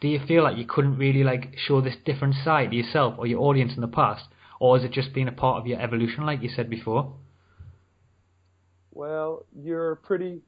do 0.02 0.08
you 0.08 0.20
feel 0.28 0.44
like 0.44 0.58
you 0.58 0.66
couldn't 0.66 0.98
really 0.98 1.24
like 1.24 1.56
show 1.58 1.82
this 1.82 1.96
different 2.06 2.36
side 2.44 2.72
to 2.72 2.76
yourself 2.76 3.16
or 3.18 3.28
your 3.28 3.42
audience 3.42 3.74
in 3.76 3.82
the 3.82 3.88
past, 3.88 4.26
or 4.60 4.78
has 4.78 4.86
it 4.86 4.92
just 4.92 5.14
been 5.14 5.28
a 5.28 5.32
part 5.32 5.60
of 5.60 5.68
your 5.68 5.82
evolution, 5.82 6.26
like 6.26 6.42
you 6.42 6.50
said 6.50 6.70
before? 6.70 7.14
Well, 8.92 9.46
you're 9.56 9.96
pretty 9.96 10.42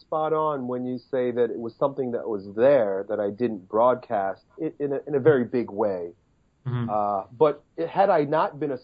spot 0.00 0.32
on 0.32 0.66
when 0.66 0.84
you 0.84 0.98
say 1.10 1.30
that 1.30 1.50
it 1.50 1.58
was 1.58 1.74
something 1.78 2.12
that 2.12 2.26
was 2.28 2.48
there 2.56 3.04
that 3.08 3.20
I 3.20 3.30
didn't 3.30 3.68
broadcast 3.68 4.42
in, 4.58 4.72
in, 4.78 4.92
a, 4.92 5.00
in 5.06 5.14
a 5.14 5.20
very 5.20 5.44
big 5.44 5.70
way. 5.70 6.12
Mhm. 6.66 6.88
Uh, 6.88 7.26
but 7.36 7.62
had 7.88 8.08
I 8.08 8.24
not 8.24 8.58
been 8.60 8.70
a 8.70 8.78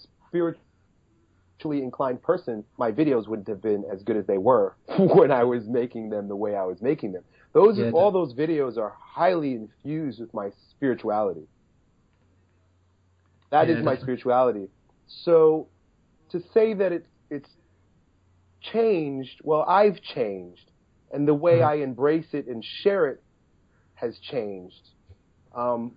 spiritually 1.59 1.83
inclined 1.85 2.23
person, 2.23 2.65
my 2.79 2.93
videos 2.93 3.27
wouldn't 3.29 3.49
have 3.49 3.63
been 3.63 3.85
as 3.93 4.03
good 4.03 4.17
as 4.17 4.27
they 4.27 4.39
were 4.39 4.77
when 4.99 5.31
I 5.33 5.45
was 5.45 5.67
making 5.69 6.11
them 6.11 6.29
the 6.29 6.37
way 6.37 6.55
I 6.55 6.65
was 6.65 6.81
making 6.81 7.13
them. 7.13 7.25
Those 7.55 7.79
Yeah, 7.79 7.91
all 7.93 8.13
those 8.13 8.35
videos 8.35 8.79
are 8.79 8.95
highly 9.15 9.55
infused 9.55 10.21
with 10.21 10.33
my 10.35 10.51
spirituality. 10.71 11.49
That 13.51 13.71
is 13.71 13.77
Yeah, 13.77 13.83
my 13.83 13.97
spirituality. 13.97 14.69
So 15.09 15.71
to 16.31 16.41
say 16.55 16.75
that 16.75 16.93
it's 16.93 17.09
it's 17.31 17.51
changed, 18.63 19.41
well, 19.43 19.63
I've 19.69 20.01
changed, 20.03 20.71
and 21.13 21.27
the 21.27 21.35
way 21.35 21.63
Mhm. 21.63 21.63
I 21.63 21.75
embrace 21.77 22.35
it 22.35 22.47
and 22.47 22.63
share 22.65 23.07
it 23.09 23.19
has 23.95 24.19
changed. 24.21 24.91
Um, 25.55 25.97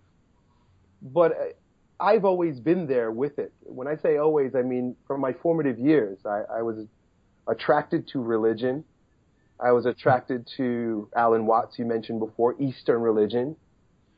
but 1.02 1.32
I- 1.34 1.54
I've 2.02 2.26
always 2.26 2.60
been 2.60 2.88
there 2.88 3.12
with 3.12 3.38
it. 3.38 3.54
When 3.62 3.88
I 3.88 3.96
say 3.96 4.18
always, 4.18 4.56
I 4.56 4.64
mean 4.64 4.96
from 5.06 5.22
my 5.22 5.34
formative 5.34 5.78
years. 5.78 6.18
I, 6.26 6.42
I 6.58 6.62
was 6.64 6.88
attracted 7.48 8.08
to 8.10 8.20
religion. 8.20 8.84
I 9.60 9.72
was 9.72 9.86
attracted 9.86 10.50
to 10.58 11.08
Alan 11.16 11.46
Watts, 11.46 11.78
you 11.78 11.86
mentioned 11.86 12.20
before, 12.20 12.56
Eastern 12.60 13.02
religion. 13.02 13.56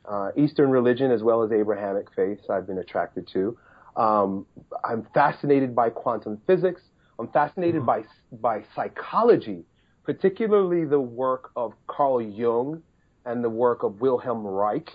Uh, 0.06 0.32
Eastern 0.38 0.70
religion 0.70 1.12
as 1.12 1.24
well 1.24 1.44
as 1.44 1.52
Abrahamic 1.52 2.08
faiths 2.16 2.50
I've 2.50 2.68
been 2.68 2.78
attracted 2.78 3.28
to. 3.34 3.58
Um, 3.96 4.46
I'm 4.84 5.06
fascinated 5.14 5.76
by 5.76 5.90
quantum 5.90 6.42
physics. 6.48 6.82
I'm 7.20 7.28
fascinated 7.28 7.86
by 7.86 8.04
by 8.32 8.64
psychology, 8.76 9.64
particularly 10.04 10.86
the 10.86 11.00
work 11.00 11.52
of 11.56 11.74
Carl 11.88 12.22
Jung 12.22 12.82
and 13.26 13.44
the 13.44 13.50
work 13.50 13.84
of 13.84 14.02
Wilhelm 14.02 14.46
Reich, 14.46 14.90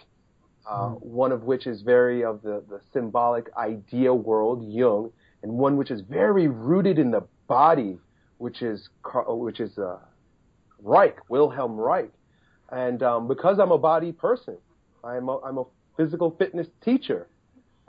uh, 0.68 0.90
one 0.90 1.32
of 1.32 1.44
which 1.44 1.66
is 1.66 1.82
very 1.82 2.24
of 2.24 2.42
the, 2.42 2.62
the 2.68 2.80
symbolic 2.92 3.46
idea 3.56 4.12
world, 4.12 4.62
Jung, 4.64 5.10
and 5.42 5.52
one 5.52 5.76
which 5.76 5.90
is 5.90 6.02
very 6.02 6.48
rooted 6.48 6.98
in 6.98 7.10
the 7.10 7.22
body, 7.48 7.98
which 8.38 8.60
is 8.62 8.88
which 9.26 9.60
is 9.60 9.78
uh, 9.78 9.98
Reich, 10.82 11.16
Wilhelm 11.30 11.76
Reich. 11.76 12.10
And 12.70 13.02
um, 13.02 13.28
because 13.28 13.58
I'm 13.58 13.72
a 13.72 13.78
body 13.78 14.12
person, 14.12 14.58
I'm 15.02 15.28
a, 15.28 15.38
I'm 15.40 15.58
a 15.58 15.64
physical 15.96 16.30
fitness 16.38 16.66
teacher. 16.84 17.28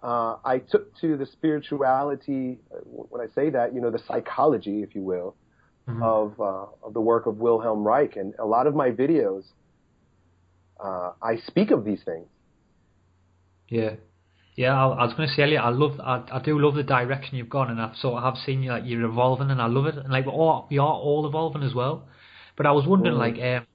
Uh, 0.01 0.37
I 0.45 0.59
took 0.59 0.95
to 1.01 1.17
the 1.17 1.25
spirituality. 1.25 2.59
uh, 2.73 2.77
When 2.85 3.21
I 3.21 3.29
say 3.33 3.49
that, 3.49 3.73
you 3.73 3.81
know, 3.81 3.91
the 3.91 3.99
psychology, 4.07 4.81
if 4.83 4.95
you 4.95 5.01
will, 5.03 5.35
Mhm. 5.89 6.01
of 6.03 6.39
uh, 6.39 6.67
of 6.85 6.93
the 6.93 7.01
work 7.01 7.25
of 7.25 7.39
Wilhelm 7.39 7.83
Reich, 7.83 8.15
and 8.15 8.33
a 8.39 8.45
lot 8.45 8.67
of 8.67 8.75
my 8.75 8.91
videos, 8.91 9.43
uh, 10.79 11.11
I 11.21 11.37
speak 11.37 11.71
of 11.71 11.83
these 11.83 12.03
things. 12.03 12.27
Yeah, 13.69 13.95
yeah. 14.55 14.73
I, 14.73 14.88
I 14.88 15.05
was 15.05 15.13
going 15.13 15.29
to 15.29 15.36
say, 15.36 15.43
Elliot, 15.43 15.62
I 15.63 15.69
love, 15.69 15.99
I, 15.99 16.23
I 16.32 16.39
do 16.41 16.60
love 16.60 16.75
the 16.75 16.84
direction 16.84 17.38
you've 17.38 17.49
gone, 17.49 17.69
and 17.69 17.82
I've 17.82 17.95
sort 17.95 18.17
of 18.17 18.23
have 18.23 18.43
seen 18.45 18.63
you 18.63 18.71
like 18.71 18.84
you're 18.86 19.03
evolving, 19.03 19.51
and 19.51 19.62
I 19.62 19.67
love 19.67 19.86
it. 19.86 19.95
And 19.97 20.10
like 20.12 20.25
we're 20.25 20.32
all, 20.34 20.67
we 20.69 20.77
are 20.79 20.88
all 20.93 21.27
evolving 21.27 21.63
as 21.63 21.73
well. 21.73 22.08
But 22.58 22.65
I 22.65 22.71
was 22.71 22.86
wondering, 22.86 23.15
Mm. 23.15 23.19
like, 23.19 23.41
um, 23.41 23.67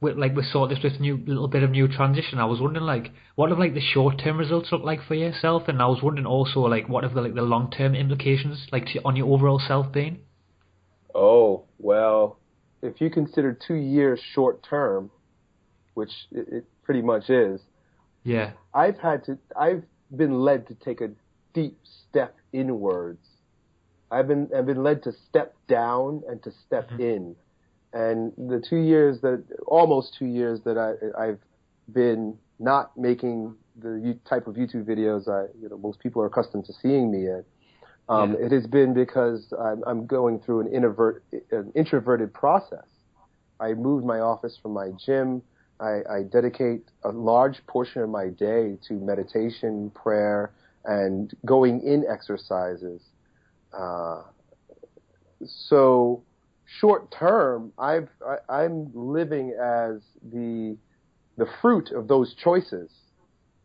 with, 0.00 0.16
like 0.18 0.34
we 0.34 0.42
saw 0.42 0.66
this 0.66 0.80
with 0.82 0.98
new 1.00 1.16
little 1.26 1.48
bit 1.48 1.62
of 1.62 1.70
new 1.70 1.86
transition. 1.86 2.38
I 2.38 2.44
was 2.44 2.60
wondering 2.60 2.84
like 2.84 3.12
what 3.36 3.50
have 3.50 3.58
like 3.58 3.74
the 3.74 3.80
short 3.80 4.18
term 4.22 4.36
results 4.36 4.70
look 4.72 4.82
like 4.82 5.00
for 5.06 5.14
yourself, 5.14 5.68
and 5.68 5.80
I 5.80 5.86
was 5.86 6.02
wondering 6.02 6.26
also 6.26 6.60
like 6.60 6.88
what 6.88 7.04
have 7.04 7.14
the 7.14 7.20
like 7.20 7.34
the 7.34 7.42
long 7.42 7.70
term 7.70 7.94
implications 7.94 8.66
like 8.72 8.86
to, 8.86 9.00
on 9.04 9.16
your 9.16 9.28
overall 9.32 9.60
self 9.66 9.92
been. 9.92 10.18
Oh 11.14 11.64
well, 11.78 12.38
if 12.82 13.00
you 13.00 13.10
consider 13.10 13.56
two 13.66 13.74
years 13.74 14.20
short 14.34 14.64
term, 14.68 15.10
which 15.94 16.10
it, 16.32 16.48
it 16.50 16.64
pretty 16.82 17.02
much 17.02 17.30
is. 17.30 17.60
Yeah. 18.24 18.52
I've 18.74 18.98
had 18.98 19.24
to. 19.24 19.38
I've 19.56 19.84
been 20.14 20.40
led 20.40 20.68
to 20.68 20.74
take 20.74 21.00
a 21.00 21.10
deep 21.54 21.78
step 22.08 22.36
inwards. 22.52 23.26
I've 24.10 24.28
been 24.28 24.50
I've 24.56 24.66
been 24.66 24.82
led 24.82 25.02
to 25.04 25.12
step 25.28 25.54
down 25.68 26.22
and 26.28 26.42
to 26.42 26.52
step 26.66 26.90
mm-hmm. 26.90 27.00
in 27.00 27.36
and 27.92 28.32
the 28.36 28.62
two 28.66 28.78
years 28.78 29.20
that, 29.20 29.44
almost 29.66 30.16
two 30.18 30.26
years 30.26 30.60
that 30.64 30.78
I, 30.78 31.22
I've 31.22 31.40
been 31.92 32.38
not 32.58 32.96
making 32.96 33.54
the 33.78 34.18
type 34.28 34.46
of 34.46 34.54
YouTube 34.54 34.84
videos 34.84 35.28
I, 35.28 35.52
you 35.60 35.68
know, 35.68 35.78
most 35.78 35.98
people 36.00 36.22
are 36.22 36.26
accustomed 36.26 36.64
to 36.66 36.72
seeing 36.72 37.10
me 37.10 37.26
in, 37.26 37.44
um, 38.08 38.32
yeah. 38.32 38.46
it 38.46 38.52
has 38.52 38.66
been 38.66 38.94
because 38.94 39.52
I'm, 39.58 39.82
I'm 39.86 40.06
going 40.06 40.40
through 40.40 40.60
an, 40.60 40.72
introvert, 40.72 41.22
an 41.50 41.72
introverted 41.74 42.32
process. 42.32 42.86
I 43.60 43.74
moved 43.74 44.04
my 44.04 44.20
office 44.20 44.58
from 44.60 44.72
my 44.72 44.90
gym. 45.04 45.42
I, 45.82 46.18
I 46.18 46.22
dedicate 46.22 46.84
a 47.02 47.10
large 47.10 47.66
portion 47.66 48.02
of 48.02 48.08
my 48.08 48.28
day 48.28 48.78
to 48.86 48.94
meditation, 48.94 49.90
prayer, 49.90 50.52
and 50.84 51.34
going 51.44 51.80
in 51.82 52.04
exercises. 52.08 53.02
Uh, 53.76 54.22
so 55.68 56.22
short 56.80 57.10
term, 57.10 57.72
I've 57.78 58.08
I, 58.26 58.62
I'm 58.62 58.90
living 58.94 59.56
as 59.60 60.02
the 60.22 60.76
the 61.36 61.46
fruit 61.60 61.90
of 61.90 62.06
those 62.06 62.34
choices. 62.34 62.90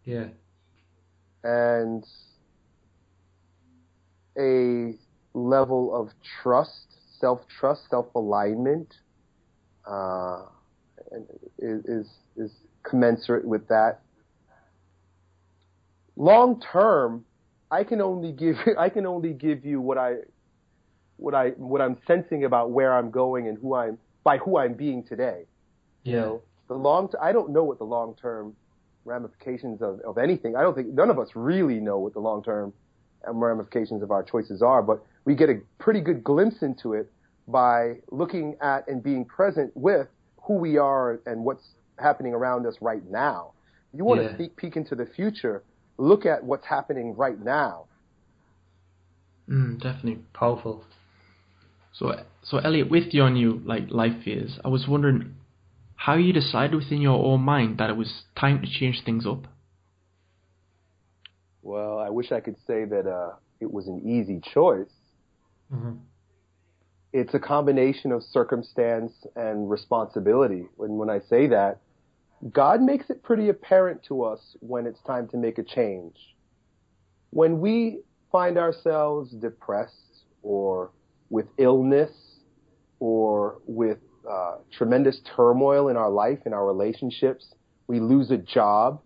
Yeah. 0.03 0.27
And 1.43 2.03
a 4.39 4.95
level 5.33 5.95
of 5.95 6.09
trust, 6.41 6.87
self 7.19 7.41
trust, 7.59 7.81
self 7.89 8.07
alignment, 8.15 8.93
uh, 9.85 10.45
is 11.59 12.07
is 12.35 12.51
commensurate 12.83 13.45
with 13.45 13.67
that. 13.67 14.01
Long 16.15 16.59
term, 16.59 17.25
I 17.69 17.83
can 17.83 18.01
only 18.01 18.31
give 18.31 18.57
I 18.77 18.89
can 18.89 19.05
only 19.05 19.33
give 19.33 19.65
you 19.65 19.81
what 19.81 19.97
I 19.97 20.15
what 21.17 21.33
I 21.33 21.49
what 21.51 21.81
I'm 21.81 21.97
sensing 22.07 22.45
about 22.45 22.71
where 22.71 22.93
I'm 22.93 23.11
going 23.11 23.47
and 23.47 23.57
who 23.57 23.75
I'm 23.75 23.97
by 24.23 24.37
who 24.37 24.57
I'm 24.57 24.73
being 24.73 25.03
today. 25.03 25.43
Yeah. 26.03 26.13
You 26.13 26.19
know, 26.19 26.41
the 26.67 26.75
long 26.75 27.09
t- 27.09 27.17
I 27.21 27.31
don't 27.31 27.51
know 27.51 27.63
what 27.63 27.79
the 27.79 27.85
long 27.85 28.15
term 28.21 28.55
ramifications 29.05 29.81
of, 29.81 29.99
of 30.01 30.17
anything. 30.17 30.55
I 30.55 30.61
don't 30.61 30.75
think 30.75 30.89
none 30.89 31.09
of 31.09 31.17
us 31.17 31.29
really 31.33 31.79
know 31.79 31.97
what 31.97 32.13
the 32.13 32.19
long 32.19 32.43
term 32.43 32.73
ramifications 33.25 34.03
of 34.03 34.11
our 34.11 34.23
choices 34.23 34.61
are, 34.61 34.81
but 34.81 35.03
we 35.25 35.35
get 35.35 35.49
a 35.49 35.59
pretty 35.79 35.99
good 36.01 36.23
glimpse 36.23 36.61
into 36.61 36.93
it 36.93 37.11
by 37.47 37.95
looking 38.11 38.55
at 38.61 38.87
and 38.87 39.01
being 39.01 39.25
present 39.25 39.71
with 39.75 40.07
who 40.47 40.53
we 40.55 40.77
are 40.77 41.19
and 41.25 41.43
what's 41.43 41.63
happening 41.99 42.33
around 42.33 42.65
us 42.65 42.75
right 42.81 43.03
now. 43.09 43.51
You 43.93 44.05
want 44.05 44.21
yeah. 44.21 44.29
to 44.29 44.35
sneak 44.35 44.55
peek 44.55 44.75
into 44.75 44.95
the 44.95 45.05
future, 45.05 45.63
look 45.97 46.25
at 46.25 46.43
what's 46.43 46.65
happening 46.65 47.15
right 47.15 47.39
now. 47.39 47.85
Mm, 49.49 49.81
definitely 49.81 50.19
powerful. 50.33 50.83
So, 51.93 52.13
so 52.43 52.57
Elliott, 52.59 52.89
with 52.89 53.13
your 53.13 53.29
new 53.29 53.61
like 53.65 53.89
life 53.89 54.23
phase, 54.23 54.59
I 54.63 54.67
was 54.67 54.87
wondering 54.87 55.35
how 55.95 56.15
you 56.15 56.31
decided 56.31 56.75
within 56.75 57.01
your 57.01 57.17
own 57.17 57.41
mind 57.41 57.79
that 57.79 57.89
it 57.89 57.97
was 57.97 58.23
time 58.39 58.61
to 58.61 58.67
change 58.67 59.01
things 59.03 59.25
up. 59.25 59.47
Well, 61.63 61.97
I 61.97 62.09
wish 62.09 62.31
I 62.31 62.39
could 62.39 62.55
say 62.67 62.85
that 62.85 63.07
uh, 63.07 63.35
it 63.59 63.71
was 63.71 63.87
an 63.87 64.07
easy 64.07 64.39
choice. 64.53 64.91
Mm-hmm. 65.73 65.95
It's 67.13 67.33
a 67.33 67.39
combination 67.39 68.11
of 68.11 68.21
circumstance 68.23 69.13
and 69.35 69.69
responsibility. 69.69 70.67
When 70.75 70.97
when 70.97 71.09
I 71.09 71.19
say 71.29 71.47
that, 71.47 71.79
God 72.51 72.81
makes 72.81 73.09
it 73.09 73.23
pretty 73.23 73.49
apparent 73.49 74.03
to 74.03 74.23
us 74.23 74.39
when 74.59 74.85
it's 74.85 75.01
time 75.01 75.27
to 75.29 75.37
make 75.37 75.57
a 75.57 75.63
change. 75.63 76.15
When 77.31 77.59
we 77.59 78.01
find 78.31 78.57
ourselves 78.57 79.31
depressed 79.31 80.25
or 80.43 80.91
with 81.29 81.47
illness 81.57 82.11
or 82.99 83.59
with 83.65 83.99
uh, 84.29 84.57
tremendous 84.77 85.19
turmoil 85.35 85.87
in 85.87 85.97
our 85.97 86.09
life, 86.09 86.39
in 86.45 86.53
our 86.53 86.65
relationships, 86.65 87.45
we 87.87 87.99
lose 87.99 88.31
a 88.31 88.37
job. 88.37 89.01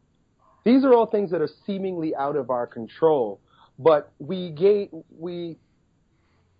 These 0.63 0.83
are 0.83 0.93
all 0.93 1.05
things 1.05 1.31
that 1.31 1.41
are 1.41 1.49
seemingly 1.65 2.15
out 2.15 2.35
of 2.35 2.49
our 2.49 2.67
control, 2.67 3.39
but 3.79 4.11
we 4.19 4.51
gain 4.51 5.03
we 5.17 5.57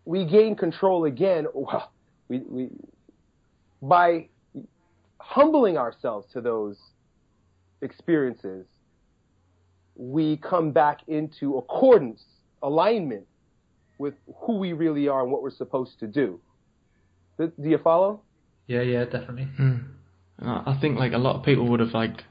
we 0.05 0.25
gain 0.25 0.55
control 0.55 1.05
again. 1.05 1.47
Well, 1.53 1.91
we, 2.29 2.39
we 2.49 2.69
by 3.81 4.29
humbling 5.19 5.77
ourselves 5.77 6.27
to 6.33 6.39
those 6.39 6.77
experiences, 7.81 8.65
we 9.95 10.37
come 10.37 10.71
back 10.71 10.99
into 11.07 11.57
accordance, 11.57 12.23
alignment 12.61 13.25
with 13.97 14.13
who 14.41 14.57
we 14.57 14.73
really 14.73 15.07
are 15.07 15.21
and 15.23 15.31
what 15.31 15.41
we're 15.43 15.51
supposed 15.51 15.99
to 15.99 16.07
do. 16.07 16.39
Do, 17.37 17.51
you 17.57 17.79
follow? 17.79 18.21
Yeah, 18.67 18.81
yeah, 18.81 19.05
definitely. 19.05 19.47
Mm. 19.59 19.85
I 20.39 20.77
think 20.79 20.97
like 20.97 21.13
a 21.13 21.17
lot 21.17 21.35
of 21.35 21.43
people 21.43 21.67
would 21.69 21.79
have 21.79 21.93
like 21.93 22.23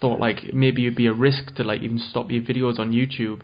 thought 0.00 0.18
like 0.18 0.52
maybe 0.52 0.86
it'd 0.86 0.96
be 0.96 1.06
a 1.06 1.12
risk 1.12 1.54
to 1.56 1.64
like 1.64 1.82
even 1.82 1.98
stop 1.98 2.30
your 2.30 2.42
videos 2.42 2.78
on 2.78 2.92
YouTube, 2.92 3.40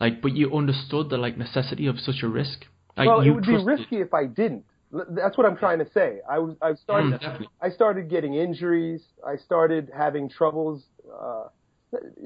like 0.00 0.20
but 0.20 0.32
you 0.32 0.54
understood 0.54 1.10
the 1.10 1.16
like 1.16 1.36
necessity 1.36 1.86
of 1.86 1.98
such 1.98 2.22
a 2.22 2.28
risk. 2.28 2.66
Well, 2.96 3.20
it 3.20 3.30
would 3.30 3.46
be 3.46 3.56
risky 3.56 4.00
if 4.00 4.14
I 4.14 4.26
didn't. 4.26 4.64
That's 4.92 5.36
what 5.36 5.46
I'm 5.46 5.56
trying 5.56 5.80
to 5.80 5.90
say. 5.92 6.18
I 6.28 6.38
was 6.38 6.56
I 6.62 6.74
started 6.74 7.20
mm, 7.20 7.46
I 7.60 7.70
started 7.70 8.08
getting 8.08 8.34
injuries. 8.34 9.02
I 9.26 9.36
started 9.36 9.90
having 9.96 10.28
troubles. 10.28 10.84
Uh, 11.12 11.48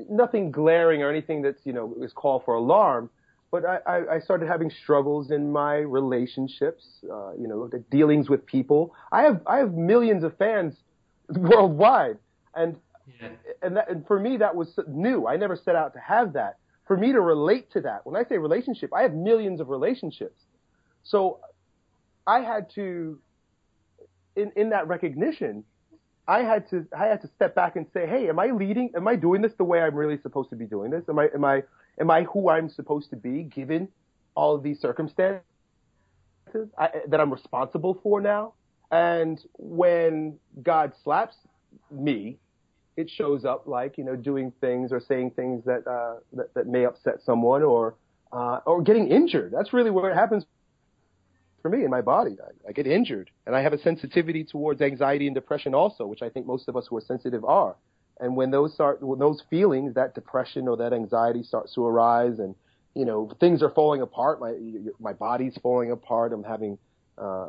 nothing 0.08 0.50
glaring 0.50 1.02
or 1.02 1.10
anything 1.10 1.42
that's 1.42 1.60
you 1.64 1.72
know 1.72 1.94
is 2.02 2.12
call 2.12 2.40
for 2.44 2.54
alarm 2.54 3.08
but 3.50 3.64
I, 3.64 4.16
I 4.16 4.20
started 4.20 4.46
having 4.46 4.70
struggles 4.70 5.30
in 5.30 5.50
my 5.50 5.76
relationships, 5.76 6.84
uh, 7.10 7.32
you 7.32 7.48
know, 7.48 7.66
the 7.66 7.78
dealings 7.90 8.28
with 8.28 8.44
people. 8.44 8.94
I 9.10 9.22
have 9.22 9.40
I 9.46 9.58
have 9.58 9.72
millions 9.72 10.22
of 10.22 10.36
fans 10.36 10.74
worldwide, 11.28 12.18
and 12.54 12.76
yeah. 13.20 13.28
and 13.62 13.76
that, 13.76 13.90
and 13.90 14.06
for 14.06 14.20
me 14.20 14.36
that 14.36 14.54
was 14.54 14.78
new. 14.86 15.26
I 15.26 15.36
never 15.36 15.56
set 15.56 15.76
out 15.76 15.94
to 15.94 16.00
have 16.00 16.34
that. 16.34 16.58
For 16.86 16.96
me 16.96 17.12
to 17.12 17.20
relate 17.20 17.70
to 17.72 17.80
that, 17.82 18.04
when 18.06 18.16
I 18.16 18.26
say 18.28 18.38
relationship, 18.38 18.92
I 18.94 19.02
have 19.02 19.14
millions 19.14 19.60
of 19.60 19.68
relationships. 19.68 20.42
So 21.02 21.40
I 22.26 22.40
had 22.40 22.70
to, 22.74 23.18
in 24.36 24.52
in 24.56 24.70
that 24.70 24.88
recognition, 24.88 25.64
I 26.26 26.40
had 26.40 26.68
to 26.70 26.86
I 26.96 27.06
had 27.06 27.20
to 27.22 27.28
step 27.36 27.54
back 27.54 27.76
and 27.76 27.86
say, 27.92 28.06
hey, 28.06 28.28
am 28.28 28.38
I 28.38 28.46
leading? 28.46 28.90
Am 28.94 29.08
I 29.08 29.16
doing 29.16 29.42
this 29.42 29.52
the 29.56 29.64
way 29.64 29.80
I'm 29.80 29.94
really 29.94 30.18
supposed 30.20 30.50
to 30.50 30.56
be 30.56 30.66
doing 30.66 30.90
this? 30.90 31.04
Am 31.08 31.18
I 31.18 31.28
am 31.34 31.44
I 31.44 31.62
Am 32.00 32.10
I 32.10 32.22
who 32.24 32.48
I'm 32.48 32.68
supposed 32.68 33.10
to 33.10 33.16
be 33.16 33.42
given 33.42 33.88
all 34.34 34.54
of 34.54 34.62
these 34.62 34.80
circumstances 34.80 35.42
I, 36.78 36.90
that 37.08 37.20
I'm 37.20 37.32
responsible 37.32 37.98
for 38.02 38.20
now? 38.20 38.54
And 38.90 39.42
when 39.54 40.38
God 40.62 40.92
slaps 41.02 41.36
me, 41.90 42.38
it 42.96 43.10
shows 43.10 43.44
up 43.44 43.66
like 43.66 43.98
you 43.98 44.04
know 44.04 44.16
doing 44.16 44.52
things 44.60 44.92
or 44.92 45.00
saying 45.00 45.32
things 45.32 45.64
that 45.64 45.86
uh, 45.86 46.20
that, 46.32 46.54
that 46.54 46.66
may 46.66 46.84
upset 46.84 47.20
someone 47.24 47.62
or 47.62 47.94
uh, 48.32 48.60
or 48.64 48.82
getting 48.82 49.08
injured. 49.08 49.52
That's 49.52 49.72
really 49.72 49.90
where 49.90 50.10
it 50.10 50.14
happens 50.14 50.44
for 51.62 51.68
me 51.68 51.84
in 51.84 51.90
my 51.90 52.00
body. 52.00 52.36
I, 52.40 52.70
I 52.70 52.72
get 52.72 52.86
injured, 52.86 53.30
and 53.46 53.54
I 53.54 53.62
have 53.62 53.72
a 53.72 53.78
sensitivity 53.78 54.44
towards 54.44 54.80
anxiety 54.80 55.26
and 55.26 55.34
depression 55.34 55.74
also, 55.74 56.06
which 56.06 56.22
I 56.22 56.28
think 56.28 56.46
most 56.46 56.68
of 56.68 56.76
us 56.76 56.86
who 56.88 56.96
are 56.96 57.02
sensitive 57.02 57.44
are. 57.44 57.76
And 58.20 58.36
when 58.36 58.50
those 58.50 58.74
start, 58.74 59.02
when 59.02 59.18
those 59.18 59.42
feelings, 59.48 59.94
that 59.94 60.14
depression 60.14 60.68
or 60.68 60.76
that 60.78 60.92
anxiety 60.92 61.42
starts 61.42 61.74
to 61.74 61.86
arise, 61.86 62.38
and 62.38 62.54
you 62.94 63.04
know 63.04 63.30
things 63.38 63.62
are 63.62 63.70
falling 63.70 64.02
apart, 64.02 64.40
my 64.40 64.54
my 64.98 65.12
body's 65.12 65.56
falling 65.62 65.92
apart. 65.92 66.32
I'm 66.32 66.42
having 66.42 66.78
uh, 67.16 67.48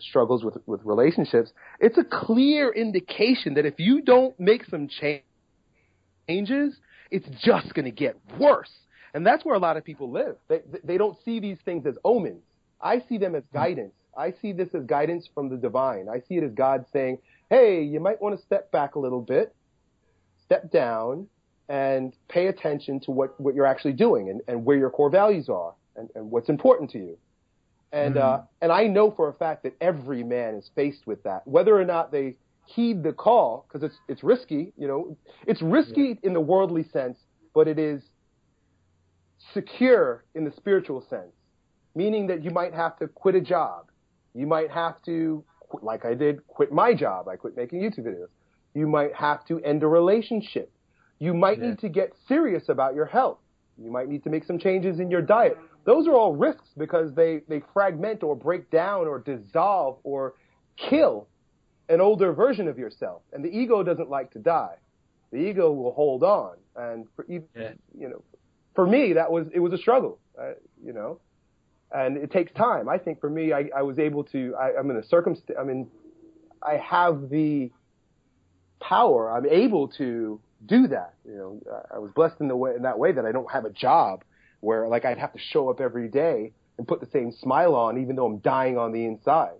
struggles 0.00 0.42
with 0.42 0.56
with 0.66 0.80
relationships. 0.84 1.50
It's 1.80 1.98
a 1.98 2.04
clear 2.04 2.72
indication 2.72 3.54
that 3.54 3.66
if 3.66 3.74
you 3.78 4.00
don't 4.00 4.38
make 4.40 4.64
some 4.66 4.88
changes, 4.88 6.76
it's 7.10 7.28
just 7.44 7.74
going 7.74 7.84
to 7.84 7.90
get 7.90 8.16
worse. 8.38 8.70
And 9.12 9.26
that's 9.26 9.44
where 9.44 9.54
a 9.54 9.58
lot 9.58 9.76
of 9.76 9.84
people 9.84 10.10
live. 10.10 10.36
They 10.48 10.60
they 10.82 10.98
don't 10.98 11.16
see 11.24 11.40
these 11.40 11.58
things 11.64 11.86
as 11.86 11.96
omens. 12.04 12.42
I 12.80 13.02
see 13.08 13.18
them 13.18 13.34
as 13.34 13.44
guidance. 13.52 13.94
I 14.16 14.32
see 14.40 14.52
this 14.52 14.68
as 14.74 14.84
guidance 14.84 15.28
from 15.34 15.48
the 15.48 15.56
divine. 15.56 16.08
I 16.08 16.20
see 16.20 16.36
it 16.36 16.44
as 16.44 16.52
God 16.52 16.86
saying, 16.92 17.18
"Hey, 17.50 17.82
you 17.82 18.00
might 18.00 18.20
want 18.20 18.38
to 18.38 18.44
step 18.44 18.70
back 18.70 18.94
a 18.94 18.98
little 18.98 19.20
bit 19.20 19.54
step 20.46 20.70
down 20.70 21.26
and 21.68 22.14
pay 22.28 22.46
attention 22.46 23.00
to 23.00 23.10
what, 23.10 23.38
what 23.40 23.54
you're 23.54 23.66
actually 23.66 23.92
doing 23.92 24.30
and, 24.30 24.40
and 24.48 24.64
where 24.64 24.78
your 24.78 24.90
core 24.90 25.10
values 25.10 25.48
are 25.48 25.74
and, 25.96 26.08
and 26.14 26.30
what's 26.30 26.48
important 26.48 26.90
to 26.90 26.98
you. 26.98 27.18
And, 27.92 28.14
mm-hmm. 28.14 28.40
uh, 28.42 28.44
and 28.62 28.72
I 28.72 28.86
know 28.86 29.10
for 29.10 29.28
a 29.28 29.32
fact 29.32 29.64
that 29.64 29.74
every 29.80 30.22
man 30.22 30.54
is 30.54 30.70
faced 30.74 31.06
with 31.06 31.22
that, 31.24 31.46
whether 31.46 31.78
or 31.78 31.84
not 31.84 32.12
they 32.12 32.36
heed 32.66 33.02
the 33.02 33.12
call 33.12 33.66
because 33.68 33.84
it's 33.84 33.96
it's 34.08 34.24
risky. 34.24 34.72
You 34.76 34.88
know, 34.88 35.16
it's 35.46 35.62
risky 35.62 36.18
in 36.24 36.32
the 36.32 36.40
worldly 36.40 36.84
sense, 36.92 37.16
but 37.54 37.68
it 37.68 37.78
is 37.78 38.02
secure 39.54 40.24
in 40.34 40.44
the 40.44 40.52
spiritual 40.56 41.04
sense, 41.08 41.32
meaning 41.96 42.28
that 42.28 42.44
you 42.44 42.50
might 42.50 42.74
have 42.74 42.96
to 42.98 43.08
quit 43.08 43.34
a 43.34 43.40
job. 43.40 43.90
You 44.34 44.46
might 44.46 44.70
have 44.70 45.02
to, 45.06 45.42
like 45.82 46.04
I 46.04 46.14
did, 46.14 46.46
quit 46.46 46.70
my 46.70 46.94
job. 46.94 47.26
I 47.26 47.36
quit 47.36 47.56
making 47.56 47.80
YouTube 47.80 48.04
videos. 48.06 48.28
You 48.74 48.86
might 48.86 49.14
have 49.14 49.44
to 49.46 49.58
end 49.60 49.82
a 49.82 49.88
relationship. 49.88 50.70
You 51.18 51.32
might 51.32 51.58
Yeah. 51.58 51.70
need 51.70 51.78
to 51.80 51.88
get 51.88 52.12
serious 52.28 52.68
about 52.68 52.94
your 52.94 53.06
health. 53.06 53.38
You 53.78 53.90
might 53.90 54.08
need 54.08 54.22
to 54.24 54.30
make 54.30 54.44
some 54.44 54.58
changes 54.58 55.00
in 55.00 55.10
your 55.10 55.22
diet. 55.22 55.56
Those 55.84 56.06
are 56.06 56.12
all 56.14 56.34
risks 56.36 56.68
because 56.76 57.14
they, 57.14 57.40
they 57.48 57.62
fragment 57.72 58.22
or 58.22 58.36
break 58.36 58.70
down 58.70 59.06
or 59.06 59.18
dissolve 59.18 59.98
or 60.04 60.34
kill 60.76 61.28
an 61.88 62.00
older 62.00 62.32
version 62.32 62.68
of 62.68 62.78
yourself. 62.78 63.22
And 63.32 63.42
the 63.44 63.48
ego 63.48 63.82
doesn't 63.82 64.10
like 64.10 64.30
to 64.32 64.38
die. 64.38 64.76
The 65.32 65.38
ego 65.38 65.72
will 65.72 65.92
hold 65.92 66.22
on. 66.22 66.56
And 66.74 67.06
for 67.14 67.24
you 67.28 67.42
know, 67.94 68.22
for 68.74 68.86
me, 68.86 69.14
that 69.14 69.30
was, 69.32 69.46
it 69.54 69.60
was 69.60 69.72
a 69.72 69.78
struggle, 69.78 70.18
uh, 70.38 70.52
you 70.84 70.92
know, 70.92 71.20
and 71.92 72.16
it 72.16 72.30
takes 72.30 72.52
time. 72.52 72.88
I 72.88 72.98
think 72.98 73.20
for 73.20 73.30
me, 73.30 73.52
I, 73.52 73.70
I 73.76 73.82
was 73.82 73.98
able 73.98 74.24
to, 74.24 74.54
I, 74.58 74.78
I'm 74.78 74.90
in 74.90 74.96
a 74.96 75.06
circumstance, 75.06 75.56
I 75.58 75.64
mean, 75.64 75.88
I 76.62 76.76
have 76.76 77.28
the 77.30 77.70
power. 78.80 79.30
I'm 79.30 79.46
able 79.46 79.88
to 79.98 80.40
do 80.64 80.88
that. 80.88 81.14
You 81.24 81.36
know, 81.36 81.60
I- 81.94 81.98
was 81.98 82.10
blessed 82.14 82.40
in 82.40 82.48
the 82.48 82.56
way, 82.56 82.74
in 82.74 82.82
that 82.82 82.98
way 82.98 83.12
that 83.12 83.24
I 83.24 83.32
don't 83.32 83.50
have 83.50 83.64
a 83.64 83.70
job 83.70 84.24
where 84.60 84.88
like 84.88 85.04
I'd 85.04 85.18
have 85.18 85.32
to 85.32 85.38
show 85.38 85.70
up 85.70 85.80
every 85.80 86.08
day 86.08 86.52
and 86.78 86.88
put 86.88 87.00
the 87.00 87.08
same 87.12 87.32
smile 87.32 87.74
on, 87.74 87.98
even 87.98 88.16
though 88.16 88.26
I'm 88.26 88.38
dying 88.38 88.76
on 88.78 88.92
the 88.92 89.04
inside. 89.04 89.54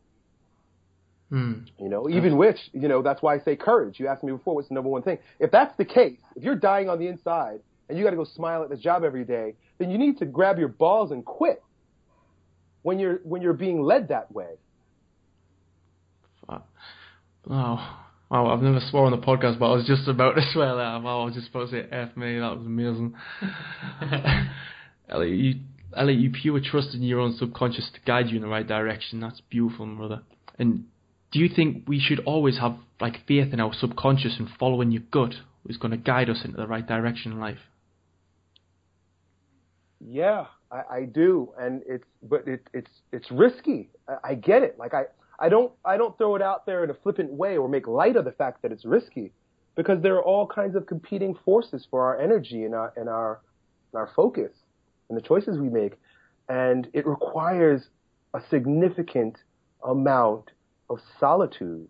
Hmm. 1.30 1.60
You 1.78 1.88
know, 1.88 2.08
even 2.08 2.36
which, 2.36 2.58
you 2.72 2.88
know, 2.88 3.02
that's 3.02 3.20
why 3.20 3.34
I 3.34 3.40
say 3.40 3.56
courage. 3.56 3.98
You 3.98 4.06
asked 4.06 4.22
me 4.22 4.32
before, 4.32 4.54
what's 4.54 4.68
the 4.68 4.74
number 4.74 4.90
one 4.90 5.02
thing? 5.02 5.18
If 5.40 5.50
that's 5.50 5.76
the 5.76 5.84
case, 5.84 6.18
if 6.36 6.44
you're 6.44 6.54
dying 6.54 6.88
on 6.88 6.98
the 6.98 7.08
inside 7.08 7.60
and 7.88 7.98
you 7.98 8.04
got 8.04 8.10
to 8.10 8.16
go 8.16 8.24
smile 8.24 8.62
at 8.62 8.70
this 8.70 8.78
job 8.80 9.02
every 9.02 9.24
day, 9.24 9.54
then 9.78 9.90
you 9.90 9.98
need 9.98 10.18
to 10.18 10.24
grab 10.24 10.58
your 10.58 10.68
balls 10.68 11.10
and 11.10 11.24
quit. 11.24 11.62
When 12.86 13.00
you're 13.00 13.18
when 13.24 13.42
you're 13.42 13.52
being 13.52 13.82
led 13.82 14.10
that 14.10 14.30
way. 14.32 14.60
Wow. 16.48 16.62
Wow. 17.44 17.98
Wow, 18.30 18.46
I've 18.46 18.62
never 18.62 18.78
swore 18.78 19.06
on 19.06 19.10
the 19.10 19.18
podcast, 19.18 19.58
but 19.58 19.72
I 19.72 19.74
was 19.74 19.88
just 19.88 20.06
about 20.06 20.36
to 20.36 20.42
swear 20.52 20.76
that. 20.76 21.02
Wow, 21.02 21.22
I 21.22 21.24
was 21.24 21.34
just 21.34 21.48
supposed 21.48 21.72
to 21.72 21.82
say 21.82 21.88
F 21.90 22.16
me. 22.16 22.38
That 22.38 22.56
was 22.56 22.64
amazing. 22.64 23.16
Elliott, 25.08 25.36
you, 25.36 25.54
Elliott, 25.96 26.20
you 26.20 26.30
pure 26.30 26.60
trust 26.60 26.94
in 26.94 27.02
your 27.02 27.18
own 27.18 27.36
subconscious 27.36 27.90
to 27.92 28.00
guide 28.06 28.28
you 28.28 28.36
in 28.36 28.42
the 28.42 28.48
right 28.48 28.64
direction. 28.66 29.18
That's 29.18 29.40
beautiful, 29.50 29.86
brother. 29.86 30.22
And 30.56 30.84
do 31.32 31.40
you 31.40 31.48
think 31.48 31.88
we 31.88 31.98
should 31.98 32.20
always 32.20 32.60
have 32.60 32.76
like 33.00 33.26
faith 33.26 33.52
in 33.52 33.58
our 33.58 33.72
subconscious 33.74 34.36
and 34.38 34.48
following 34.60 34.92
your 34.92 35.02
gut 35.10 35.34
is 35.68 35.76
going 35.76 35.90
to 35.90 35.96
guide 35.96 36.30
us 36.30 36.42
into 36.44 36.56
the 36.56 36.68
right 36.68 36.86
direction 36.86 37.32
in 37.32 37.40
life? 37.40 37.58
Yeah, 39.98 40.46
I, 40.76 40.96
I 40.98 41.02
do, 41.04 41.30
and 41.58 41.82
it's 41.94 42.08
but 42.22 42.46
it, 42.46 42.62
it's 42.78 42.90
it's 43.12 43.30
risky. 43.30 43.80
I, 44.08 44.30
I 44.30 44.34
get 44.34 44.62
it. 44.62 44.74
Like 44.78 44.94
I 44.94 45.04
I 45.38 45.48
don't 45.48 45.72
I 45.84 45.96
don't 45.96 46.16
throw 46.18 46.32
it 46.36 46.42
out 46.42 46.66
there 46.66 46.84
in 46.84 46.90
a 46.90 46.94
flippant 47.02 47.30
way 47.32 47.56
or 47.56 47.68
make 47.68 47.86
light 47.86 48.16
of 48.16 48.24
the 48.24 48.32
fact 48.42 48.62
that 48.62 48.72
it's 48.72 48.84
risky, 48.84 49.32
because 49.74 49.98
there 50.02 50.14
are 50.16 50.22
all 50.32 50.46
kinds 50.46 50.74
of 50.76 50.86
competing 50.86 51.34
forces 51.44 51.86
for 51.90 52.02
our 52.06 52.20
energy 52.20 52.64
and 52.64 52.74
our 52.74 52.92
and 52.96 53.08
our 53.08 53.40
and 53.92 53.98
our 54.00 54.10
focus 54.14 54.52
and 55.08 55.16
the 55.18 55.22
choices 55.22 55.58
we 55.58 55.68
make, 55.68 55.94
and 56.48 56.88
it 56.92 57.06
requires 57.06 57.80
a 58.34 58.40
significant 58.50 59.36
amount 59.84 60.50
of 60.90 60.98
solitude. 61.20 61.88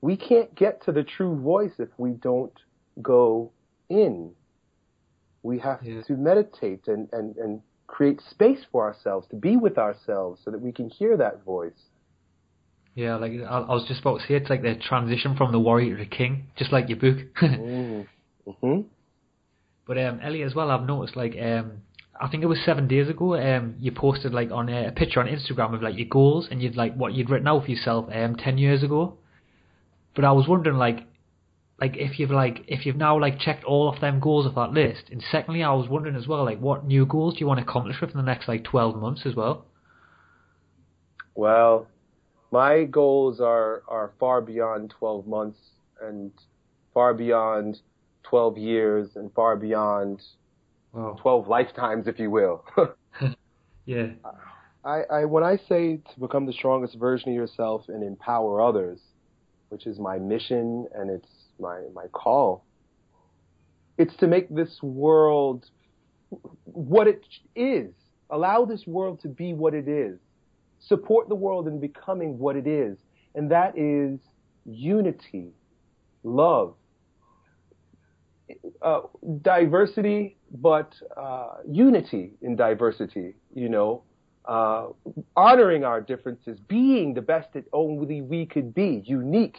We 0.00 0.16
can't 0.16 0.54
get 0.54 0.82
to 0.84 0.92
the 0.92 1.02
true 1.02 1.34
voice 1.40 1.72
if 1.78 1.88
we 1.98 2.10
don't 2.12 2.56
go 3.02 3.50
in. 3.90 4.32
We 5.42 5.58
have 5.58 5.80
Yeah. 5.82 6.02
to 6.02 6.12
meditate 6.16 6.88
and, 6.88 7.08
and, 7.12 7.36
and 7.36 7.60
create 7.88 8.20
space 8.30 8.60
for 8.70 8.86
ourselves, 8.86 9.26
to 9.30 9.36
be 9.36 9.56
with 9.56 9.76
ourselves 9.76 10.40
so 10.44 10.52
that 10.52 10.60
we 10.60 10.70
can 10.70 10.88
hear 10.88 11.16
that 11.16 11.44
voice. 11.44 11.72
Yeah, 12.94 13.16
like 13.16 13.32
I, 13.32 13.58
I 13.58 13.74
was 13.74 13.86
just 13.88 14.00
about 14.00 14.20
to 14.20 14.26
say, 14.26 14.34
it's 14.34 14.50
like 14.50 14.62
the 14.62 14.76
transition 14.76 15.36
from 15.36 15.50
the 15.50 15.58
warrior 15.58 15.96
to 15.96 16.04
the 16.04 16.08
king, 16.08 16.44
just 16.56 16.72
like 16.72 16.88
your 16.88 16.98
book. 16.98 17.18
mm 17.42 18.06
hmm 18.60 18.80
But 19.86 19.98
um, 19.98 20.20
Elliott, 20.22 20.46
as 20.46 20.54
well, 20.54 20.70
I've 20.70 20.86
noticed 20.86 21.16
like 21.16 21.34
um, 21.40 21.82
I 22.20 22.28
think 22.28 22.42
it 22.42 22.46
was 22.46 22.58
seven 22.64 22.88
days 22.88 23.08
ago. 23.08 23.36
Um, 23.36 23.76
you 23.78 23.92
posted 23.92 24.32
like 24.32 24.50
on 24.50 24.68
a, 24.68 24.88
a 24.88 24.92
picture 24.92 25.20
on 25.20 25.26
Instagram 25.26 25.74
of 25.74 25.82
like 25.82 25.96
your 25.96 26.08
goals 26.08 26.48
and 26.50 26.62
you'd 26.62 26.76
like 26.76 26.94
what 26.94 27.14
you'd 27.14 27.30
written 27.30 27.48
out 27.48 27.64
for 27.64 27.70
yourself 27.70 28.08
um 28.12 28.36
ten 28.36 28.58
years 28.58 28.82
ago. 28.82 29.18
But 30.14 30.24
I 30.24 30.32
was 30.32 30.48
wondering 30.48 30.76
like, 30.76 31.06
like 31.80 31.96
if 31.96 32.18
you've 32.18 32.30
like 32.30 32.64
if 32.66 32.84
you've 32.86 32.96
now 32.96 33.18
like 33.18 33.38
checked 33.38 33.64
all 33.64 33.92
of 33.92 34.00
them 34.00 34.20
goals 34.20 34.46
off 34.46 34.54
that 34.54 34.72
list. 34.72 35.04
And 35.10 35.22
secondly, 35.30 35.62
I 35.62 35.72
was 35.72 35.88
wondering 35.88 36.16
as 36.16 36.26
well 36.26 36.44
like 36.44 36.60
what 36.60 36.86
new 36.86 37.06
goals 37.06 37.34
do 37.34 37.40
you 37.40 37.46
want 37.46 37.58
to 37.58 37.64
accomplish 37.64 38.00
within 38.00 38.16
the 38.16 38.22
next 38.22 38.48
like 38.48 38.64
twelve 38.64 38.96
months 38.96 39.22
as 39.24 39.34
well? 39.34 39.64
Well, 41.34 41.86
my 42.50 42.84
goals 42.84 43.40
are, 43.40 43.82
are 43.86 44.12
far 44.18 44.40
beyond 44.40 44.92
12 44.98 45.26
months 45.28 45.58
and 46.02 46.32
far 46.92 47.14
beyond 47.14 47.78
12 48.24 48.58
years 48.58 49.10
and 49.14 49.32
far 49.34 49.56
beyond 49.56 50.20
Wow. 50.92 51.16
12 51.20 51.48
lifetimes, 51.48 52.08
if 52.08 52.18
you 52.18 52.30
will. 52.30 52.64
Yeah. 53.84 54.08
I, 54.84 55.02
I 55.10 55.24
when 55.24 55.42
I 55.42 55.56
say 55.66 55.96
to 55.96 56.20
become 56.20 56.44
the 56.44 56.52
strongest 56.52 56.96
version 56.96 57.30
of 57.30 57.34
yourself 57.34 57.84
and 57.88 58.02
empower 58.02 58.60
others, 58.60 59.00
which 59.70 59.86
is 59.86 59.98
my 59.98 60.18
mission 60.18 60.86
and 60.94 61.08
it's 61.10 61.28
my 61.60 61.82
my 61.94 62.06
call, 62.12 62.64
it's 63.96 64.14
to 64.16 64.26
make 64.26 64.54
this 64.54 64.82
world 64.82 65.66
what 66.64 67.06
it 67.06 67.24
is. 67.54 67.92
Allow 68.30 68.64
this 68.64 68.86
world 68.86 69.20
to 69.22 69.28
be 69.28 69.52
what 69.54 69.74
it 69.74 69.88
is. 69.88 70.18
Support 70.80 71.28
the 71.28 71.34
world 71.34 71.66
in 71.66 71.80
becoming 71.80 72.38
what 72.38 72.56
it 72.56 72.66
is, 72.66 72.98
and 73.34 73.50
that 73.50 73.76
is 73.76 74.20
unity, 74.64 75.48
love, 76.22 76.74
uh, 78.82 79.00
diversity, 79.42 80.36
but 80.60 80.94
uh, 81.16 81.54
unity 81.66 82.32
in 82.42 82.54
diversity. 82.54 83.34
You 83.54 83.68
know, 83.68 84.02
uh, 84.44 84.88
honoring 85.36 85.84
our 85.84 86.00
differences, 86.00 86.58
being 86.68 87.14
the 87.14 87.22
best 87.22 87.52
that 87.54 87.64
only 87.72 88.22
we 88.22 88.46
could 88.46 88.74
be, 88.74 89.02
unique, 89.04 89.58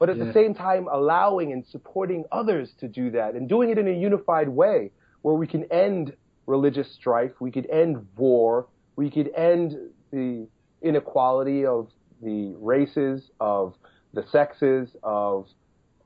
but 0.00 0.08
at 0.10 0.16
Yeah. 0.16 0.24
the 0.24 0.32
same 0.32 0.54
time 0.54 0.88
allowing 0.90 1.52
and 1.52 1.64
supporting 1.66 2.24
others 2.32 2.72
to 2.80 2.88
do 2.88 3.10
that 3.12 3.34
and 3.36 3.48
doing 3.48 3.68
it 3.70 3.78
in 3.78 3.86
a 3.86 3.92
unified 3.92 4.48
way 4.48 4.90
where 5.22 5.34
we 5.36 5.46
can 5.46 5.62
end 5.70 6.16
religious 6.46 6.90
strife, 6.92 7.30
we 7.40 7.52
could 7.52 7.68
end 7.70 8.04
war, 8.16 8.66
we 8.96 9.08
could 9.10 9.30
end 9.36 9.76
the 10.10 10.48
inequality 10.82 11.64
of 11.66 11.88
the 12.22 12.54
races, 12.58 13.30
of 13.38 13.74
the 14.14 14.24
sexes, 14.32 14.96
of 15.04 15.46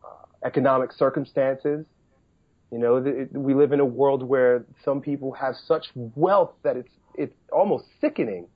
uh, 0.04 0.08
economic 0.44 0.92
circumstances. 0.92 1.86
You 2.72 2.78
know, 2.78 3.00
th- 3.02 3.28
we 3.32 3.54
live 3.54 3.72
in 3.72 3.78
a 3.80 3.84
world 3.84 4.24
where 4.24 4.64
some 4.84 5.00
people 5.00 5.32
have 5.32 5.54
such 5.56 5.86
wealth 5.94 6.52
that 6.64 6.76
it's 6.76 6.90
it's 7.16 7.36
almost 7.52 7.84
sickening 8.00 8.48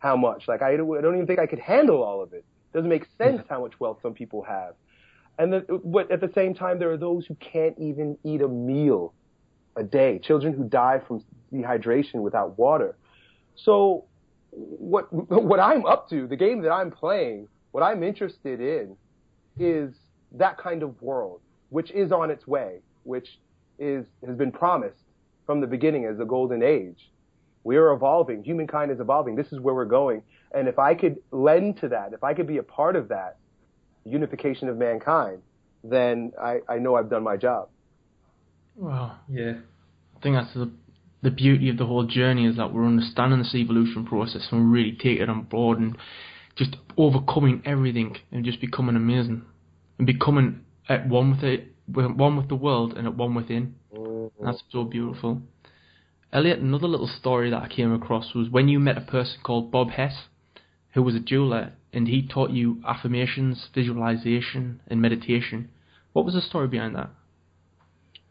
how 0.00 0.16
much. 0.16 0.48
Like 0.48 0.62
I 0.62 0.76
don't, 0.76 0.98
I 0.98 1.00
don't 1.00 1.14
even 1.14 1.28
think 1.28 1.38
I 1.38 1.46
could 1.46 1.60
handle 1.60 2.02
all 2.02 2.20
of 2.20 2.32
it. 2.32 2.44
It 2.72 2.76
doesn't 2.76 2.88
make 2.88 3.06
sense 3.18 3.42
how 3.48 3.60
much 3.60 3.78
wealth 3.80 3.98
some 4.02 4.14
people 4.14 4.42
have. 4.42 4.74
And 5.38 5.52
the, 5.52 5.80
but 5.84 6.10
at 6.10 6.20
the 6.20 6.30
same 6.34 6.54
time, 6.54 6.78
there 6.78 6.90
are 6.90 6.96
those 6.96 7.26
who 7.26 7.34
can't 7.36 7.74
even 7.78 8.18
eat 8.24 8.42
a 8.42 8.48
meal 8.48 9.14
a 9.76 9.82
day. 9.82 10.18
Children 10.18 10.52
who 10.52 10.64
die 10.64 11.00
from 11.06 11.24
dehydration 11.52 12.16
without 12.16 12.58
water. 12.58 12.96
So 13.56 14.04
what 14.50 15.12
what 15.12 15.60
I'm 15.60 15.86
up 15.86 16.08
to, 16.10 16.26
the 16.26 16.36
game 16.36 16.62
that 16.62 16.70
I'm 16.70 16.90
playing, 16.90 17.48
what 17.72 17.82
I'm 17.82 18.02
interested 18.02 18.60
in, 18.60 18.96
is 19.58 19.94
that 20.32 20.58
kind 20.58 20.82
of 20.82 21.00
world, 21.02 21.40
which 21.70 21.90
is 21.90 22.12
on 22.12 22.30
its 22.30 22.46
way, 22.46 22.80
which 23.04 23.38
is 23.78 24.04
has 24.26 24.36
been 24.36 24.52
promised 24.52 25.02
from 25.46 25.60
the 25.60 25.66
beginning 25.66 26.04
as 26.04 26.18
the 26.18 26.24
golden 26.24 26.62
age. 26.62 27.10
We 27.64 27.76
are 27.76 27.92
evolving. 27.92 28.44
Humankind 28.44 28.90
is 28.90 29.00
evolving. 29.00 29.34
This 29.34 29.52
is 29.52 29.60
where 29.60 29.74
we're 29.74 29.84
going. 29.84 30.22
And 30.52 30.68
if 30.68 30.78
I 30.78 30.94
could 30.94 31.18
lend 31.30 31.80
to 31.80 31.88
that, 31.88 32.12
if 32.12 32.24
I 32.24 32.34
could 32.34 32.46
be 32.46 32.58
a 32.58 32.62
part 32.62 32.96
of 32.96 33.08
that 33.08 33.38
unification 34.04 34.68
of 34.68 34.76
mankind, 34.76 35.38
then 35.84 36.32
I, 36.40 36.60
I 36.68 36.78
know 36.78 36.96
I've 36.96 37.10
done 37.10 37.22
my 37.22 37.36
job. 37.36 37.68
Well, 38.76 39.18
Yeah. 39.28 39.54
I 40.16 40.22
think 40.22 40.36
that's 40.36 40.52
the 40.54 40.70
the 41.22 41.30
beauty 41.30 41.68
of 41.68 41.76
the 41.76 41.84
whole 41.84 42.06
journey 42.06 42.46
is 42.46 42.56
that 42.56 42.72
we're 42.72 42.86
understanding 42.86 43.40
this 43.40 43.54
evolution 43.54 44.06
process 44.06 44.48
and 44.50 44.60
we're 44.60 44.74
really 44.74 44.92
taking 44.92 45.20
it 45.22 45.28
on 45.28 45.42
board 45.42 45.78
and 45.78 45.96
just 46.56 46.76
overcoming 46.96 47.62
everything 47.66 48.16
and 48.32 48.42
just 48.44 48.58
becoming 48.60 48.96
amazing 48.96 49.42
and 49.98 50.06
becoming 50.06 50.60
at 50.88 51.06
one 51.06 51.30
with 51.32 51.44
it, 51.44 51.74
with- 51.92 52.12
one 52.12 52.36
with 52.38 52.48
the 52.48 52.54
world 52.54 52.94
and 52.96 53.06
at 53.06 53.16
one 53.16 53.34
within. 53.34 53.74
And 53.94 54.30
that's 54.40 54.62
so 54.70 54.84
beautiful. 54.84 55.42
Elliott, 56.32 56.60
another 56.60 56.88
little 56.88 57.08
story 57.08 57.50
that 57.50 57.62
I 57.62 57.68
came 57.68 57.92
across 57.92 58.34
was 58.34 58.48
when 58.48 58.68
you 58.68 58.80
met 58.80 58.96
a 58.96 59.02
person 59.02 59.40
called 59.42 59.70
Bob 59.70 59.90
Hess, 59.90 60.14
who 60.92 61.02
was 61.02 61.14
a 61.14 61.20
jeweler 61.20 61.72
and 61.92 62.08
he 62.08 62.26
taught 62.26 62.50
you 62.50 62.80
affirmations, 62.86 63.68
visualization, 63.74 64.80
and 64.86 65.00
meditation. 65.00 65.68
What 66.12 66.24
was 66.24 66.34
the 66.34 66.40
story 66.40 66.68
behind 66.68 66.94
that? 66.96 67.10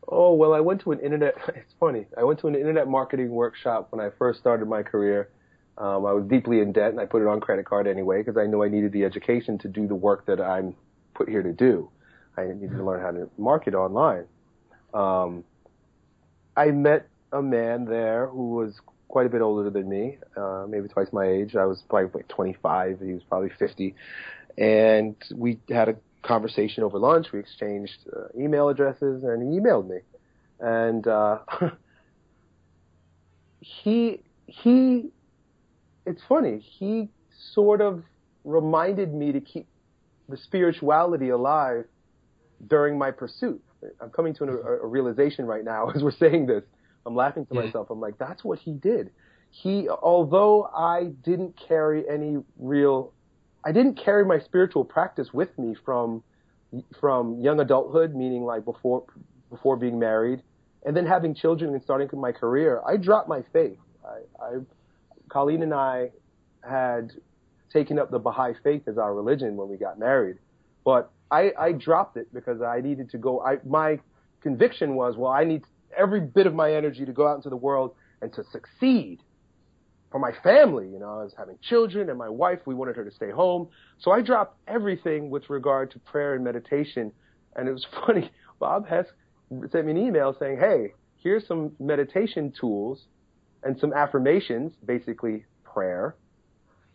Oh 0.07 0.33
well, 0.33 0.53
I 0.53 0.59
went 0.59 0.81
to 0.81 0.91
an 0.91 0.99
internet. 0.99 1.35
It's 1.55 1.73
funny. 1.79 2.05
I 2.17 2.23
went 2.23 2.39
to 2.39 2.47
an 2.47 2.55
internet 2.55 2.87
marketing 2.87 3.29
workshop 3.29 3.87
when 3.91 4.05
I 4.05 4.09
first 4.17 4.39
started 4.39 4.67
my 4.67 4.83
career. 4.83 5.29
Um, 5.77 6.05
I 6.05 6.11
was 6.11 6.25
deeply 6.25 6.59
in 6.59 6.73
debt, 6.73 6.89
and 6.89 6.99
I 6.99 7.05
put 7.05 7.21
it 7.21 7.27
on 7.27 7.39
credit 7.39 7.65
card 7.65 7.87
anyway 7.87 8.21
because 8.21 8.37
I 8.37 8.45
knew 8.47 8.63
I 8.63 8.69
needed 8.69 8.91
the 8.91 9.05
education 9.05 9.57
to 9.59 9.67
do 9.67 9.87
the 9.87 9.95
work 9.95 10.25
that 10.25 10.41
I'm 10.41 10.75
put 11.13 11.29
here 11.29 11.43
to 11.43 11.53
do. 11.53 11.89
I 12.37 12.45
needed 12.45 12.71
to 12.71 12.83
learn 12.83 13.01
how 13.01 13.11
to 13.11 13.29
market 13.37 13.75
online. 13.75 14.25
Um, 14.93 15.43
I 16.57 16.71
met 16.71 17.07
a 17.31 17.41
man 17.41 17.85
there 17.85 18.27
who 18.27 18.49
was 18.55 18.79
quite 19.09 19.25
a 19.25 19.29
bit 19.29 19.41
older 19.41 19.69
than 19.69 19.89
me, 19.89 20.17
uh, 20.37 20.65
maybe 20.69 20.87
twice 20.87 21.07
my 21.11 21.25
age. 21.25 21.55
I 21.55 21.65
was 21.65 21.83
probably 21.89 22.09
like 22.13 22.27
25. 22.29 22.99
He 23.01 23.13
was 23.13 23.23
probably 23.27 23.49
50, 23.59 23.95
and 24.57 25.15
we 25.35 25.59
had 25.69 25.89
a 25.89 25.95
conversation 26.21 26.83
over 26.83 26.97
lunch. 26.97 27.27
We 27.33 27.39
exchanged 27.39 28.07
uh, 28.15 28.27
email 28.39 28.69
addresses, 28.69 29.23
and 29.23 29.41
he 29.41 29.59
emailed 29.59 29.89
me, 29.89 29.97
and 30.61 31.05
uh, 31.05 31.39
he 33.59 34.21
he. 34.45 35.09
It's 36.05 36.21
funny. 36.29 36.59
He 36.59 37.09
sort 37.53 37.81
of 37.81 38.03
reminded 38.43 39.13
me 39.13 39.31
to 39.31 39.41
keep 39.41 39.67
the 40.29 40.37
spirituality 40.37 41.29
alive 41.29 41.85
during 42.67 42.97
my 42.97 43.11
pursuit. 43.11 43.61
I'm 44.01 44.09
coming 44.09 44.33
to 44.35 44.43
a, 44.45 44.83
a 44.83 44.85
realization 44.85 45.45
right 45.45 45.63
now 45.63 45.89
as 45.95 46.03
we're 46.03 46.11
saying 46.11 46.45
this. 46.45 46.63
I'm 47.09 47.15
laughing 47.15 47.45
to 47.47 47.55
yeah. 47.55 47.61
myself. 47.61 47.89
I'm 47.89 47.99
like, 47.99 48.17
that's 48.17 48.43
what 48.43 48.59
he 48.59 48.71
did. 48.71 49.09
He, 49.49 49.89
although 49.89 50.69
I 50.75 51.05
didn't 51.23 51.59
carry 51.67 52.07
any 52.07 52.37
real 52.59 53.13
I 53.65 53.71
didn't 53.71 53.95
carry 53.95 54.25
my 54.25 54.39
spiritual 54.39 54.85
practice 54.85 55.33
with 55.33 55.57
me 55.57 55.75
from 55.85 56.23
from 56.99 57.39
young 57.41 57.59
adulthood, 57.59 58.15
meaning 58.15 58.43
like 58.43 58.63
before 58.63 59.03
before 59.49 59.75
being 59.75 59.99
married, 59.99 60.41
and 60.85 60.95
then 60.95 61.05
having 61.05 61.33
children 61.33 61.73
and 61.73 61.81
starting 61.83 62.07
my 62.19 62.31
career. 62.31 62.81
I 62.87 62.97
dropped 62.97 63.27
my 63.27 63.43
faith. 63.51 63.79
I, 64.05 64.43
I 64.43 64.59
Colleen 65.29 65.63
and 65.63 65.73
I 65.73 66.11
had 66.67 67.11
taken 67.71 67.99
up 67.99 68.11
the 68.11 68.19
Baha'i 68.19 68.53
faith 68.63 68.87
as 68.87 68.97
our 68.97 69.13
religion 69.13 69.55
when 69.55 69.67
we 69.67 69.77
got 69.77 69.99
married, 69.99 70.37
but 70.85 71.11
I, 71.31 71.51
I 71.59 71.71
dropped 71.73 72.17
it 72.17 72.33
because 72.33 72.61
I 72.61 72.81
needed 72.81 73.09
to 73.11 73.17
go. 73.17 73.41
I 73.41 73.57
my 73.65 73.99
conviction 74.41 74.95
was, 74.95 75.17
well, 75.17 75.31
I 75.31 75.43
need 75.43 75.63
every 75.97 76.21
bit 76.21 76.47
of 76.47 76.53
my 76.53 76.73
energy 76.73 77.05
to 77.05 77.11
go 77.11 77.27
out 77.27 77.35
into 77.35 77.49
the 77.49 77.57
world 77.57 77.95
and 78.21 78.33
to 78.33 78.43
succeed 78.51 79.19
for 80.11 80.19
my 80.19 80.31
family. 80.43 80.87
You 80.87 80.99
know, 80.99 81.19
I 81.19 81.23
was 81.23 81.33
having 81.37 81.57
children 81.61 82.09
and 82.09 82.17
my 82.17 82.29
wife, 82.29 82.59
we 82.65 82.75
wanted 82.75 82.95
her 82.95 83.05
to 83.05 83.11
stay 83.11 83.31
home. 83.31 83.67
So 83.99 84.11
I 84.11 84.21
dropped 84.21 84.57
everything 84.67 85.29
with 85.29 85.49
regard 85.49 85.91
to 85.91 85.99
prayer 85.99 86.35
and 86.35 86.43
meditation. 86.43 87.11
And 87.55 87.67
it 87.67 87.71
was 87.71 87.85
funny. 88.05 88.31
Bob 88.59 88.87
Hess 88.87 89.05
sent 89.71 89.85
me 89.85 89.91
an 89.91 89.97
email 89.97 90.35
saying, 90.39 90.57
Hey, 90.59 90.93
here's 91.17 91.47
some 91.47 91.71
meditation 91.79 92.53
tools 92.59 93.05
and 93.63 93.77
some 93.79 93.93
affirmations, 93.93 94.73
basically 94.85 95.45
prayer. 95.63 96.15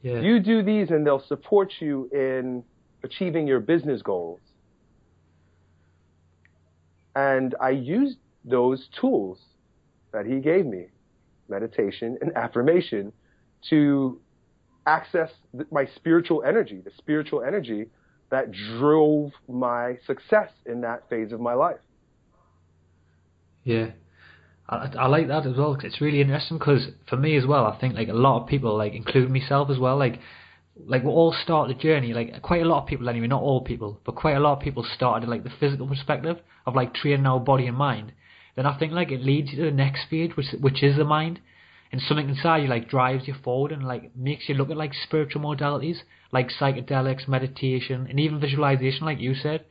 Yeah. 0.02 0.20
You 0.20 0.40
do 0.40 0.62
these 0.62 0.90
and 0.90 1.06
they'll 1.06 1.24
support 1.26 1.72
you 1.80 2.10
in 2.12 2.62
achieving 3.02 3.46
your 3.46 3.60
business 3.60 4.02
goals. 4.02 4.40
And 7.16 7.54
I 7.60 7.70
used 7.70 8.16
those 8.44 8.88
tools 9.00 9.38
that 10.12 10.26
he 10.26 10.40
gave 10.40 10.66
me 10.66 10.86
meditation, 11.48 12.18
and 12.20 12.36
affirmation 12.36 13.12
to 13.70 14.18
access 14.86 15.30
my 15.70 15.86
spiritual 15.96 16.42
energy, 16.42 16.80
the 16.84 16.90
spiritual 16.98 17.42
energy 17.42 17.86
that 18.30 18.50
drove 18.52 19.32
my 19.48 19.98
success 20.06 20.50
in 20.66 20.80
that 20.82 21.08
phase 21.08 21.32
of 21.32 21.40
my 21.40 21.54
life. 21.54 21.78
Yeah. 23.62 23.90
I, 24.68 24.90
I 24.98 25.06
like 25.06 25.28
that 25.28 25.46
as 25.46 25.56
well. 25.56 25.76
it's 25.82 26.00
really 26.00 26.20
interesting 26.20 26.58
because 26.58 26.88
for 27.08 27.16
me 27.16 27.36
as 27.36 27.46
well, 27.46 27.66
I 27.66 27.78
think 27.78 27.94
like 27.94 28.08
a 28.08 28.14
lot 28.14 28.42
of 28.42 28.48
people, 28.48 28.76
like 28.76 28.94
including 28.94 29.32
myself 29.32 29.70
as 29.70 29.78
well, 29.78 29.96
like 29.96 30.20
like 30.86 31.04
we 31.04 31.08
all 31.08 31.34
start 31.44 31.68
the 31.68 31.74
journey. 31.74 32.12
Like 32.12 32.42
quite 32.42 32.62
a 32.62 32.64
lot 32.64 32.82
of 32.82 32.88
people, 32.88 33.08
anyway, 33.08 33.26
not 33.26 33.42
all 33.42 33.60
people, 33.60 34.00
but 34.04 34.16
quite 34.16 34.36
a 34.36 34.40
lot 34.40 34.54
of 34.54 34.60
people 34.60 34.84
started 34.94 35.28
like 35.28 35.44
the 35.44 35.52
physical 35.60 35.86
perspective 35.86 36.38
of 36.66 36.74
like 36.74 36.94
training 36.94 37.26
our 37.26 37.40
body 37.40 37.66
and 37.66 37.76
mind 37.76 38.12
then 38.56 38.66
I 38.66 38.78
think 38.78 38.92
like 38.92 39.10
it 39.10 39.22
leads 39.22 39.50
you 39.50 39.58
to 39.58 39.64
the 39.64 39.76
next 39.76 40.06
stage, 40.06 40.36
which 40.36 40.48
which 40.60 40.82
is 40.82 40.96
the 40.96 41.04
mind, 41.04 41.40
and 41.90 42.00
something 42.00 42.28
inside 42.28 42.58
you 42.58 42.68
like 42.68 42.88
drives 42.88 43.26
you 43.26 43.34
forward 43.42 43.72
and 43.72 43.84
like 43.84 44.14
makes 44.16 44.48
you 44.48 44.54
look 44.54 44.70
at 44.70 44.76
like 44.76 44.92
spiritual 44.94 45.42
modalities 45.42 45.98
like 46.34 46.50
psychedelics, 46.60 47.28
meditation, 47.28 48.08
and 48.10 48.18
even 48.18 48.40
visualization, 48.40 49.06
like 49.06 49.20
you 49.20 49.34
said. 49.36 49.64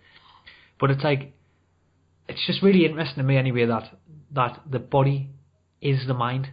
But 0.79 0.91
it's 0.91 1.03
like 1.03 1.33
it's 2.29 2.47
just 2.47 2.63
really 2.63 2.85
interesting 2.85 3.17
to 3.17 3.23
me 3.23 3.35
anyway 3.37 3.65
that 3.65 3.89
that 4.33 4.61
the 4.71 4.79
body 4.79 5.29
is 5.81 6.07
the 6.07 6.13
mind. 6.13 6.49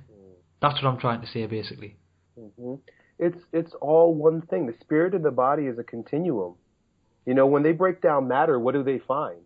That's 0.61 0.83
what 0.83 0.91
I'm 0.91 0.99
trying 0.99 1.21
to 1.21 1.29
say 1.29 1.47
basically. 1.47 1.97
Mm-hmm. 2.39 2.75
It's 3.21 3.39
it's 3.53 3.73
all 3.81 4.13
one 4.13 4.43
thing. 4.43 4.67
The 4.67 4.75
spirit 4.81 5.15
of 5.15 5.23
the 5.23 5.31
body 5.31 5.67
is 5.67 5.79
a 5.79 5.85
continuum. 5.85 6.55
You 7.25 7.35
know, 7.35 7.47
when 7.47 7.63
they 7.63 7.73
break 7.73 8.03
down 8.03 8.27
matter, 8.27 8.59
what 8.59 8.75
do 8.75 8.83
they 8.83 8.99
find? 8.99 9.43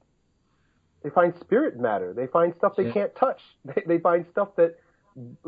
They 1.04 1.10
find 1.10 1.34
spirit 1.40 1.78
matter. 1.78 2.14
They 2.14 2.26
find 2.26 2.54
stuff 2.56 2.72
they 2.76 2.86
yeah. 2.86 2.92
can't 2.92 3.14
touch. 3.14 3.40
They, 3.64 3.82
they 3.86 3.98
find 3.98 4.26
stuff 4.32 4.48
that 4.56 4.78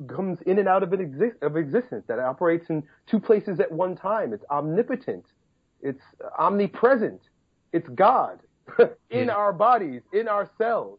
comes 0.07 0.39
in 0.47 0.59
and 0.59 0.69
out 0.69 0.83
of, 0.83 0.93
an 0.93 1.01
exist, 1.01 1.37
of 1.43 1.57
existence, 1.57 2.05
that 2.07 2.19
operates 2.19 2.67
in 2.69 2.85
two 3.11 3.19
places 3.19 3.59
at 3.59 3.73
one 3.73 3.97
time. 3.97 4.33
It's 4.33 4.45
omnipotent. 4.51 5.25
It's 5.83 6.03
omnipresent. 6.39 7.21
It's 7.73 7.89
God 7.89 8.41
in 9.11 9.27
yeah. 9.27 9.33
our 9.33 9.53
bodies, 9.53 10.03
in 10.13 10.29
our 10.29 10.49
cells. 10.59 10.99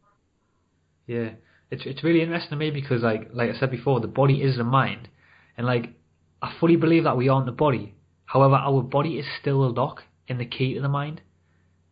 Yeah, 1.05 1.29
it's 1.71 1.83
it's 1.85 2.03
really 2.03 2.21
interesting 2.21 2.51
to 2.51 2.55
me 2.57 2.71
because, 2.71 3.01
like 3.01 3.29
like 3.33 3.49
I 3.49 3.57
said 3.57 3.71
before, 3.71 4.01
the 4.01 4.07
body 4.07 4.41
is 4.41 4.57
the 4.57 4.65
mind, 4.65 5.07
and 5.55 5.65
like 5.65 5.93
I 6.41 6.53
fully 6.59 6.75
believe 6.75 7.05
that 7.05 7.15
we 7.15 7.29
aren't 7.29 7.45
the 7.45 7.53
body. 7.53 7.95
However, 8.25 8.55
our 8.55 8.81
body 8.81 9.17
is 9.17 9.25
still 9.39 9.63
a 9.63 9.71
lock 9.71 10.03
in 10.27 10.37
the 10.37 10.45
key 10.45 10.73
to 10.73 10.81
the 10.81 10.89
mind. 10.89 11.21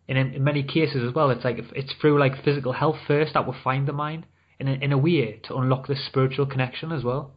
And 0.08 0.18
in, 0.18 0.34
in 0.36 0.44
many 0.44 0.64
cases 0.64 1.04
as 1.08 1.14
well, 1.14 1.32
it's 1.32 1.44
like 1.44 1.58
it's 1.76 1.94
through 2.00 2.20
like 2.20 2.44
physical 2.44 2.74
health 2.74 2.98
first 3.08 3.34
that 3.34 3.46
will 3.46 3.56
find 3.64 3.88
the 3.88 3.94
mind 3.94 4.26
in 4.60 4.68
a, 4.68 4.74
in 4.74 4.92
a 4.92 4.98
way 4.98 5.40
to 5.46 5.56
unlock 5.56 5.88
the 5.88 5.96
spiritual 5.96 6.46
connection 6.46 6.92
as 6.92 7.04
well. 7.04 7.34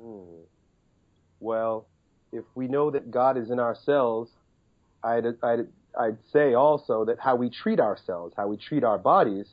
Mm. 0.00 0.44
Well, 1.40 1.86
if 2.32 2.44
we 2.54 2.68
know 2.68 2.90
that 2.90 3.10
God 3.10 3.36
is 3.36 3.50
in 3.50 3.60
ourselves, 3.60 4.30
I'd, 5.04 5.24
I'd, 5.42 5.66
I'd 5.98 6.18
say 6.32 6.54
also 6.54 7.04
that 7.04 7.18
how 7.20 7.36
we 7.36 7.50
treat 7.50 7.80
ourselves, 7.80 8.34
how 8.36 8.48
we 8.48 8.56
treat 8.56 8.82
our 8.82 8.98
bodies, 8.98 9.46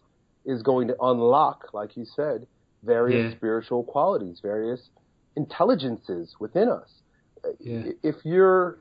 is 0.46 0.62
going 0.62 0.88
to 0.88 0.96
unlock, 1.02 1.74
like 1.74 1.96
you 1.96 2.06
said, 2.06 2.48
various 2.84 3.32
yeah. 3.32 3.38
spiritual 3.38 3.84
qualities, 3.84 4.40
various 4.42 4.90
intelligences 5.36 6.36
within 6.40 6.70
us. 6.70 6.90
Yeah. 7.60 7.84
If 8.04 8.16
you're 8.24 8.80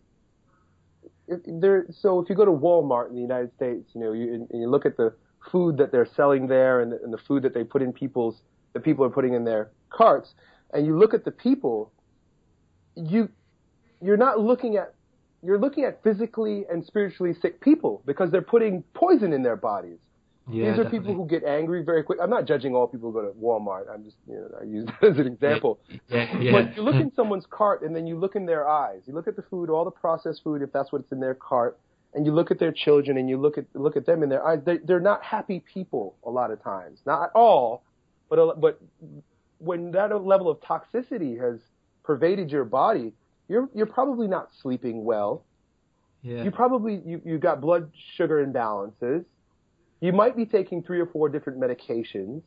there, 1.28 1.86
so 1.90 2.20
if 2.20 2.28
you 2.28 2.34
go 2.34 2.44
to 2.44 2.50
Walmart 2.50 3.10
in 3.10 3.14
the 3.14 3.20
United 3.20 3.52
States, 3.54 3.90
you 3.94 4.00
know, 4.00 4.12
you, 4.12 4.46
and 4.50 4.60
you 4.60 4.68
look 4.68 4.86
at 4.86 4.96
the 4.96 5.12
food 5.50 5.76
that 5.78 5.92
they're 5.92 6.08
selling 6.16 6.46
there 6.46 6.80
and 6.80 6.92
the, 6.92 7.00
and 7.02 7.12
the 7.12 7.18
food 7.18 7.42
that 7.42 7.54
they 7.54 7.64
put 7.64 7.82
in 7.82 7.92
people's, 7.92 8.42
the 8.72 8.80
people 8.80 9.04
are 9.04 9.10
putting 9.10 9.34
in 9.34 9.44
their 9.44 9.70
carts, 9.90 10.34
and 10.72 10.86
you 10.86 10.98
look 10.98 11.14
at 11.14 11.24
the 11.24 11.30
people, 11.30 11.92
you, 12.96 13.28
you're 14.00 14.16
not 14.16 14.40
looking 14.40 14.76
at, 14.76 14.94
you're 15.42 15.58
looking 15.58 15.84
at 15.84 16.02
physically 16.02 16.64
and 16.70 16.84
spiritually 16.84 17.34
sick 17.40 17.60
people 17.60 18.02
because 18.06 18.30
they're 18.30 18.42
putting 18.42 18.82
poison 18.94 19.32
in 19.32 19.42
their 19.42 19.56
bodies. 19.56 19.98
Yeah, 20.50 20.70
These 20.70 20.80
are 20.80 20.84
definitely. 20.84 20.98
people 20.98 21.14
who 21.14 21.26
get 21.26 21.44
angry 21.44 21.84
very 21.84 22.02
quick. 22.02 22.18
I'm 22.20 22.30
not 22.30 22.46
judging 22.46 22.74
all 22.74 22.88
people 22.88 23.12
who 23.12 23.20
go 23.20 23.26
to 23.26 23.32
Walmart. 23.38 23.84
I'm 23.92 24.02
just, 24.04 24.16
you 24.26 24.34
know, 24.34 24.48
I 24.60 24.64
use 24.64 24.86
that 25.00 25.10
as 25.12 25.18
an 25.18 25.26
example. 25.26 25.78
Yeah, 26.08 26.36
yeah. 26.38 26.52
But 26.52 26.76
you 26.76 26.82
look 26.82 26.96
in 26.96 27.12
someone's 27.16 27.46
cart 27.48 27.82
and 27.82 27.94
then 27.94 28.06
you 28.06 28.18
look 28.18 28.34
in 28.34 28.44
their 28.46 28.68
eyes. 28.68 29.02
You 29.06 29.14
look 29.14 29.28
at 29.28 29.36
the 29.36 29.42
food, 29.42 29.70
all 29.70 29.84
the 29.84 29.90
processed 29.92 30.42
food, 30.42 30.62
if 30.62 30.72
that's 30.72 30.90
what's 30.90 31.10
in 31.12 31.20
their 31.20 31.34
cart, 31.34 31.78
and 32.14 32.26
you 32.26 32.32
look 32.32 32.50
at 32.50 32.58
their 32.58 32.72
children 32.72 33.16
and 33.16 33.28
you 33.28 33.38
look 33.38 33.56
at 33.56 33.64
look 33.74 33.96
at 33.96 34.04
them 34.04 34.22
in 34.22 34.28
their 34.28 34.46
eyes. 34.46 34.58
They're, 34.64 34.80
they're 34.84 35.00
not 35.00 35.22
happy 35.22 35.62
people 35.72 36.16
a 36.26 36.30
lot 36.30 36.50
of 36.50 36.62
times. 36.62 36.98
Not 37.06 37.30
all, 37.34 37.84
but 38.28 38.38
a, 38.38 38.54
but 38.54 38.80
when 39.58 39.92
that 39.92 40.10
level 40.24 40.50
of 40.50 40.60
toxicity 40.60 41.40
has 41.40 41.60
pervaded 42.02 42.50
your 42.50 42.64
body, 42.64 43.12
you're 43.48 43.68
you're 43.74 43.86
probably 43.86 44.26
not 44.26 44.50
sleeping 44.60 45.04
well. 45.04 45.44
Yeah. 46.22 46.42
You 46.44 46.50
probably 46.50 47.00
you 47.06 47.22
you 47.24 47.38
got 47.38 47.60
blood 47.60 47.90
sugar 48.16 48.44
imbalances 48.44 49.24
you 50.02 50.12
might 50.12 50.36
be 50.36 50.44
taking 50.44 50.82
three 50.82 51.00
or 51.00 51.06
four 51.06 51.28
different 51.28 51.60
medications. 51.60 52.42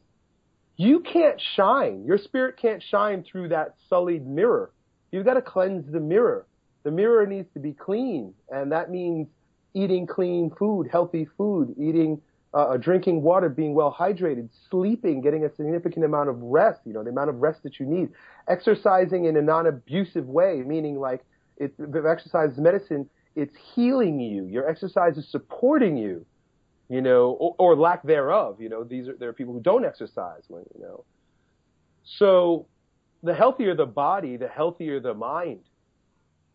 You 0.78 1.00
can't 1.00 1.42
shine. 1.56 2.04
Your 2.06 2.18
spirit 2.18 2.58
can't 2.62 2.84
shine 2.84 3.24
through 3.24 3.50
that 3.50 3.76
sullied 3.90 4.28
mirror. 4.28 4.72
You've 5.12 5.26
got 5.26 5.36
to 5.36 5.42
cleanse 5.42 5.92
the 5.92 6.00
mirror. 6.00 6.46
The 6.84 6.92
mirror 6.92 7.26
needs 7.26 7.48
to 7.54 7.60
be 7.60 7.72
clean, 7.72 8.34
and 8.50 8.72
that 8.72 8.92
means 8.92 9.28
eating 9.74 10.06
clean 10.06 10.52
food, 10.60 10.88
healthy 10.92 11.28
food, 11.38 11.74
eating, 11.80 12.22
uh, 12.54 12.58
uh, 12.58 12.78
drinking 12.78 13.22
water, 13.22 13.50
being 13.50 13.74
well 13.74 13.96
hydrated, 13.98 14.50
sleeping, 14.70 15.22
getting 15.22 15.46
a 15.46 15.56
significant 15.56 16.06
amount 16.06 16.30
of 16.30 16.38
rest. 16.42 16.82
You 16.86 16.94
know, 16.94 17.04
the 17.04 17.10
amount 17.10 17.30
of 17.30 17.38
rest 17.38 17.64
that 17.64 17.80
you 17.80 17.86
need. 17.86 18.10
Exercising 18.48 19.26
in 19.26 19.38
a 19.38 19.42
non-abusive 19.42 20.28
way, 20.28 20.62
meaning 20.66 21.00
like 21.00 21.24
it, 21.58 21.74
exercise 22.06 22.58
medicine 22.58 23.10
it's 23.36 23.56
healing 23.74 24.20
you. 24.20 24.46
Your 24.46 24.68
exercise 24.68 25.18
is 25.18 25.30
supporting 25.30 25.98
you, 25.98 26.26
you 26.90 27.02
know, 27.02 27.32
or, 27.40 27.56
or 27.58 27.76
lack 27.76 28.04
thereof. 28.04 28.58
You 28.60 28.70
know, 28.70 28.84
these 28.84 29.08
are 29.08 29.16
there 29.16 29.30
are 29.30 29.34
people 29.34 29.54
who 29.54 29.62
don't 29.62 29.86
exercise 29.86 30.44
when 30.48 30.64
you 30.76 30.82
know. 30.82 31.04
So, 32.20 32.68
the 33.24 33.34
healthier 33.34 33.76
the 33.76 33.86
body, 33.86 34.38
the 34.38 34.48
healthier 34.48 35.00
the 35.00 35.14
mind. 35.14 35.62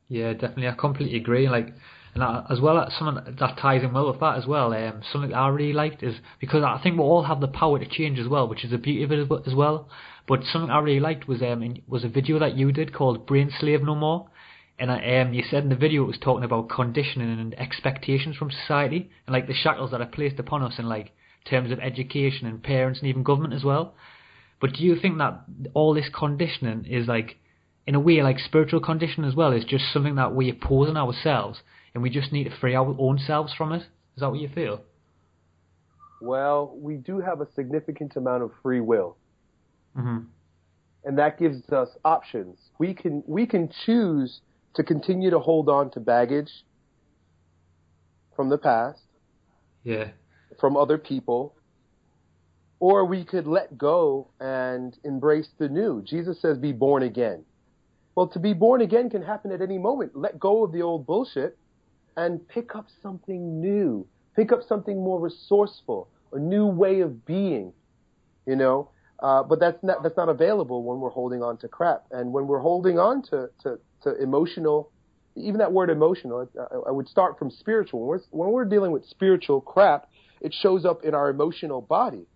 Yeah, 0.09 0.33
definitely. 0.33 0.69
I 0.69 0.73
completely 0.73 1.17
agree. 1.17 1.49
Like, 1.49 1.75
and 2.15 2.25
I, 2.25 2.45
as 2.51 2.61
well, 2.61 2.89
something 2.99 3.37
that 3.39 3.59
ties 3.59 3.83
in 3.83 3.93
well 3.93 4.11
with 4.11 4.21
that 4.21 4.37
as 4.37 4.47
well. 4.47 4.73
Um, 4.73 5.03
something 5.13 5.31
that 5.31 5.37
I 5.37 5.49
really 5.49 5.73
liked 5.73 6.03
is 6.03 6.17
because 6.41 6.65
I 6.65 6.81
think 6.83 6.97
we 6.97 7.03
all 7.03 7.25
have 7.25 7.41
the 7.41 7.49
power 7.49 7.79
to 7.79 7.87
change 7.87 8.19
as 8.19 8.29
well, 8.29 8.49
which 8.49 8.65
is 8.65 8.71
the 8.73 8.79
beauty 8.79 9.05
of 9.05 9.13
it 9.13 9.47
as 9.47 9.55
well. 9.55 9.89
But 10.27 10.45
something 10.45 10.71
I 10.71 10.81
really 10.81 11.01
liked 11.01 11.29
was 11.29 11.43
um 11.43 11.77
was 11.89 12.05
a 12.05 12.09
video 12.09 12.39
that 12.41 12.57
you 12.57 12.73
did 12.73 12.93
called 12.93 13.27
"Brain 13.27 13.51
Slave 13.59 13.83
No 13.83 13.95
More," 13.95 14.29
and 14.81 14.91
I, 14.91 15.21
um 15.21 15.33
you 15.33 15.45
said 15.49 15.63
in 15.63 15.69
the 15.69 15.77
video 15.77 16.03
it 16.03 16.07
was 16.07 16.19
talking 16.19 16.45
about 16.45 16.69
conditioning 16.69 17.39
and 17.39 17.55
expectations 17.59 18.37
from 18.37 18.51
society 18.51 19.11
and 19.27 19.33
like 19.33 19.47
the 19.47 19.55
shackles 19.55 19.93
that 19.93 20.01
are 20.01 20.07
placed 20.07 20.39
upon 20.41 20.63
us 20.63 20.79
in 20.79 20.89
like 20.89 21.13
terms 21.45 21.71
of 21.71 21.79
education 21.79 22.47
and 22.47 22.63
parents 22.63 23.01
and 23.01 23.09
even 23.09 23.23
government 23.23 23.55
as 23.55 23.65
well. 23.65 23.95
But 24.61 24.75
do 24.75 24.83
you 24.83 24.99
think 25.01 25.19
that 25.19 25.41
all 25.73 25.95
this 25.95 26.11
conditioning 26.15 26.85
is 26.85 27.09
like, 27.09 27.39
in 27.87 27.95
a 27.95 28.01
way, 28.01 28.23
like 28.23 28.39
spiritual 28.39 28.81
conditioning 28.81 29.29
as 29.29 29.35
well, 29.35 29.53
is 29.53 29.65
just 29.65 29.85
something 29.93 30.17
that 30.17 30.35
we 30.35 30.51
impose 30.51 30.89
on 30.89 30.99
ourselves, 30.99 31.61
and 31.95 32.03
we 32.03 32.11
just 32.11 32.31
need 32.31 32.45
to 32.45 32.57
free 32.61 32.75
our 32.75 32.95
own 32.99 33.19
selves 33.19 33.55
from 33.55 33.73
it? 33.73 33.83
Is 34.17 34.21
that 34.21 34.31
what 34.31 34.39
you 34.39 34.51
feel? 34.55 34.83
Well, 36.21 36.75
we 36.77 36.97
do 36.97 37.21
have 37.21 37.41
a 37.41 37.51
significant 37.55 38.17
amount 38.17 38.43
of 38.43 38.51
free 38.63 38.81
will, 38.81 39.17
Mm-hmm. 39.97 40.19
and 41.05 41.19
that 41.19 41.39
gives 41.39 41.69
us 41.71 41.89
options. 42.05 42.59
We 42.79 42.95
can 42.95 43.25
we 43.27 43.47
can 43.47 43.71
choose 43.87 44.41
to 44.75 44.83
continue 44.85 45.31
to 45.31 45.39
hold 45.39 45.69
on 45.69 45.91
to 45.93 46.01
baggage 46.01 46.51
from 48.37 48.49
the 48.49 48.59
past, 48.59 49.03
Yeah. 49.85 50.11
from 50.59 50.77
other 50.77 50.99
people, 50.99 51.55
or 52.79 53.05
we 53.05 53.25
could 53.25 53.47
let 53.47 53.77
go 53.77 54.29
and 54.41 54.97
embrace 55.05 55.49
the 55.59 55.69
new. 55.69 56.03
Jesus 56.03 56.41
says, 56.41 56.57
be 56.59 56.73
born 56.73 57.03
again. 57.03 57.45
Well, 58.15 58.29
to 58.29 58.39
be 58.39 58.55
born 58.55 58.81
again 58.81 59.11
can 59.11 59.23
happen 59.23 59.53
at 59.53 59.61
any 59.61 59.79
moment. 59.79 60.17
Let 60.17 60.39
go 60.39 60.65
of 60.65 60.73
the 60.73 60.83
old 60.83 61.07
bullshit 61.07 61.59
and 62.17 62.47
pick 62.49 62.75
up 62.75 62.87
something 63.03 63.61
new. 63.61 64.07
Pick 64.37 64.53
up 64.53 64.61
something 64.67 64.97
more 65.03 65.21
resourceful, 65.21 66.09
a 66.33 66.39
new 66.39 66.67
way 66.67 67.01
of 67.01 67.27
being, 67.27 67.73
you 68.47 68.57
know? 68.57 68.89
Uh, 69.19 69.43
but 69.43 69.61
that's 69.61 69.83
not, 69.83 70.03
that's 70.03 70.17
not 70.17 70.29
available 70.31 70.83
when 70.83 71.01
we're 71.01 71.11
holding 71.11 71.43
on 71.43 71.59
to 71.59 71.69
crap. 71.69 72.05
And 72.11 72.33
when 72.33 72.47
we're 72.47 72.61
holding 72.61 72.99
on 72.99 73.23
to, 73.25 73.51
to, 73.63 73.79
to 74.03 74.15
emotional, 74.21 74.91
even 75.37 75.59
that 75.59 75.73
word 75.73 75.91
emotional, 75.91 76.49
I, 76.59 76.89
I 76.89 76.91
would 76.91 77.09
start 77.09 77.39
from 77.39 77.51
spiritual. 77.51 78.01
When 78.01 78.09
we're, 78.09 78.21
when 78.31 78.53
we're 78.53 78.65
dealing 78.65 78.93
with 78.93 79.05
spiritual 79.07 79.61
crap, 79.61 80.09
it 80.41 80.55
shows 80.55 80.85
up 80.85 81.05
in 81.05 81.15
our 81.15 81.31
emotional 81.31 81.81
body. 81.81 82.27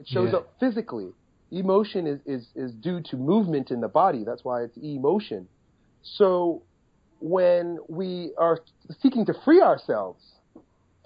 It 0.00 0.08
shows 0.08 0.30
Yeah. 0.32 0.38
up 0.38 0.54
physically. 0.60 1.10
Emotion 1.50 2.06
is, 2.06 2.20
is, 2.26 2.48
is 2.56 2.72
due 2.72 3.00
to 3.10 3.16
movement 3.16 3.70
in 3.70 3.80
the 3.80 3.88
body. 3.88 4.24
That's 4.24 4.44
why 4.44 4.62
it's 4.62 4.76
emotion. 4.76 5.48
So 6.02 6.62
when 7.20 7.78
we 7.88 8.32
are 8.38 8.58
seeking 9.00 9.24
to 9.26 9.34
free 9.44 9.62
ourselves 9.62 10.22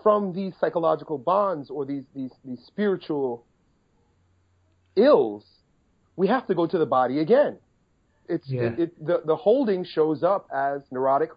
from 0.03 0.33
these 0.33 0.55
psychological 0.61 1.19
bonds 1.19 1.71
or 1.71 1.85
these, 1.85 2.05
these, 2.15 2.33
these 2.45 2.61
spiritual 2.67 3.45
ills, 4.97 5.45
we 6.17 6.29
have 6.29 6.47
to 6.47 6.55
go 6.55 6.67
to 6.67 6.79
the 6.79 6.87
body 6.87 7.21
again. 7.21 7.59
It's 8.29 8.49
Yeah. 8.49 8.63
it, 8.63 8.79
it, 8.79 9.07
the 9.07 9.23
the 9.25 9.37
holding 9.37 9.85
shows 9.85 10.23
up 10.23 10.49
as 10.53 10.83
neurotic 10.91 11.31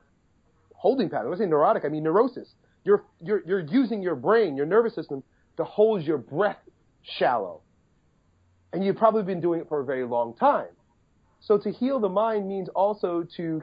holding 0.76 1.10
pattern. 1.10 1.30
When 1.30 1.38
I 1.40 1.44
say 1.44 1.48
neurotic, 1.48 1.86
I 1.86 1.90
mean 1.90 2.04
neurosis. 2.04 2.54
You're 2.84 3.04
you're 3.22 3.44
you're 3.46 3.60
using 3.60 4.02
your 4.02 4.16
brain, 4.16 4.56
your 4.56 4.66
nervous 4.66 4.96
system, 4.96 5.24
to 5.58 5.64
hold 5.64 6.04
your 6.04 6.18
breath 6.18 6.58
shallow, 7.04 7.62
and 8.74 8.84
you've 8.84 8.98
probably 8.98 9.24
been 9.24 9.40
doing 9.42 9.62
it 9.62 9.70
for 9.70 9.80
a 9.80 9.86
very 9.86 10.06
long 10.06 10.34
time. 10.36 10.70
So 11.40 11.58
to 11.58 11.72
heal 11.72 12.00
the 12.00 12.10
mind 12.10 12.48
means 12.48 12.70
also 12.70 13.24
to 13.38 13.62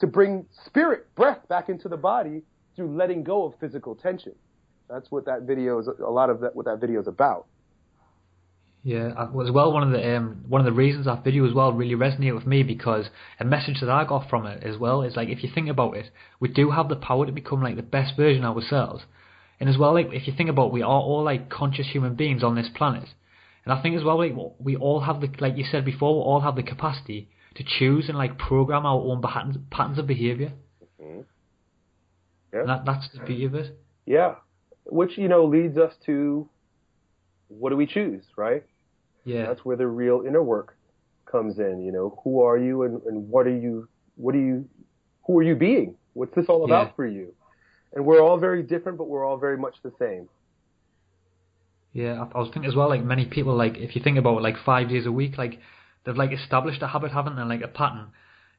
to 0.00 0.06
bring 0.06 0.46
spirit, 0.66 1.14
breath 1.14 1.46
back 1.48 1.68
into 1.68 1.88
the 1.88 1.96
body 1.96 2.42
through 2.76 2.96
letting 2.96 3.22
go 3.22 3.44
of 3.44 3.54
physical 3.60 3.94
tension. 3.94 4.34
That's 4.88 5.10
what 5.10 5.24
that 5.26 5.42
video 5.42 5.78
is. 5.78 5.88
A 5.88 6.10
lot 6.10 6.30
of 6.30 6.40
that 6.40 6.54
what 6.54 6.66
that 6.66 6.80
video 6.80 7.00
is 7.00 7.06
about. 7.06 7.46
Yeah, 8.82 9.08
as 9.44 9.50
well 9.50 9.72
one 9.72 9.82
of 9.82 9.90
the 9.90 10.16
um, 10.16 10.44
one 10.48 10.62
of 10.62 10.64
the 10.64 10.72
reasons 10.72 11.04
that 11.04 11.22
video 11.22 11.46
as 11.46 11.52
well 11.52 11.70
really 11.72 11.94
resonated 11.94 12.34
with 12.34 12.46
me 12.46 12.62
because 12.62 13.06
a 13.38 13.44
message 13.44 13.80
that 13.80 13.90
I 13.90 14.04
got 14.06 14.30
from 14.30 14.46
it 14.46 14.62
as 14.62 14.78
well 14.78 15.02
is 15.02 15.16
like 15.16 15.28
if 15.28 15.42
you 15.42 15.50
think 15.54 15.68
about 15.68 15.96
it, 15.98 16.10
we 16.40 16.48
do 16.48 16.70
have 16.70 16.88
the 16.88 16.96
power 16.96 17.26
to 17.26 17.32
become 17.32 17.62
like 17.62 17.76
the 17.76 17.82
best 17.82 18.16
version 18.16 18.42
of 18.42 18.56
ourselves, 18.56 19.02
and 19.58 19.68
as 19.68 19.76
well 19.76 19.92
like 19.92 20.08
if 20.12 20.26
you 20.26 20.32
think 20.34 20.48
about 20.48 20.68
it, 20.68 20.72
we 20.72 20.80
are 20.82 21.00
all 21.00 21.22
like 21.22 21.50
conscious 21.50 21.88
human 21.92 22.14
beings 22.14 22.42
on 22.42 22.54
this 22.54 22.70
planet, 22.74 23.10
and 23.66 23.74
I 23.74 23.82
think 23.82 23.96
as 23.98 24.02
well 24.02 24.16
like 24.16 24.32
we 24.58 24.76
all 24.76 25.00
have 25.00 25.20
the 25.20 25.28
like 25.40 25.58
you 25.58 25.64
said 25.70 25.84
before 25.84 26.14
we 26.14 26.22
all 26.22 26.40
have 26.40 26.56
the 26.56 26.62
capacity 26.62 27.28
to 27.56 27.64
choose 27.78 28.08
and 28.08 28.16
like 28.16 28.38
program 28.38 28.86
our 28.86 28.98
own 28.98 29.20
patterns 29.70 29.98
of 29.98 30.06
behavior, 30.06 30.52
Yeah. 30.98 32.60
and 32.60 32.68
that, 32.68 32.84
that's 32.86 33.08
the 33.12 33.20
beauty 33.20 33.44
of 33.44 33.54
it. 33.54 33.78
Yeah. 34.06 34.36
Which, 34.86 35.18
you 35.18 35.28
know, 35.28 35.44
leads 35.44 35.76
us 35.76 35.92
to 36.06 36.48
what 37.50 37.70
do 37.70 37.76
we 37.76 37.86
choose, 37.86 38.24
right? 38.36 38.64
Yeah, 39.24 39.46
That's 39.46 39.64
where 39.64 39.76
the 39.76 39.86
real 39.86 40.24
inner 40.26 40.42
work 40.42 40.76
comes 41.30 41.58
in, 41.58 41.82
you 41.82 41.92
know. 41.92 42.18
Who 42.24 42.42
are 42.42 42.56
you 42.56 42.82
and, 42.84 43.02
and 43.02 43.28
what 43.28 43.46
are 43.46 43.56
you 43.56 43.88
what 44.16 44.34
are 44.34 44.40
you 44.40 44.68
who 45.26 45.38
are 45.38 45.42
you 45.42 45.54
being? 45.54 45.96
What's 46.14 46.34
this 46.34 46.46
all 46.48 46.64
about 46.64 46.88
Yeah. 46.88 46.92
for 46.96 47.06
you? 47.06 47.34
And 47.92 48.06
we're 48.06 48.22
all 48.22 48.38
very 48.38 48.62
different 48.62 48.96
but 48.98 49.08
we're 49.08 49.24
all 49.26 49.36
very 49.36 49.58
much 49.58 49.74
the 49.82 49.92
same. 49.98 50.28
Yeah, 51.92 52.24
I, 52.34 52.38
was 52.38 52.50
thinking 52.52 52.70
as 52.70 52.76
well, 52.76 52.88
like 52.88 53.02
many 53.02 53.26
people, 53.26 53.56
like 53.56 53.76
if 53.76 53.96
you 53.96 54.02
think 54.02 54.16
about 54.16 54.38
it, 54.38 54.42
like 54.42 54.54
five 54.64 54.88
days 54.88 55.06
a 55.06 55.12
week, 55.12 55.36
like 55.36 55.58
they've 56.04 56.16
like 56.16 56.30
established 56.32 56.82
a 56.82 56.86
habit, 56.86 57.10
haven't 57.10 57.34
they, 57.36 57.42
like 57.42 57.62
a 57.62 57.68
pattern, 57.68 58.08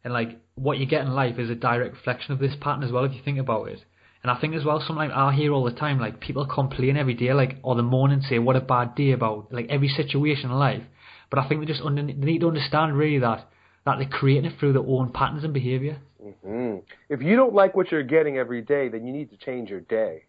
and 0.04 0.14
like 0.14 0.38
what 0.56 0.80
you 0.80 0.86
get 0.86 1.02
in 1.02 1.14
life 1.14 1.39
is 1.39 1.50
a 1.50 1.56
direct 1.56 1.96
reflection 1.96 2.34
of 2.34 2.39
this 2.39 2.56
pattern 2.60 2.84
as 2.84 2.92
well. 2.92 3.06
If 3.06 3.14
you 3.14 3.22
think 3.24 3.39
about 3.39 3.70
it, 3.70 3.86
and 4.24 4.32
I 4.32 4.40
think 4.40 4.54
as 4.56 4.64
well, 4.64 4.84
sometimes 4.86 5.14
I 5.16 5.34
hear 5.34 5.52
all 5.52 5.64
the 5.64 5.72
time, 5.72 6.00
like 6.00 6.20
people 6.20 6.46
complain 6.46 6.96
every 6.96 7.16
day, 7.16 7.34
like 7.34 7.58
or 7.64 7.76
the 7.76 7.84
morning 7.84 8.22
say 8.22 8.40
what 8.40 8.56
a 8.56 8.62
bad 8.62 8.96
day 8.96 9.12
about 9.12 9.52
like 9.52 9.68
every 9.70 9.88
situation 9.88 10.52
in 10.52 10.58
life, 10.58 10.84
but 11.30 11.40
I 11.40 11.48
think 11.48 11.62
they 11.62 11.66
just 11.66 11.82
under, 11.82 12.04
they 12.06 12.14
need 12.14 12.42
to 12.42 12.48
understand 12.48 12.98
really 12.98 13.20
that 13.20 13.48
that 13.86 13.98
they're 13.98 14.08
creating 14.08 14.52
it 14.52 14.60
through 14.60 14.74
their 14.74 14.86
own 14.86 15.12
patterns 15.12 15.44
and 15.44 15.54
behavior. 15.54 15.98
hmm 16.44 16.78
If 17.10 17.22
you 17.22 17.36
don't 17.36 17.56
like 17.56 17.76
what 17.76 17.92
you're 17.92 18.04
getting 18.04 18.38
every 18.38 18.62
day, 18.62 18.90
then 18.90 19.06
you 19.08 19.12
need 19.12 19.32
to 19.32 19.38
change 19.38 19.70
your 19.70 19.80
day. 19.80 20.24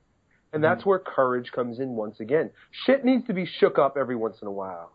And 0.55 0.63
that's 0.63 0.85
where 0.85 0.99
courage 0.99 1.51
comes 1.51 1.79
in 1.81 1.91
once 1.91 2.21
again. 2.21 2.51
Shit 2.85 3.05
needs 3.07 3.27
to 3.27 3.33
be 3.33 3.47
shook 3.47 3.79
up 3.79 3.97
every 3.99 4.17
once 4.17 4.37
in 4.43 4.49
a 4.49 4.53
while. 4.53 4.93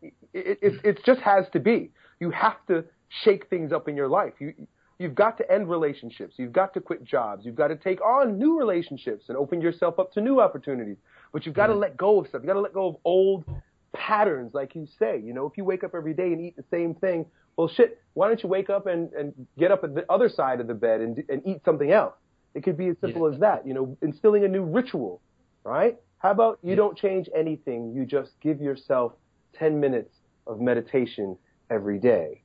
It, 0.00 0.14
it, 0.32 0.58
it, 0.62 0.72
it 0.84 1.04
just 1.04 1.20
has 1.20 1.44
to 1.52 1.60
be. 1.60 1.90
You 2.20 2.30
have 2.30 2.64
to 2.68 2.84
shake 3.22 3.50
things 3.50 3.72
up 3.72 3.86
in 3.86 3.96
your 3.96 4.08
life. 4.08 4.32
You, 4.38 4.54
you've 4.98 5.14
got 5.14 5.36
to 5.38 5.50
end 5.50 5.68
relationships. 5.68 6.34
You've 6.38 6.52
got 6.52 6.74
to 6.74 6.80
quit 6.80 7.04
jobs. 7.04 7.44
You've 7.44 7.54
got 7.54 7.68
to 7.68 7.76
take 7.76 8.00
on 8.00 8.38
new 8.38 8.58
relationships 8.58 9.26
and 9.28 9.36
open 9.36 9.60
yourself 9.60 9.98
up 9.98 10.12
to 10.12 10.20
new 10.20 10.40
opportunities. 10.40 10.96
But 11.32 11.46
you've 11.46 11.54
got 11.54 11.68
to 11.68 11.74
mm. 11.74 11.80
let 11.80 11.96
go 11.96 12.20
of 12.20 12.28
stuff. 12.28 12.40
You've 12.42 12.48
got 12.48 12.54
to 12.54 12.60
let 12.60 12.72
go 12.72 12.88
of 12.88 12.96
old 13.04 13.44
patterns, 13.92 14.54
like 14.54 14.74
you 14.74 14.86
say. 14.98 15.20
You 15.22 15.34
know, 15.34 15.46
if 15.46 15.56
you 15.56 15.64
wake 15.64 15.84
up 15.84 15.94
every 15.94 16.14
day 16.14 16.32
and 16.32 16.40
eat 16.40 16.56
the 16.56 16.64
same 16.70 16.94
thing, 16.94 17.26
well, 17.56 17.68
shit, 17.68 18.00
why 18.14 18.28
don't 18.28 18.42
you 18.42 18.48
wake 18.48 18.70
up 18.70 18.86
and, 18.86 19.12
and 19.12 19.32
get 19.58 19.70
up 19.70 19.84
at 19.84 19.94
the 19.94 20.10
other 20.10 20.28
side 20.28 20.60
of 20.60 20.66
the 20.66 20.74
bed 20.74 21.00
and, 21.00 21.22
and 21.28 21.42
eat 21.46 21.64
something 21.64 21.90
else? 21.90 22.14
It 22.54 22.62
could 22.62 22.76
be 22.76 22.88
as 22.88 22.96
simple 23.00 23.26
as 23.26 23.38
that, 23.40 23.66
you 23.66 23.74
know, 23.74 23.98
instilling 24.00 24.44
a 24.44 24.48
new 24.48 24.64
ritual, 24.64 25.20
right? 25.64 25.96
How 26.18 26.30
about 26.30 26.58
you 26.62 26.74
don't 26.74 26.96
change 26.96 27.28
anything, 27.36 27.92
you 27.94 28.06
just 28.06 28.32
give 28.40 28.62
yourself 28.62 29.12
10 29.58 29.78
minutes 29.78 30.14
of 30.46 30.60
meditation 30.60 31.36
every 31.70 31.98
day. 31.98 32.42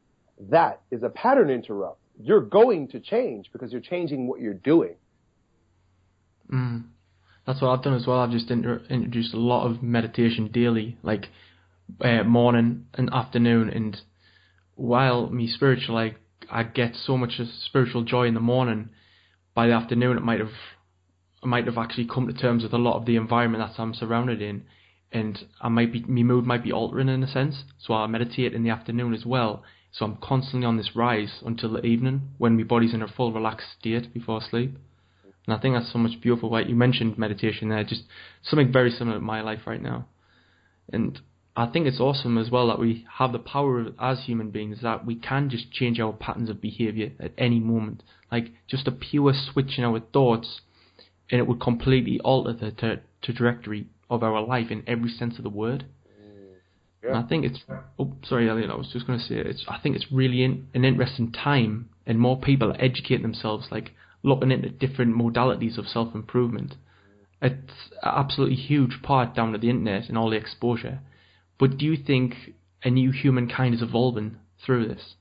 That 0.50 0.82
is 0.92 1.04
a 1.04 1.10
pattern 1.10 1.50
interrupt. 1.50 2.01
You're 2.24 2.42
going 2.42 2.88
to 2.90 3.00
change 3.00 3.50
because 3.52 3.72
you're 3.72 3.82
changing 3.82 4.28
what 4.28 4.40
you're 4.40 4.54
doing. 4.54 4.96
Mm. 6.52 6.84
That's 7.46 7.62
what 7.62 7.70
I've 7.70 7.84
done 7.84 7.96
as 7.96 8.06
well. 8.06 8.20
I've 8.20 8.32
just 8.32 8.52
inter- 8.52 8.84
introduced 8.90 9.34
a 9.34 9.40
lot 9.40 9.66
of 9.66 9.82
meditation 9.82 10.50
daily, 10.52 10.98
like 11.02 11.28
uh, 12.00 12.24
morning 12.24 12.86
and 12.94 13.10
afternoon. 13.12 13.70
And 13.70 13.98
while 14.76 15.30
me 15.30 15.48
spiritual, 15.48 15.96
like 15.96 16.18
I 16.50 16.64
get 16.64 16.96
so 16.96 17.18
much 17.18 17.40
spiritual 17.66 18.04
joy 18.04 18.28
in 18.28 18.34
the 18.34 18.40
morning, 18.40 18.90
by 19.54 19.68
the 19.68 19.74
afternoon 19.74 20.18
it 20.18 20.24
might 20.24 20.40
have, 20.40 20.54
I 21.44 21.48
might 21.48 21.66
have 21.66 21.78
actually 21.78 22.08
come 22.08 22.28
to 22.28 22.34
terms 22.34 22.64
with 22.64 22.74
a 22.74 22.78
lot 22.78 22.98
of 22.98 23.06
the 23.06 23.16
environment 23.16 23.64
that 23.64 23.82
I'm 23.82 23.94
surrounded 23.94 24.42
in, 24.42 24.64
and 25.12 25.38
I 25.60 25.70
might 25.70 25.92
be, 25.92 26.02
my 26.04 26.24
mood 26.24 26.46
might 26.46 26.64
be 26.64 26.72
altering 26.72 27.10
in 27.10 27.24
a 27.24 27.28
sense. 27.28 27.64
So 27.80 27.94
I 27.94 28.08
meditate 28.08 28.54
in 28.54 28.64
the 28.64 28.70
afternoon 28.70 29.14
as 29.14 29.26
well. 29.26 29.64
So 29.92 30.06
I'm 30.06 30.18
constantly 30.18 30.66
on 30.66 30.78
this 30.78 30.96
rise 30.96 31.42
until 31.46 31.74
the 31.74 31.86
evening 31.86 32.30
when 32.38 32.56
my 32.56 32.64
body's 32.64 32.94
in 32.94 33.02
a 33.02 33.08
full 33.08 33.34
relaxed 33.34 33.68
state 33.80 34.14
before 34.14 34.42
sleep. 34.42 34.78
And 35.46 35.56
I 35.56 35.60
think 35.60 35.76
that's 35.76 35.92
so 35.92 36.00
much 36.00 36.22
beautiful. 36.22 36.50
Like 36.52 36.68
you 36.68 36.76
mentioned 36.76 37.18
meditation 37.18 37.70
there, 37.70 37.84
just 37.84 38.04
something 38.42 38.72
very 38.72 38.92
similar 38.92 39.18
to 39.18 39.24
my 39.24 39.42
life 39.42 39.62
right 39.66 39.82
now. 39.82 40.08
And 40.92 41.20
I 41.56 41.66
think 41.66 41.88
it's 41.88 42.00
awesome 42.00 42.38
as 42.38 42.50
well 42.50 42.68
that 42.68 42.80
we 42.80 43.06
have 43.18 43.34
the 43.34 43.40
power 43.40 43.88
as 44.00 44.24
human 44.24 44.52
beings 44.52 44.80
that 44.82 45.06
we 45.06 45.16
can 45.16 45.50
just 45.50 45.72
change 45.72 46.00
our 46.00 46.14
patterns 46.14 46.50
of 46.50 46.62
behavior 46.62 47.12
at 47.20 47.34
any 47.38 47.60
moment. 47.60 48.04
Like 48.32 48.52
just 48.68 48.88
a 48.88 48.92
pure 48.92 49.34
switch 49.34 49.78
in 49.78 49.84
our 49.84 50.00
thoughts, 50.00 50.62
and 51.30 51.40
it 51.40 51.48
would 51.48 51.60
completely 51.60 52.20
alter 52.22 52.54
the 52.54 52.72
tra- 52.72 53.02
trajectory 53.22 53.88
of 54.10 54.24
our 54.24 54.42
life 54.42 54.72
in 54.72 54.84
every 54.88 55.10
sense 55.10 55.38
of 55.38 55.44
the 55.44 55.50
word. 55.50 55.86
And 57.04 57.18
I 57.18 57.24
think 57.24 57.46
it's. 57.46 57.60
Oh, 57.98 58.14
sorry, 58.24 58.50
Elliott. 58.50 58.70
I 58.70 58.76
was 58.76 58.90
just 58.92 59.08
going 59.08 59.20
to 59.20 59.26
say 59.26 59.36
it's. 59.36 59.66
I 59.68 59.80
think 59.82 59.96
it's 59.96 60.12
really 60.12 60.44
in, 60.44 60.68
an 60.74 60.86
interesting 60.86 61.32
time, 61.32 61.90
and 62.06 62.20
more 62.20 62.40
people 62.40 62.72
are 62.72 62.82
educating 62.82 63.24
themselves, 63.24 63.68
like 63.72 63.92
looking 64.24 64.52
into 64.52 64.70
different 64.70 65.16
modalities 65.16 65.78
of 65.78 65.88
self 65.88 66.14
improvement. 66.14 66.76
It's 67.42 67.74
an 68.04 68.12
absolutely 68.16 68.56
huge 68.56 69.02
part 69.02 69.36
down 69.36 69.52
to 69.54 69.58
the 69.58 69.70
internet 69.70 70.10
and 70.10 70.18
all 70.18 70.30
the 70.30 70.38
exposure. 70.38 71.00
But 71.60 71.78
do 71.78 71.86
you 71.86 71.98
think 71.98 72.36
a 72.84 72.90
new 72.90 73.12
humankind 73.12 73.74
is 73.74 73.82
evolving 73.82 74.38
through 74.64 74.88
this? 74.88 75.16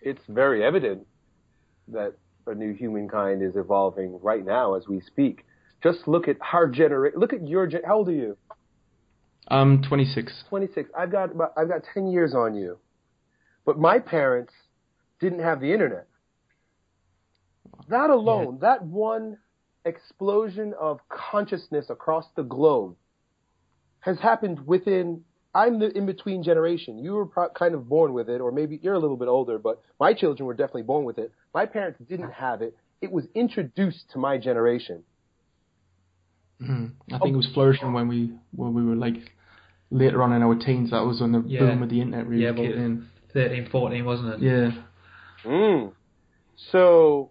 It's 0.00 0.22
very 0.28 0.64
evident 0.64 1.06
that 1.88 2.14
a 2.46 2.54
new 2.54 2.72
humankind 2.72 3.42
is 3.42 3.56
evolving 3.56 4.18
right 4.22 4.44
now 4.44 4.74
as 4.74 4.86
we 4.88 5.00
speak. 5.00 5.44
Just 5.82 6.06
look 6.06 6.28
at 6.28 6.36
our 6.52 6.68
generation. 6.68 7.18
Look 7.18 7.32
at 7.32 7.46
your. 7.46 7.68
How 7.84 7.98
old 7.98 8.08
are 8.08 8.12
you? 8.12 8.36
I'm 9.48 9.82
26. 9.82 10.44
26. 10.48 10.90
I've 10.96 11.10
got 11.10 11.32
about, 11.32 11.52
I've 11.56 11.68
got 11.68 11.82
10 11.94 12.08
years 12.08 12.34
on 12.34 12.54
you. 12.54 12.78
But 13.64 13.78
my 13.78 13.98
parents 13.98 14.52
didn't 15.20 15.40
have 15.40 15.60
the 15.60 15.72
internet. 15.72 16.06
That 17.88 18.10
alone, 18.10 18.58
that 18.60 18.82
one 18.82 19.38
explosion 19.84 20.74
of 20.78 21.00
consciousness 21.08 21.86
across 21.88 22.26
the 22.36 22.42
globe 22.42 22.96
has 24.00 24.18
happened 24.18 24.66
within 24.66 25.24
I'm 25.54 25.78
the 25.78 25.90
in 25.96 26.06
between 26.06 26.42
generation. 26.42 26.98
You 26.98 27.14
were 27.14 27.26
pro- 27.26 27.48
kind 27.48 27.74
of 27.74 27.88
born 27.88 28.12
with 28.12 28.28
it 28.28 28.40
or 28.40 28.52
maybe 28.52 28.78
you're 28.82 28.94
a 28.94 28.98
little 28.98 29.16
bit 29.16 29.28
older, 29.28 29.58
but 29.58 29.80
my 29.98 30.12
children 30.12 30.46
were 30.46 30.54
definitely 30.54 30.82
born 30.82 31.04
with 31.04 31.18
it. 31.18 31.32
My 31.54 31.66
parents 31.66 31.98
didn't 32.06 32.30
have 32.32 32.62
it. 32.62 32.76
It 33.00 33.10
was 33.10 33.24
introduced 33.34 34.10
to 34.12 34.18
my 34.18 34.36
generation. 34.36 35.04
Mm. 36.62 36.92
I 37.12 37.18
think 37.18 37.34
it 37.34 37.36
was 37.36 37.48
flourishing 37.54 37.92
when 37.92 38.08
we 38.08 38.32
when 38.50 38.74
we 38.74 38.84
were 38.84 38.96
like 38.96 39.16
later 39.90 40.22
on 40.22 40.32
in 40.32 40.42
our 40.42 40.54
teens. 40.54 40.90
That 40.90 41.04
was 41.04 41.20
when 41.20 41.32
the 41.32 41.42
Yeah. 41.46 41.60
boom 41.60 41.82
of 41.82 41.88
the 41.90 42.00
internet 42.00 42.26
really 42.26 42.44
yeah, 42.44 42.52
kicked 42.52 42.74
but 42.76 42.82
in. 42.82 43.08
13, 43.32 43.68
14, 43.70 44.04
wasn't 44.04 44.34
it? 44.34 44.40
Yeah. 44.40 44.72
Mm. 45.44 45.92
So 46.72 47.30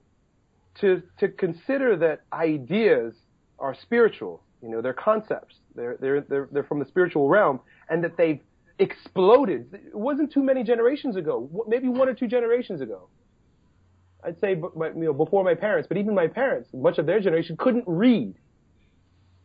to 0.80 1.02
to 1.20 1.28
consider 1.30 1.96
that 1.98 2.22
ideas 2.32 3.14
are 3.60 3.76
spiritual, 3.82 4.44
you 4.62 4.70
know, 4.70 4.82
they're 4.82 4.94
concepts. 4.94 5.56
They're 5.76 5.98
they're 6.00 6.22
they're 6.22 6.48
they're 6.52 6.64
from 6.64 6.80
the 6.80 6.86
spiritual 6.86 7.28
realm 7.28 7.60
and 7.90 8.04
that 8.04 8.16
they've 8.18 8.40
exploded. 8.80 9.68
It 9.74 9.96
wasn't 9.96 10.32
too 10.32 10.44
many 10.44 10.64
generations 10.64 11.16
ago. 11.16 11.50
Maybe 11.68 11.88
one 11.90 12.08
or 12.08 12.14
two 12.14 12.28
generations 12.28 12.80
ago. 12.82 13.08
I'd 14.24 14.40
say 14.40 14.56
b- 14.56 14.68
my, 14.76 14.88
you 14.90 14.94
know 15.06 15.14
before 15.14 15.44
my 15.44 15.56
parents, 15.56 15.88
but 15.88 15.98
even 15.98 16.14
my 16.16 16.28
parents, 16.28 16.70
much 16.74 16.98
of 16.98 17.06
their 17.06 17.20
generation 17.20 17.58
couldn't 17.58 17.86
read. 17.88 18.36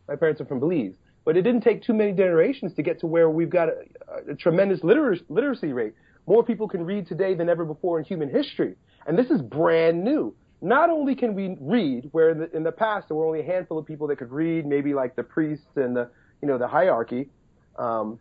My 0.07 0.15
parents 0.15 0.39
are 0.41 0.45
from 0.45 0.59
Belize, 0.59 0.93
but 1.25 1.37
it 1.37 1.41
didn't 1.43 1.61
take 1.61 1.83
too 1.83 1.93
many 1.93 2.11
generations 2.11 2.73
to 2.75 2.81
get 2.81 2.99
to 2.99 3.07
where 3.07 3.29
we've 3.29 3.49
got 3.49 3.69
a, 3.69 4.31
a 4.31 4.35
tremendous 4.35 4.83
liter- 4.83 5.17
literacy 5.29 5.73
rate. 5.73 5.93
More 6.27 6.43
people 6.43 6.67
can 6.67 6.85
read 6.85 7.07
today 7.07 7.33
than 7.33 7.49
ever 7.49 7.65
before 7.65 7.99
in 7.99 8.05
human 8.05 8.29
history, 8.29 8.75
and 9.07 9.17
this 9.17 9.29
is 9.29 9.41
brand 9.41 10.03
new. 10.03 10.35
Not 10.61 10.89
only 10.89 11.15
can 11.15 11.35
we 11.35 11.57
read, 11.59 12.07
where 12.13 12.29
in 12.29 12.39
the, 12.39 12.55
in 12.55 12.63
the 12.63 12.71
past 12.71 13.09
there 13.09 13.17
were 13.17 13.25
only 13.25 13.41
a 13.41 13.45
handful 13.45 13.77
of 13.77 13.85
people 13.85 14.07
that 14.07 14.17
could 14.17 14.31
read, 14.31 14.65
maybe 14.65 14.93
like 14.93 15.15
the 15.15 15.23
priests 15.23 15.65
and 15.75 15.95
the 15.95 16.09
you 16.41 16.47
know 16.47 16.57
the 16.57 16.67
hierarchy, 16.67 17.29
um, 17.77 18.19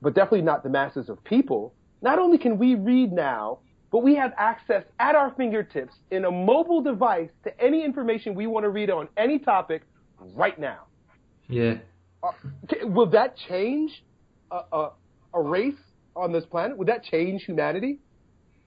but 0.00 0.14
definitely 0.14 0.42
not 0.42 0.62
the 0.62 0.70
masses 0.70 1.08
of 1.08 1.22
people. 1.24 1.74
Not 2.00 2.18
only 2.18 2.38
can 2.38 2.58
we 2.58 2.74
read 2.74 3.12
now, 3.12 3.58
but 3.90 4.02
we 4.02 4.14
have 4.16 4.32
access 4.36 4.84
at 4.98 5.14
our 5.14 5.32
fingertips 5.36 5.94
in 6.10 6.24
a 6.24 6.30
mobile 6.30 6.82
device 6.82 7.30
to 7.44 7.60
any 7.60 7.84
information 7.84 8.34
we 8.34 8.46
want 8.46 8.64
to 8.64 8.70
read 8.70 8.90
on 8.90 9.08
any 9.16 9.38
topic 9.38 9.82
right 10.34 10.58
now. 10.58 10.84
Yeah. 11.48 11.78
Uh, 12.22 12.32
will 12.84 13.10
that 13.10 13.36
change 13.48 14.02
a, 14.50 14.60
a, 14.72 14.90
a 15.34 15.40
race 15.40 15.74
on 16.16 16.32
this 16.32 16.44
planet? 16.44 16.76
Would 16.76 16.88
that 16.88 17.04
change 17.04 17.44
humanity? 17.44 17.98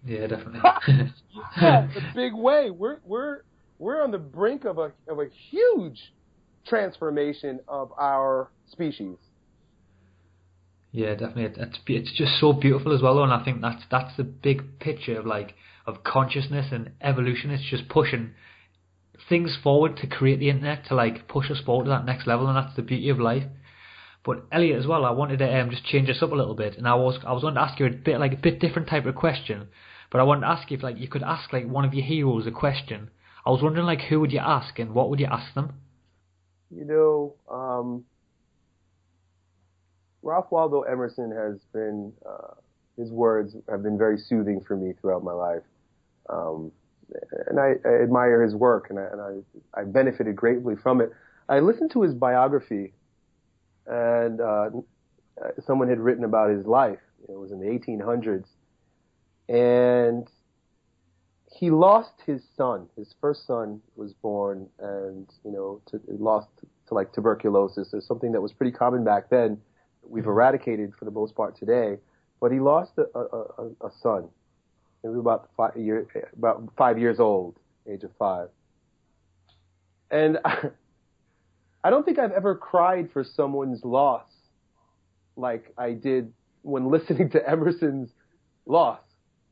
Yeah, 0.06 0.28
definitely. 0.28 0.62
Yeah, 1.62 1.88
a 1.96 2.16
big 2.16 2.34
way. 2.34 2.72
We're 2.72 3.00
we're 3.06 3.42
we're 3.80 4.04
on 4.04 4.12
the 4.12 4.18
brink 4.18 4.66
of 4.66 4.78
a 4.78 4.92
of 5.08 5.20
a 5.20 5.28
huge 5.50 6.00
transformation 6.68 7.60
of 7.68 7.92
our 7.98 8.50
species. 8.70 9.18
Yeah, 10.92 11.12
definitely. 11.12 11.64
It's 11.64 11.80
it's 11.88 12.12
just 12.14 12.40
so 12.40 12.54
beautiful 12.54 12.94
as 12.94 13.02
well, 13.02 13.16
though, 13.16 13.24
and 13.24 13.34
I 13.34 13.44
think 13.44 13.62
that's 13.62 13.84
that's 13.90 14.16
the 14.18 14.24
big 14.24 14.80
picture 14.80 15.20
of 15.20 15.26
like 15.26 15.56
of 15.86 16.04
consciousness 16.04 16.68
and 16.72 16.92
evolution. 17.02 17.50
It's 17.50 17.64
just 17.70 17.88
pushing 17.88 18.32
things 19.32 19.58
forward 19.64 19.96
to 19.96 20.08
create 20.08 20.40
the 20.40 20.50
internet 20.50 20.86
to 20.86 20.94
like 20.94 21.28
push 21.30 21.50
us 21.50 21.62
forward 21.66 21.86
to 21.86 21.90
that 21.90 22.06
next 22.06 22.28
level, 22.28 22.48
and 22.48 22.58
that's 22.58 22.76
the 22.76 22.82
beauty 22.82 23.10
of 23.10 23.18
life. 23.18 23.46
But 24.24 24.44
Elliott, 24.52 24.78
as 24.78 24.86
well, 24.86 25.06
I 25.06 25.12
wanted 25.12 25.40
to 25.40 25.62
um, 25.62 25.72
just 25.72 25.86
change 25.86 26.08
this 26.08 26.22
up 26.22 26.32
a 26.32 26.36
little 26.36 26.54
bit, 26.54 26.78
and 26.78 26.86
I 26.86 26.96
was 26.96 27.18
I 27.26 27.32
was 27.32 27.42
going 27.42 27.56
to 27.56 27.62
ask 27.62 27.80
you 27.80 27.86
a 27.88 27.90
bit 27.90 28.20
like 28.20 28.34
a 28.34 28.38
bit 28.38 28.60
different 28.60 28.90
type 28.90 29.06
of 29.06 29.16
question, 29.16 29.70
but 30.12 30.20
I 30.20 30.24
wanted 30.24 30.42
to 30.42 30.48
ask 30.48 30.70
you 30.70 30.78
if 30.78 30.84
like 30.84 31.00
you 31.00 31.08
could 31.08 31.24
ask 31.24 31.52
like 31.54 31.66
one 31.66 31.86
of 31.86 31.94
your 31.94 32.06
heroes 32.06 32.46
a 32.46 32.52
question. 32.52 33.10
I 33.46 33.50
was 33.50 33.64
wondering 33.64 33.86
like 33.86 34.02
who 34.02 34.20
would 34.20 34.34
you 34.34 34.40
ask 34.40 34.78
and 34.78 34.94
what 34.94 35.10
would 35.10 35.20
you 35.20 35.28
ask 35.32 35.56
them? 35.56 35.74
You 36.70 36.86
know, 36.86 37.34
um, 37.50 38.04
Ralph 40.22 40.52
Waldo 40.52 40.82
Emerson 40.82 41.32
has 41.32 41.60
been 41.74 42.12
uh, 42.28 42.56
his 42.98 43.10
words 43.10 43.56
have 43.70 43.82
been 43.82 43.98
very 43.98 44.18
soothing 44.18 44.62
for 44.68 44.76
me 44.76 44.94
throughout 45.00 45.24
my 45.24 45.32
life, 45.32 45.64
um, 46.30 46.72
and 47.48 47.60
I, 47.60 47.76
I 47.86 48.02
admire 48.02 48.42
his 48.42 48.56
work, 48.56 48.90
and 48.90 49.00
I, 49.00 49.04
and 49.04 49.22
I 49.22 49.82
I 49.82 49.84
benefited 49.84 50.36
greatly 50.36 50.76
from 50.76 51.02
it. 51.02 51.12
I 51.50 51.60
listened 51.60 51.92
to 51.92 52.02
his 52.02 52.14
biography, 52.14 52.94
and 53.86 54.40
uh, 54.40 54.70
someone 55.66 55.90
had 55.90 56.00
written 56.00 56.24
about 56.24 56.50
his 56.50 56.66
life. 56.66 57.00
It 57.28 57.38
was 57.38 57.52
in 57.52 57.60
the 57.60 57.68
1800s, 57.68 58.46
and 59.50 60.28
he 61.54 61.70
lost 61.70 62.14
his 62.26 62.42
son. 62.56 62.88
His 62.98 63.14
first 63.20 63.46
son 63.46 63.82
was 63.96 64.14
born, 64.14 64.68
and 64.80 65.28
you 65.44 65.52
know, 65.52 65.82
to, 65.88 66.02
lost 66.08 66.48
to 66.88 66.94
like 66.94 67.14
tuberculosis. 67.14 67.94
It's 67.94 68.08
something 68.08 68.32
that 68.32 68.42
was 68.42 68.54
pretty 68.54 68.72
common 68.72 69.04
back 69.04 69.30
then. 69.30 69.60
We've 70.04 70.26
eradicated 70.26 70.94
for 70.98 71.06
the 71.06 71.12
most 71.12 71.36
part 71.36 71.58
today, 71.58 71.98
but 72.40 72.52
he 72.52 72.60
lost 72.60 72.94
a, 72.98 73.04
a, 73.18 73.24
a, 73.24 73.88
a 73.88 73.92
son. 74.02 74.30
He 75.02 75.08
was 75.08 75.18
about 75.18 75.50
five 75.58 75.76
year, 75.76 76.08
about 76.38 76.70
five 76.78 77.00
years 77.00 77.20
old, 77.20 77.56
age 77.90 78.04
of 78.04 78.12
five. 78.20 78.50
And 80.12 80.40
I, 80.46 80.70
I 81.84 81.90
don't 81.90 82.06
think 82.06 82.20
I've 82.20 82.32
ever 82.32 82.56
cried 82.56 83.10
for 83.12 83.24
someone's 83.24 83.84
loss 83.84 84.28
like 85.36 85.74
I 85.78 85.94
did 85.94 86.32
when 86.62 86.86
listening 86.92 87.30
to 87.32 87.50
Emerson's 87.50 88.10
loss 88.66 89.00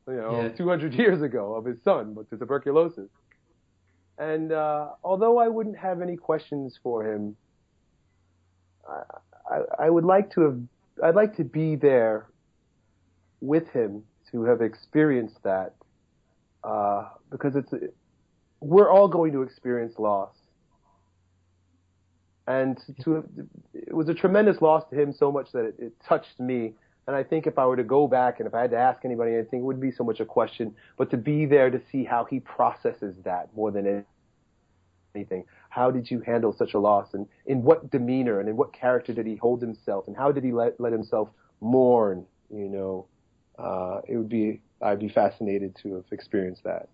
you 0.06 0.16
know, 0.16 0.42
Yeah. 0.42 0.48
200 0.50 0.94
years 0.94 1.22
ago 1.22 1.54
of 1.54 1.64
his 1.64 1.82
son 1.82 2.14
with 2.14 2.30
the 2.30 2.36
tuberculosis. 2.36 3.08
And 4.18 4.52
uh, 4.52 4.90
although 5.02 5.38
I 5.38 5.48
wouldn't 5.48 5.78
have 5.78 6.02
any 6.02 6.16
questions 6.16 6.78
for 6.82 7.10
him, 7.10 7.36
I, 8.88 9.02
I, 9.50 9.86
I 9.86 9.90
would 9.90 10.04
like 10.04 10.30
to 10.32 10.42
have, 10.42 10.60
I'd 11.02 11.14
like 11.14 11.36
to 11.36 11.44
be 11.44 11.74
there 11.76 12.26
with 13.40 13.68
him 13.68 14.02
to 14.32 14.44
have 14.44 14.60
experienced 14.60 15.42
that, 15.42 15.74
uh, 16.64 17.08
because 17.30 17.56
it's, 17.56 17.72
we're 18.60 18.90
all 18.90 19.08
going 19.08 19.32
to 19.32 19.42
experience 19.42 19.94
loss. 19.98 20.34
And 22.46 22.78
to, 23.04 23.24
it 23.74 23.94
was 23.94 24.08
a 24.08 24.14
tremendous 24.14 24.60
loss 24.60 24.84
to 24.90 25.00
him 25.00 25.12
so 25.12 25.30
much 25.30 25.52
that 25.52 25.64
it, 25.66 25.74
it 25.78 25.92
touched 26.06 26.40
me 26.40 26.74
and 27.10 27.16
I 27.16 27.24
think 27.24 27.48
if 27.48 27.58
I 27.58 27.66
were 27.66 27.74
to 27.74 27.82
go 27.82 28.06
back 28.06 28.38
and 28.38 28.46
if 28.46 28.54
I 28.54 28.60
had 28.60 28.70
to 28.70 28.78
ask 28.78 29.04
anybody 29.04 29.34
anything, 29.34 29.60
it 29.60 29.62
wouldn't 29.64 29.82
be 29.82 29.90
so 29.90 30.04
much 30.04 30.20
a 30.20 30.24
question, 30.24 30.76
but 30.96 31.10
to 31.10 31.16
be 31.16 31.44
there 31.44 31.68
to 31.68 31.80
see 31.90 32.04
how 32.04 32.24
he 32.24 32.38
processes 32.38 33.16
that 33.24 33.48
more 33.56 33.72
than 33.72 34.04
anything. 35.16 35.44
How 35.70 35.90
did 35.90 36.08
you 36.08 36.20
handle 36.20 36.54
such 36.56 36.74
a 36.74 36.78
loss 36.78 37.14
and 37.14 37.26
in 37.46 37.64
what 37.64 37.90
demeanor 37.90 38.38
and 38.38 38.48
in 38.48 38.56
what 38.56 38.72
character 38.72 39.12
did 39.12 39.26
he 39.26 39.34
hold 39.34 39.60
himself 39.60 40.06
and 40.06 40.16
how 40.16 40.30
did 40.30 40.44
he 40.44 40.52
let, 40.52 40.78
let 40.78 40.92
himself 40.92 41.30
mourn, 41.60 42.26
you 42.48 42.68
know? 42.68 43.06
Uh, 43.60 44.00
it 44.08 44.16
would 44.16 44.28
be, 44.28 44.60
I'd 44.80 45.00
be 45.00 45.08
fascinated 45.08 45.76
to 45.82 45.96
have 45.96 46.04
experienced 46.10 46.64
that. 46.64 46.88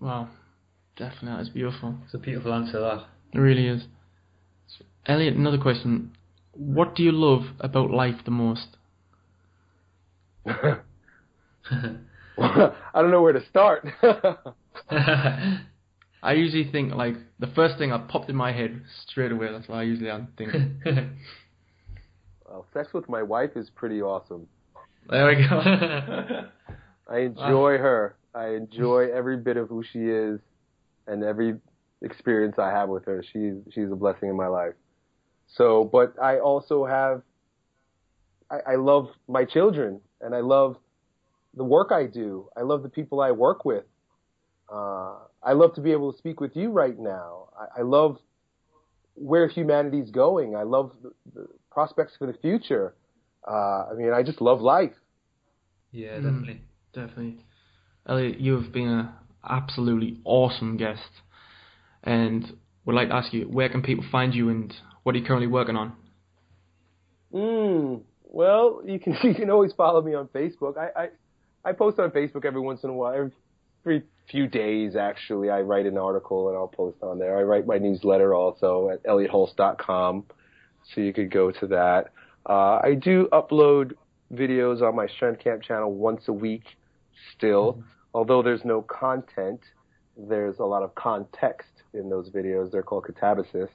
Wow. 0.00 0.28
Definitely, 0.96 1.30
that 1.30 1.40
is 1.40 1.48
beautiful. 1.48 1.94
It's 2.04 2.14
a 2.14 2.18
beautiful 2.18 2.52
answer 2.52 2.78
that. 2.80 3.06
It 3.32 3.38
really 3.38 3.66
is. 3.66 3.84
So, 4.66 4.84
Elliott, 5.06 5.34
another 5.34 5.58
question. 5.58 6.12
What 6.52 6.94
do 6.94 7.02
you 7.02 7.12
love 7.12 7.54
about 7.60 7.90
life 7.90 8.16
the 8.24 8.30
most? 8.30 8.76
I 10.46 10.80
don't 12.94 13.10
know 13.10 13.22
where 13.22 13.32
to 13.32 13.44
start. 13.46 13.86
I 16.22 16.32
usually 16.34 16.70
think 16.70 16.92
like 16.94 17.14
the 17.38 17.46
first 17.46 17.78
thing 17.78 17.90
that 17.90 18.08
popped 18.08 18.28
in 18.28 18.36
my 18.36 18.52
head 18.52 18.82
straight 19.06 19.32
away. 19.32 19.50
That's 19.50 19.68
what 19.68 19.76
I 19.76 19.82
usually 19.82 20.10
am 20.10 20.28
thinking. 20.36 20.80
Well, 22.46 22.66
sex 22.74 22.92
with 22.92 23.08
my 23.08 23.22
wife 23.22 23.50
is 23.54 23.70
pretty 23.70 24.02
awesome. 24.02 24.48
There 25.08 25.26
we 25.26 25.46
go. 25.48 26.46
I 27.08 27.18
enjoy 27.18 27.78
her. 27.78 28.16
I 28.34 28.50
enjoy 28.50 29.10
every 29.12 29.36
bit 29.36 29.56
of 29.56 29.68
who 29.68 29.82
she 29.82 29.98
is 29.98 30.40
and 31.06 31.24
every 31.24 31.56
experience 32.02 32.58
I 32.58 32.70
have 32.70 32.88
with 32.88 33.04
her. 33.06 33.22
She's 33.32 33.54
she's 33.72 33.90
a 33.90 33.96
blessing 33.96 34.28
in 34.28 34.36
my 34.36 34.46
life. 34.46 34.74
So, 35.48 35.84
but 35.84 36.14
I 36.22 36.38
also 36.38 36.84
have 36.84 37.22
I, 38.50 38.72
I 38.72 38.74
love 38.76 39.08
my 39.28 39.44
children 39.44 40.00
and 40.20 40.34
I 40.34 40.40
love 40.40 40.76
the 41.54 41.64
work 41.64 41.90
I 41.92 42.06
do. 42.06 42.48
I 42.56 42.62
love 42.62 42.82
the 42.82 42.88
people 42.88 43.20
I 43.20 43.32
work 43.32 43.64
with. 43.64 43.84
Uh, 44.72 45.16
I 45.42 45.52
love 45.54 45.74
to 45.74 45.80
be 45.80 45.92
able 45.92 46.12
to 46.12 46.18
speak 46.18 46.40
with 46.40 46.54
you 46.54 46.70
right 46.70 46.98
now. 46.98 47.48
I, 47.58 47.80
I 47.80 47.82
love 47.82 48.18
where 49.14 49.48
humanity's 49.48 50.10
going. 50.10 50.54
I 50.54 50.62
love 50.62 50.92
the, 51.02 51.12
the 51.34 51.46
prospects 51.70 52.14
for 52.16 52.26
the 52.26 52.34
future. 52.34 52.94
Uh, 53.46 53.86
I 53.90 53.94
mean, 53.96 54.12
I 54.12 54.22
just 54.22 54.40
love 54.40 54.60
life. 54.60 54.92
Yeah, 55.92 56.16
definitely. 56.16 56.54
Mm, 56.54 56.94
definitely. 56.94 57.44
Elliott, 58.06 58.40
you've 58.40 58.72
been 58.72 58.88
an 58.88 59.08
absolutely 59.48 60.20
awesome 60.24 60.76
guest. 60.76 61.10
And 62.02 62.56
would 62.84 62.94
like 62.94 63.08
to 63.08 63.14
ask 63.14 63.32
you, 63.32 63.44
where 63.44 63.68
can 63.68 63.82
people 63.82 64.04
find 64.10 64.34
you 64.34 64.48
and 64.48 64.74
what 65.02 65.14
are 65.14 65.18
you 65.18 65.24
currently 65.24 65.46
working 65.46 65.76
on? 65.76 65.92
Mm, 67.32 68.02
well, 68.24 68.82
you 68.84 68.98
can 68.98 69.16
you 69.22 69.34
can 69.34 69.50
always 69.50 69.72
follow 69.72 70.02
me 70.02 70.14
on 70.14 70.28
Facebook. 70.28 70.76
I, 70.76 71.02
I 71.02 71.08
I 71.64 71.72
post 71.72 71.98
on 71.98 72.10
Facebook 72.10 72.44
every 72.44 72.60
once 72.60 72.82
in 72.84 72.90
a 72.90 72.94
while, 72.94 73.14
every, 73.14 73.32
every 73.84 74.02
few 74.30 74.46
days 74.46 74.96
actually. 74.96 75.50
I 75.50 75.60
write 75.60 75.86
an 75.86 75.98
article 75.98 76.48
and 76.48 76.56
I'll 76.56 76.68
post 76.68 76.98
on 77.02 77.18
there. 77.18 77.36
I 77.36 77.42
write 77.42 77.66
my 77.66 77.78
newsletter 77.78 78.34
also 78.34 78.90
at 78.90 79.02
elliotthulse.com, 79.04 80.24
so 80.94 81.00
you 81.00 81.12
could 81.12 81.30
go 81.30 81.50
to 81.50 81.66
that. 81.68 82.12
Uh, 82.48 82.80
I 82.82 82.94
do 83.00 83.28
upload 83.32 83.92
videos 84.32 84.82
on 84.82 84.96
my 84.96 85.06
Strength 85.06 85.42
Camp 85.42 85.62
channel 85.62 85.92
once 85.92 86.22
a 86.28 86.32
week 86.32 86.64
still, 87.36 87.74
mm-hmm. 87.74 87.82
although 88.14 88.42
there's 88.42 88.64
no 88.64 88.82
content. 88.82 89.60
There's 90.16 90.58
a 90.58 90.64
lot 90.64 90.82
of 90.82 90.94
context 90.94 91.70
in 91.94 92.08
those 92.08 92.30
videos. 92.30 92.70
They're 92.70 92.82
called 92.82 93.04
catabasis. 93.04 93.68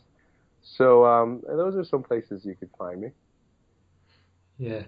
So 0.77 1.05
um, 1.05 1.41
those 1.47 1.75
are 1.75 1.85
some 1.85 2.03
places 2.03 2.41
you 2.43 2.55
could 2.55 2.69
find 2.77 3.01
me. 3.01 3.09
Yeah. 4.57 4.83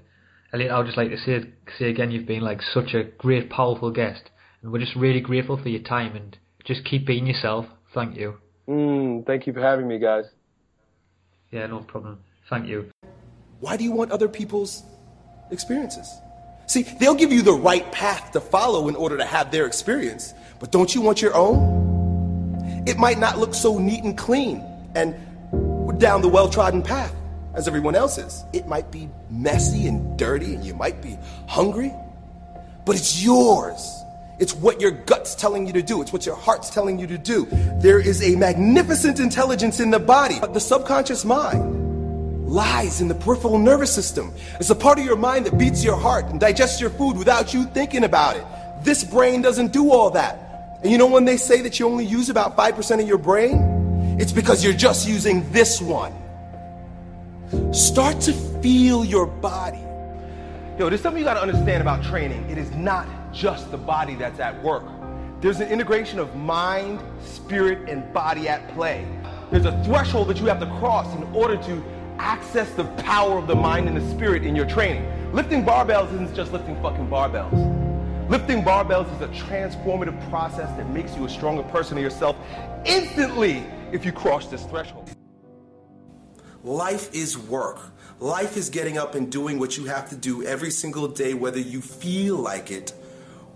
Elliott, 0.53 0.71
I 0.71 0.77
would 0.77 0.85
just 0.85 0.97
like 0.97 1.09
to 1.09 1.17
say 1.17 1.49
say 1.77 1.89
again, 1.89 2.11
you've 2.11 2.25
been 2.25 2.41
like 2.41 2.61
such 2.61 2.93
a 2.93 3.03
great, 3.03 3.49
powerful 3.49 3.91
guest, 3.91 4.29
and 4.61 4.71
we're 4.71 4.79
just 4.79 4.95
really 4.95 5.19
grateful 5.19 5.61
for 5.61 5.69
your 5.69 5.81
time. 5.81 6.15
And 6.15 6.37
just 6.65 6.85
keep 6.85 7.05
being 7.05 7.27
yourself. 7.27 7.65
Thank 7.93 8.15
you. 8.15 8.37
Mm, 8.67 9.25
thank 9.25 9.47
you 9.47 9.53
for 9.53 9.61
having 9.61 9.87
me, 9.87 9.99
guys. 9.99 10.25
Yeah, 11.51 11.67
no 11.67 11.79
problem. 11.79 12.19
Thank 12.49 12.67
you. 12.67 12.91
Why 13.59 13.77
do 13.77 13.83
you 13.83 13.91
want 13.91 14.11
other 14.11 14.27
people's 14.27 14.83
experiences? 15.49 16.21
See, 16.67 16.83
they'll 16.83 17.15
give 17.15 17.31
you 17.31 17.41
the 17.41 17.53
right 17.53 17.89
path 17.91 18.31
to 18.33 18.41
follow 18.41 18.87
in 18.89 18.95
order 18.95 19.17
to 19.17 19.25
have 19.25 19.51
their 19.51 19.65
experience, 19.65 20.33
but 20.59 20.71
don't 20.71 20.93
you 20.93 21.01
want 21.01 21.21
your 21.21 21.33
own? 21.33 22.83
It 22.85 22.97
might 22.97 23.17
not 23.17 23.37
look 23.37 23.53
so 23.53 23.79
neat 23.79 24.03
and 24.03 24.17
clean 24.17 24.63
and 24.95 25.15
down 25.99 26.21
the 26.21 26.27
well 26.27 26.49
trodden 26.49 26.83
path 26.83 27.13
as 27.55 27.67
everyone 27.67 27.95
else's. 27.95 28.43
It 28.53 28.67
might 28.67 28.91
be 28.91 29.09
messy 29.29 29.87
and 29.87 30.17
dirty, 30.19 30.53
and 30.53 30.63
you 30.63 30.75
might 30.75 31.01
be 31.01 31.17
hungry, 31.47 31.93
but 32.85 32.95
it's 32.95 33.23
yours. 33.23 34.03
It's 34.39 34.53
what 34.53 34.79
your 34.79 34.91
gut's 34.91 35.33
telling 35.33 35.65
you 35.65 35.73
to 35.73 35.81
do. 35.81 36.01
It's 36.01 36.13
what 36.13 36.25
your 36.25 36.35
heart's 36.35 36.69
telling 36.69 36.99
you 36.99 37.07
to 37.07 37.17
do. 37.17 37.47
There 37.81 37.99
is 37.99 38.21
a 38.21 38.35
magnificent 38.35 39.19
intelligence 39.19 39.79
in 39.79 39.89
the 39.89 39.99
body, 39.99 40.37
but 40.39 40.53
the 40.53 40.59
subconscious 40.59 41.25
mind 41.25 41.86
lies 42.47 43.01
in 43.01 43.07
the 43.07 43.15
peripheral 43.15 43.59
nervous 43.59 43.93
system. 43.93 44.33
It's 44.59 44.69
a 44.69 44.75
part 44.75 44.99
of 44.99 45.05
your 45.05 45.17
mind 45.17 45.45
that 45.45 45.57
beats 45.57 45.83
your 45.83 45.97
heart 45.97 46.25
and 46.25 46.39
digests 46.39 46.79
your 46.79 46.89
food 46.89 47.17
without 47.17 47.53
you 47.53 47.65
thinking 47.65 48.05
about 48.05 48.37
it. 48.37 48.45
This 48.83 49.03
brain 49.03 49.41
doesn't 49.41 49.73
do 49.73 49.91
all 49.91 50.11
that. 50.11 50.79
And 50.81 50.91
you 50.91 50.97
know 50.97 51.07
when 51.07 51.25
they 51.25 51.37
say 51.37 51.61
that 51.61 51.79
you 51.79 51.87
only 51.87 52.05
use 52.05 52.29
about 52.29 52.55
5% 52.55 53.01
of 53.01 53.07
your 53.07 53.17
brain? 53.17 54.17
It's 54.19 54.31
because 54.31 54.63
you're 54.63 54.73
just 54.73 55.07
using 55.07 55.49
this 55.51 55.81
one. 55.81 56.13
Start 57.73 58.21
to 58.21 58.33
feel 58.33 59.03
your 59.03 59.25
body. 59.25 59.83
Yo, 60.79 60.89
there's 60.89 61.01
something 61.01 61.19
you 61.19 61.25
gotta 61.25 61.41
understand 61.41 61.81
about 61.81 62.03
training. 62.03 62.49
It 62.49 62.57
is 62.57 62.71
not 62.71 63.07
just 63.33 63.71
the 63.71 63.77
body 63.77 64.15
that's 64.15 64.39
at 64.39 64.61
work. 64.63 64.83
There's 65.41 65.59
an 65.59 65.69
integration 65.69 66.19
of 66.19 66.35
mind, 66.35 67.01
spirit, 67.21 67.89
and 67.89 68.11
body 68.13 68.47
at 68.47 68.67
play. 68.73 69.05
There's 69.51 69.65
a 69.65 69.83
threshold 69.83 70.27
that 70.29 70.37
you 70.39 70.45
have 70.45 70.59
to 70.59 70.65
cross 70.79 71.13
in 71.15 71.23
order 71.35 71.57
to 71.57 71.83
access 72.19 72.69
the 72.71 72.85
power 73.03 73.37
of 73.37 73.47
the 73.47 73.55
mind 73.55 73.87
and 73.87 73.97
the 73.97 74.09
spirit 74.11 74.43
in 74.43 74.55
your 74.55 74.65
training. 74.65 75.05
Lifting 75.33 75.63
barbells 75.63 76.11
isn't 76.13 76.35
just 76.35 76.53
lifting 76.53 76.81
fucking 76.81 77.07
barbells. 77.07 78.29
Lifting 78.29 78.63
barbells 78.63 79.13
is 79.15 79.21
a 79.21 79.27
transformative 79.45 80.29
process 80.29 80.69
that 80.77 80.89
makes 80.89 81.15
you 81.15 81.25
a 81.25 81.29
stronger 81.29 81.63
person 81.63 81.97
of 81.97 82.03
yourself 82.03 82.35
instantly 82.85 83.63
if 83.91 84.05
you 84.05 84.11
cross 84.11 84.47
this 84.47 84.63
threshold. 84.65 85.09
Life 86.63 87.13
is 87.13 87.37
work. 87.37 87.79
Life 88.19 88.57
is 88.57 88.69
getting 88.69 88.97
up 88.97 89.15
and 89.15 89.31
doing 89.31 89.59
what 89.59 89.77
you 89.77 89.85
have 89.85 90.09
to 90.09 90.15
do 90.15 90.43
every 90.43 90.71
single 90.71 91.07
day, 91.07 91.33
whether 91.33 91.59
you 91.59 91.81
feel 91.81 92.35
like 92.35 92.71
it 92.71 92.93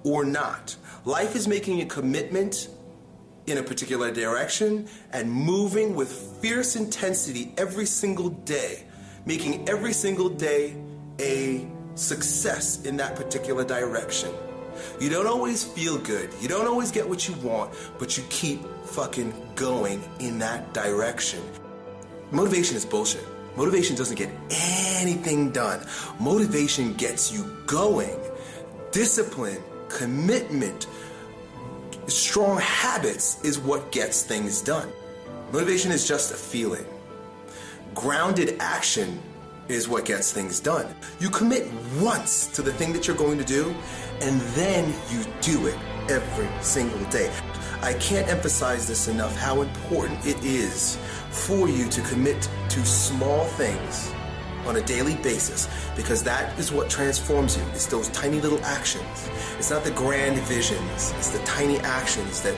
or 0.04 0.24
not. 0.24 0.76
Life 1.04 1.36
is 1.36 1.48
making 1.48 1.82
a 1.82 1.86
commitment 1.86 2.70
in 3.48 3.58
a 3.58 3.64
particular 3.64 4.12
direction 4.12 4.88
and 5.12 5.32
moving 5.32 5.96
with 5.96 6.12
fierce 6.42 6.76
intensity 6.76 7.54
every 7.58 7.86
single 7.86 8.30
day, 8.30 8.84
making 9.26 9.68
every 9.68 9.94
single 9.94 10.30
day 10.30 10.76
a 11.20 11.68
success 11.96 12.84
in 12.86 12.98
that 12.98 13.16
particular 13.16 13.64
direction. 13.64 14.32
You 15.00 15.10
don't 15.10 15.28
always 15.28 15.64
feel 15.64 15.98
good, 15.98 16.30
you 16.42 16.48
don't 16.48 16.68
always 16.68 16.92
get 16.92 17.08
what 17.08 17.28
you 17.28 17.36
want, 17.36 17.74
but 18.00 18.18
you 18.18 18.24
keep 18.30 18.62
fucking 18.86 19.34
going 19.56 20.02
in 20.20 20.40
that 20.40 20.74
direction. 20.74 21.42
Motivation 22.32 22.78
is 22.78 22.86
bullshit. 22.86 23.26
Motivation 23.58 23.96
doesn't 23.98 24.16
get 24.18 24.30
anything 24.50 25.52
done. 25.52 25.86
Motivation 26.20 26.94
gets 26.94 27.32
you 27.32 27.44
going. 27.68 28.18
Discipline, 28.92 29.62
commitment, 29.90 30.88
strong 32.08 32.58
habits 32.60 33.44
is 33.44 33.60
what 33.60 33.92
gets 33.92 34.24
things 34.24 34.62
done. 34.62 34.90
Motivation 35.52 35.92
is 35.92 36.08
just 36.08 36.32
a 36.32 36.36
feeling. 36.36 36.86
Grounded 37.94 38.56
action 38.60 39.20
is 39.68 39.88
what 39.88 40.06
gets 40.06 40.32
things 40.32 40.60
done. 40.60 40.94
You 41.20 41.30
commit 41.30 41.68
once 42.00 42.48
to 42.48 42.62
the 42.62 42.74
thing 42.74 42.94
that 42.94 43.08
you're 43.08 43.18
going 43.18 43.38
to 43.38 43.46
do, 43.46 43.76
and 44.22 44.40
then 44.56 44.94
you 45.10 45.24
do 45.42 45.68
it 45.68 45.78
every 46.10 46.50
single 46.64 47.04
day. 47.10 47.32
I 47.82 47.94
can't 47.94 48.28
emphasize 48.28 48.88
this 48.88 49.08
enough 49.08 49.36
how 49.36 49.62
important 49.62 50.26
it 50.26 50.44
is 50.44 50.98
for 51.30 51.68
you 51.68 51.90
to 51.90 52.02
commit 52.02 52.50
to 52.70 52.86
small 52.86 53.46
things 53.46 54.14
on 54.66 54.76
a 54.76 54.82
daily 54.82 55.16
basis 55.18 55.68
because 55.96 56.24
that 56.24 56.58
is 56.60 56.72
what 56.72 56.90
transforms 56.90 57.58
you. 57.58 57.64
It's 57.74 57.86
those 57.86 58.10
tiny 58.10 58.40
little 58.42 58.64
actions. 58.64 59.30
It's 59.58 59.70
not 59.70 59.84
the 59.84 59.92
grand 59.92 60.38
visions, 60.42 61.14
it's 61.18 61.30
the 61.30 61.44
tiny 61.46 61.80
actions 61.80 62.42
that 62.42 62.56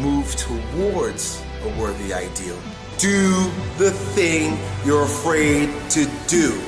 move 0.00 0.34
towards 0.36 1.42
a 1.62 1.80
worthy 1.80 2.12
ideal. 2.12 2.58
Do 2.98 3.50
the 3.78 3.90
thing 3.90 4.58
you're 4.84 5.04
afraid 5.04 5.70
to 5.90 6.08
do 6.28 6.60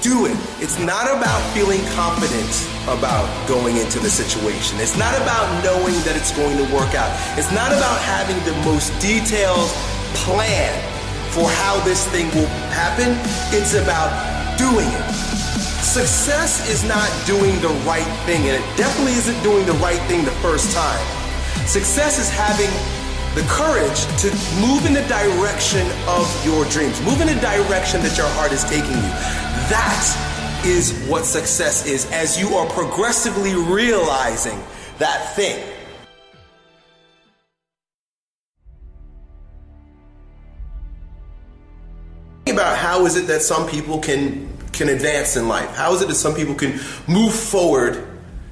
do 0.00 0.26
it. 0.26 0.36
It's 0.62 0.78
not 0.78 1.10
about 1.10 1.42
feeling 1.54 1.80
confident 1.94 2.48
about 2.86 3.26
going 3.48 3.76
into 3.76 3.98
the 3.98 4.08
situation. 4.08 4.78
It's 4.78 4.96
not 4.96 5.14
about 5.20 5.64
knowing 5.64 5.94
that 6.06 6.14
it's 6.16 6.30
going 6.36 6.56
to 6.56 6.62
work 6.74 6.94
out. 6.94 7.10
It's 7.36 7.50
not 7.50 7.72
about 7.72 7.98
having 8.02 8.38
the 8.46 8.54
most 8.62 8.94
detailed 9.00 9.68
plan 10.14 10.97
for 11.30 11.48
how 11.48 11.80
this 11.84 12.06
thing 12.08 12.26
will 12.34 12.50
happen. 12.72 13.16
It's 13.54 13.74
about 13.74 14.10
doing 14.58 14.88
it. 14.88 15.06
Success 15.82 16.68
is 16.68 16.84
not 16.84 17.08
doing 17.26 17.60
the 17.60 17.72
right 17.86 18.06
thing, 18.26 18.46
and 18.48 18.56
it 18.56 18.76
definitely 18.76 19.14
isn't 19.14 19.40
doing 19.42 19.64
the 19.66 19.78
right 19.84 20.00
thing 20.08 20.24
the 20.24 20.38
first 20.42 20.74
time. 20.74 21.00
Success 21.66 22.18
is 22.18 22.28
having 22.28 22.70
the 23.34 23.42
courage 23.48 24.04
to 24.20 24.28
move 24.60 24.84
in 24.86 24.92
the 24.92 25.06
direction 25.08 25.86
of 26.08 26.26
your 26.44 26.64
dreams, 26.66 27.00
move 27.02 27.20
in 27.20 27.28
the 27.28 27.40
direction 27.40 28.02
that 28.02 28.16
your 28.16 28.28
heart 28.36 28.52
is 28.52 28.64
taking 28.64 28.96
you. 28.96 29.12
That 29.70 30.62
is 30.64 30.92
what 31.08 31.24
success 31.24 31.86
is 31.86 32.10
as 32.10 32.38
you 32.38 32.56
are 32.56 32.66
progressively 32.70 33.54
realizing 33.54 34.58
that 34.98 35.34
thing. 35.36 35.77
Is 43.08 43.16
it 43.16 43.26
that 43.26 43.40
some 43.40 43.66
people 43.66 43.98
can 43.98 44.46
can 44.72 44.90
advance 44.90 45.36
in 45.36 45.48
life? 45.48 45.74
How 45.74 45.94
is 45.94 46.02
it 46.02 46.08
that 46.08 46.14
some 46.14 46.34
people 46.34 46.54
can 46.54 46.78
move 47.08 47.34
forward 47.34 48.06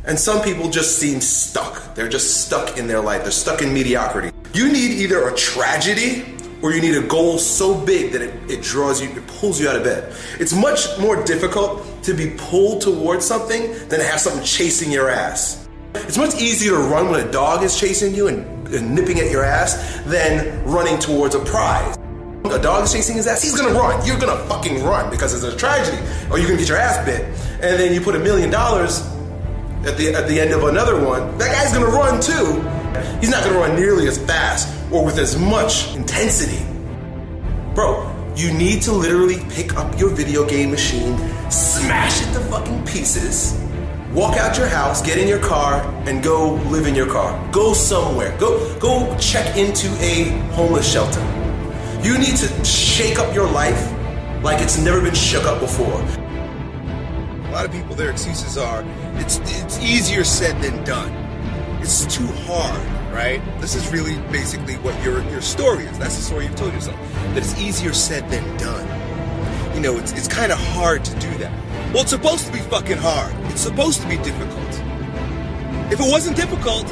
and 0.06 0.18
some 0.18 0.42
people 0.42 0.70
just 0.70 0.98
seem 0.98 1.20
stuck? 1.20 1.94
They're 1.94 2.08
just 2.08 2.46
stuck 2.46 2.78
in 2.78 2.86
their 2.86 3.00
life. 3.00 3.22
They're 3.22 3.30
stuck 3.30 3.60
in 3.60 3.74
mediocrity. 3.74 4.30
You 4.54 4.72
need 4.72 4.92
either 4.92 5.28
a 5.28 5.34
tragedy 5.36 6.24
or 6.62 6.72
you 6.72 6.80
need 6.80 6.96
a 6.96 7.06
goal 7.06 7.38
so 7.38 7.78
big 7.78 8.12
that 8.12 8.22
it, 8.22 8.50
it 8.50 8.62
draws 8.62 9.00
you, 9.00 9.10
it 9.10 9.26
pulls 9.26 9.60
you 9.60 9.68
out 9.68 9.76
of 9.76 9.84
bed. 9.84 10.16
It's 10.40 10.54
much 10.54 10.98
more 10.98 11.22
difficult 11.22 12.02
to 12.04 12.14
be 12.14 12.30
pulled 12.38 12.80
towards 12.80 13.26
something 13.26 13.72
than 13.88 14.00
to 14.00 14.04
have 14.04 14.20
something 14.20 14.42
chasing 14.42 14.90
your 14.90 15.10
ass. 15.10 15.68
It's 15.94 16.16
much 16.16 16.34
easier 16.40 16.72
to 16.72 16.78
run 16.78 17.10
when 17.10 17.28
a 17.28 17.30
dog 17.30 17.62
is 17.62 17.78
chasing 17.78 18.14
you 18.14 18.28
and, 18.28 18.68
and 18.68 18.94
nipping 18.94 19.20
at 19.20 19.30
your 19.30 19.44
ass 19.44 20.00
than 20.06 20.64
running 20.64 20.98
towards 20.98 21.34
a 21.34 21.40
prize. 21.40 21.96
A 22.52 22.58
dog 22.58 22.84
is 22.84 22.92
chasing 22.92 23.16
his 23.16 23.26
ass, 23.26 23.42
he's 23.42 23.56
gonna 23.56 23.74
run. 23.78 24.04
You're 24.06 24.18
gonna 24.18 24.42
fucking 24.48 24.82
run 24.82 25.10
because 25.10 25.34
it's 25.34 25.44
a 25.44 25.56
tragedy. 25.56 25.98
Or 26.30 26.38
you're 26.38 26.48
gonna 26.48 26.58
get 26.58 26.68
your 26.68 26.78
ass 26.78 27.04
bit. 27.04 27.22
And 27.62 27.78
then 27.78 27.92
you 27.92 28.00
put 28.00 28.14
a 28.14 28.18
million 28.18 28.50
dollars 28.50 29.00
at 29.86 29.96
the 29.96 30.14
at 30.14 30.28
the 30.28 30.40
end 30.40 30.52
of 30.52 30.64
another 30.64 31.02
one, 31.02 31.38
that 31.38 31.52
guy's 31.52 31.72
gonna 31.72 31.86
run 31.86 32.20
too. 32.20 32.60
He's 33.20 33.30
not 33.30 33.44
gonna 33.44 33.58
run 33.58 33.76
nearly 33.76 34.08
as 34.08 34.18
fast 34.18 34.68
or 34.90 35.04
with 35.04 35.18
as 35.18 35.38
much 35.38 35.94
intensity. 35.94 36.64
Bro, 37.74 38.12
you 38.34 38.52
need 38.52 38.82
to 38.82 38.92
literally 38.92 39.38
pick 39.50 39.76
up 39.76 39.98
your 39.98 40.10
video 40.10 40.46
game 40.46 40.70
machine, 40.70 41.16
smash 41.50 42.22
it 42.22 42.32
to 42.32 42.40
fucking 42.40 42.84
pieces, 42.84 43.60
walk 44.12 44.36
out 44.36 44.56
your 44.58 44.66
house, 44.66 45.02
get 45.02 45.18
in 45.18 45.28
your 45.28 45.40
car, 45.40 45.82
and 46.06 46.22
go 46.22 46.54
live 46.70 46.86
in 46.86 46.94
your 46.94 47.06
car. 47.06 47.38
Go 47.52 47.72
somewhere. 47.72 48.36
Go 48.38 48.78
go 48.78 49.16
check 49.18 49.56
into 49.56 49.88
a 50.00 50.30
homeless 50.54 50.90
shelter. 50.90 51.35
You 52.06 52.16
need 52.18 52.36
to 52.36 52.64
shake 52.64 53.18
up 53.18 53.34
your 53.34 53.50
life 53.50 53.92
like 54.40 54.62
it's 54.62 54.78
never 54.78 55.00
been 55.00 55.12
shook 55.12 55.42
up 55.42 55.58
before. 55.58 56.00
A 56.00 57.50
lot 57.50 57.64
of 57.64 57.72
people, 57.72 57.96
their 57.96 58.12
excuses 58.12 58.56
are, 58.56 58.84
it's 59.16 59.40
it's 59.64 59.80
easier 59.80 60.22
said 60.22 60.62
than 60.62 60.84
done. 60.84 61.10
It's 61.82 62.06
too 62.06 62.28
hard, 62.46 62.80
right? 63.12 63.42
This 63.60 63.74
is 63.74 63.90
really 63.92 64.14
basically 64.30 64.74
what 64.74 64.94
your 65.02 65.20
your 65.30 65.40
story 65.40 65.82
is. 65.86 65.98
That's 65.98 66.14
the 66.14 66.22
story 66.22 66.44
you've 66.44 66.54
told 66.54 66.74
yourself. 66.74 66.96
That 67.34 67.38
it's 67.38 67.60
easier 67.60 67.92
said 67.92 68.30
than 68.30 68.56
done. 68.56 68.86
You 69.74 69.80
know, 69.80 69.96
it's 69.96 70.12
it's 70.12 70.28
kind 70.28 70.52
of 70.52 70.58
hard 70.58 71.04
to 71.06 71.12
do 71.18 71.36
that. 71.38 71.52
Well, 71.92 72.02
it's 72.02 72.12
supposed 72.12 72.46
to 72.46 72.52
be 72.52 72.60
fucking 72.60 72.98
hard. 72.98 73.34
It's 73.50 73.62
supposed 73.62 74.00
to 74.02 74.08
be 74.08 74.18
difficult. 74.18 74.72
If 75.90 75.98
it 75.98 76.08
wasn't 76.08 76.36
difficult, 76.36 76.86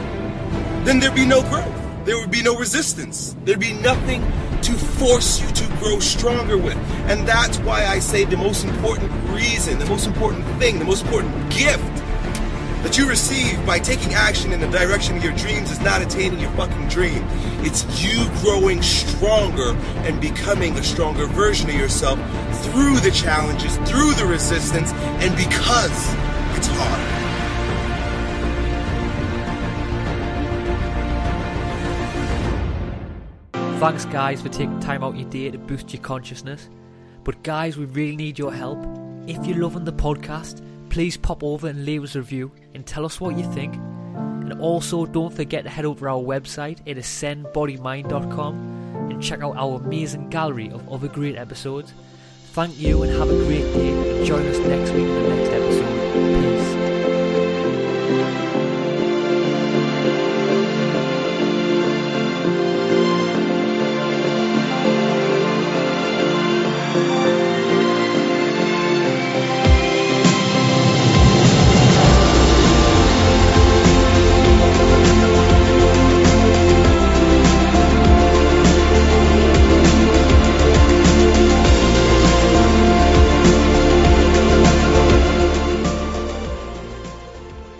then 0.85 0.99
there'd 0.99 1.15
be 1.15 1.25
no 1.25 1.41
growth. 1.43 1.71
There 2.05 2.19
would 2.19 2.33
be 2.33 2.43
no 2.43 2.57
resistance. 2.57 3.37
There'd 3.45 3.61
be 3.61 3.75
nothing 3.75 4.21
to 4.65 4.73
force 4.73 5.41
you 5.43 5.49
to 5.49 5.67
grow 5.77 6.01
stronger 6.01 6.57
with. 6.57 6.77
And 7.09 7.29
that's 7.29 7.59
why 7.59 7.85
I 7.85 7.99
say 7.99 8.25
the 8.25 8.37
most 8.37 8.65
important 8.65 9.13
reason, 9.29 9.79
the 9.79 9.85
most 9.87 10.07
important 10.07 10.47
thing, 10.59 10.79
the 10.79 10.87
most 10.87 11.05
important 11.05 11.51
gift 11.51 11.85
that 12.83 12.97
you 12.97 13.07
receive 13.07 13.65
by 13.67 13.79
taking 13.79 14.15
action 14.15 14.53
in 14.53 14.61
the 14.61 14.69
direction 14.69 15.17
of 15.17 15.25
your 15.25 15.35
dreams 15.35 15.71
is 15.71 15.81
not 15.81 16.01
attaining 16.01 16.41
your 16.41 16.51
fucking 16.53 16.89
dream. 16.89 17.23
It's 17.61 17.85
you 18.03 18.27
growing 18.41 18.83
stronger 18.83 19.75
and 20.07 20.21
becoming 20.21 20.77
a 20.79 20.83
stronger 20.83 21.27
version 21.27 21.69
of 21.69 21.77
yourself 21.77 22.19
through 22.65 23.01
the 23.01 23.11
challenges, 23.11 23.77
through 23.89 24.13
the 24.15 24.27
resistance, 24.27 24.93
and 24.93 25.35
because 25.37 26.15
it's 26.57 26.69
hard. 26.69 27.14
Thanks, 33.85 34.07
guys, 34.07 34.41
for 34.41 34.49
taking 34.49 34.81
time 34.81 35.05
out 35.05 35.15
your 35.15 35.29
day 35.29 35.51
to 35.51 35.59
boost 35.59 35.93
your 35.93 36.01
consciousness. 36.01 36.71
But, 37.23 37.43
guys, 37.43 37.77
we 37.77 37.85
really 37.85 38.17
need 38.17 38.39
your 38.39 38.51
help. 38.51 38.79
If 39.27 39.45
you're 39.45 39.59
loving 39.59 39.85
the 39.85 39.93
podcast, 39.93 40.63
please 40.89 41.19
pop 41.19 41.45
over 41.45 41.69
and 41.69 41.85
leave 41.85 42.03
us 42.03 42.15
a 42.15 42.21
review 42.21 42.51
and 42.73 42.87
tell 42.87 43.05
us 43.05 43.21
what 43.21 43.37
you 43.37 43.45
think. 43.53 43.75
And 43.75 44.59
also, 44.59 45.05
don't 45.05 45.35
forget 45.35 45.65
to 45.65 45.71
head 45.71 45.85
over 45.85 46.07
to 46.07 46.13
our 46.13 46.19
website 46.19 46.79
at 46.89 46.97
ascendbodymind.com 46.97 49.11
and 49.11 49.23
check 49.23 49.43
out 49.43 49.59
our 49.59 49.79
amazing 49.79 50.31
gallery 50.31 50.71
of 50.71 50.91
other 50.91 51.09
great 51.09 51.37
episodes. 51.37 51.93
Thank 52.53 52.79
you 52.79 53.03
and 53.03 53.13
have 53.13 53.29
a 53.29 53.37
great 53.45 53.71
day. 53.75 53.91
And 53.91 54.25
join 54.25 54.47
us 54.47 54.57
next 54.61 54.93
week 54.93 55.09
for 55.09 55.13
the 55.13 55.29
next 55.29 55.51
episode. 55.51 56.41
Peace. 56.41 57.04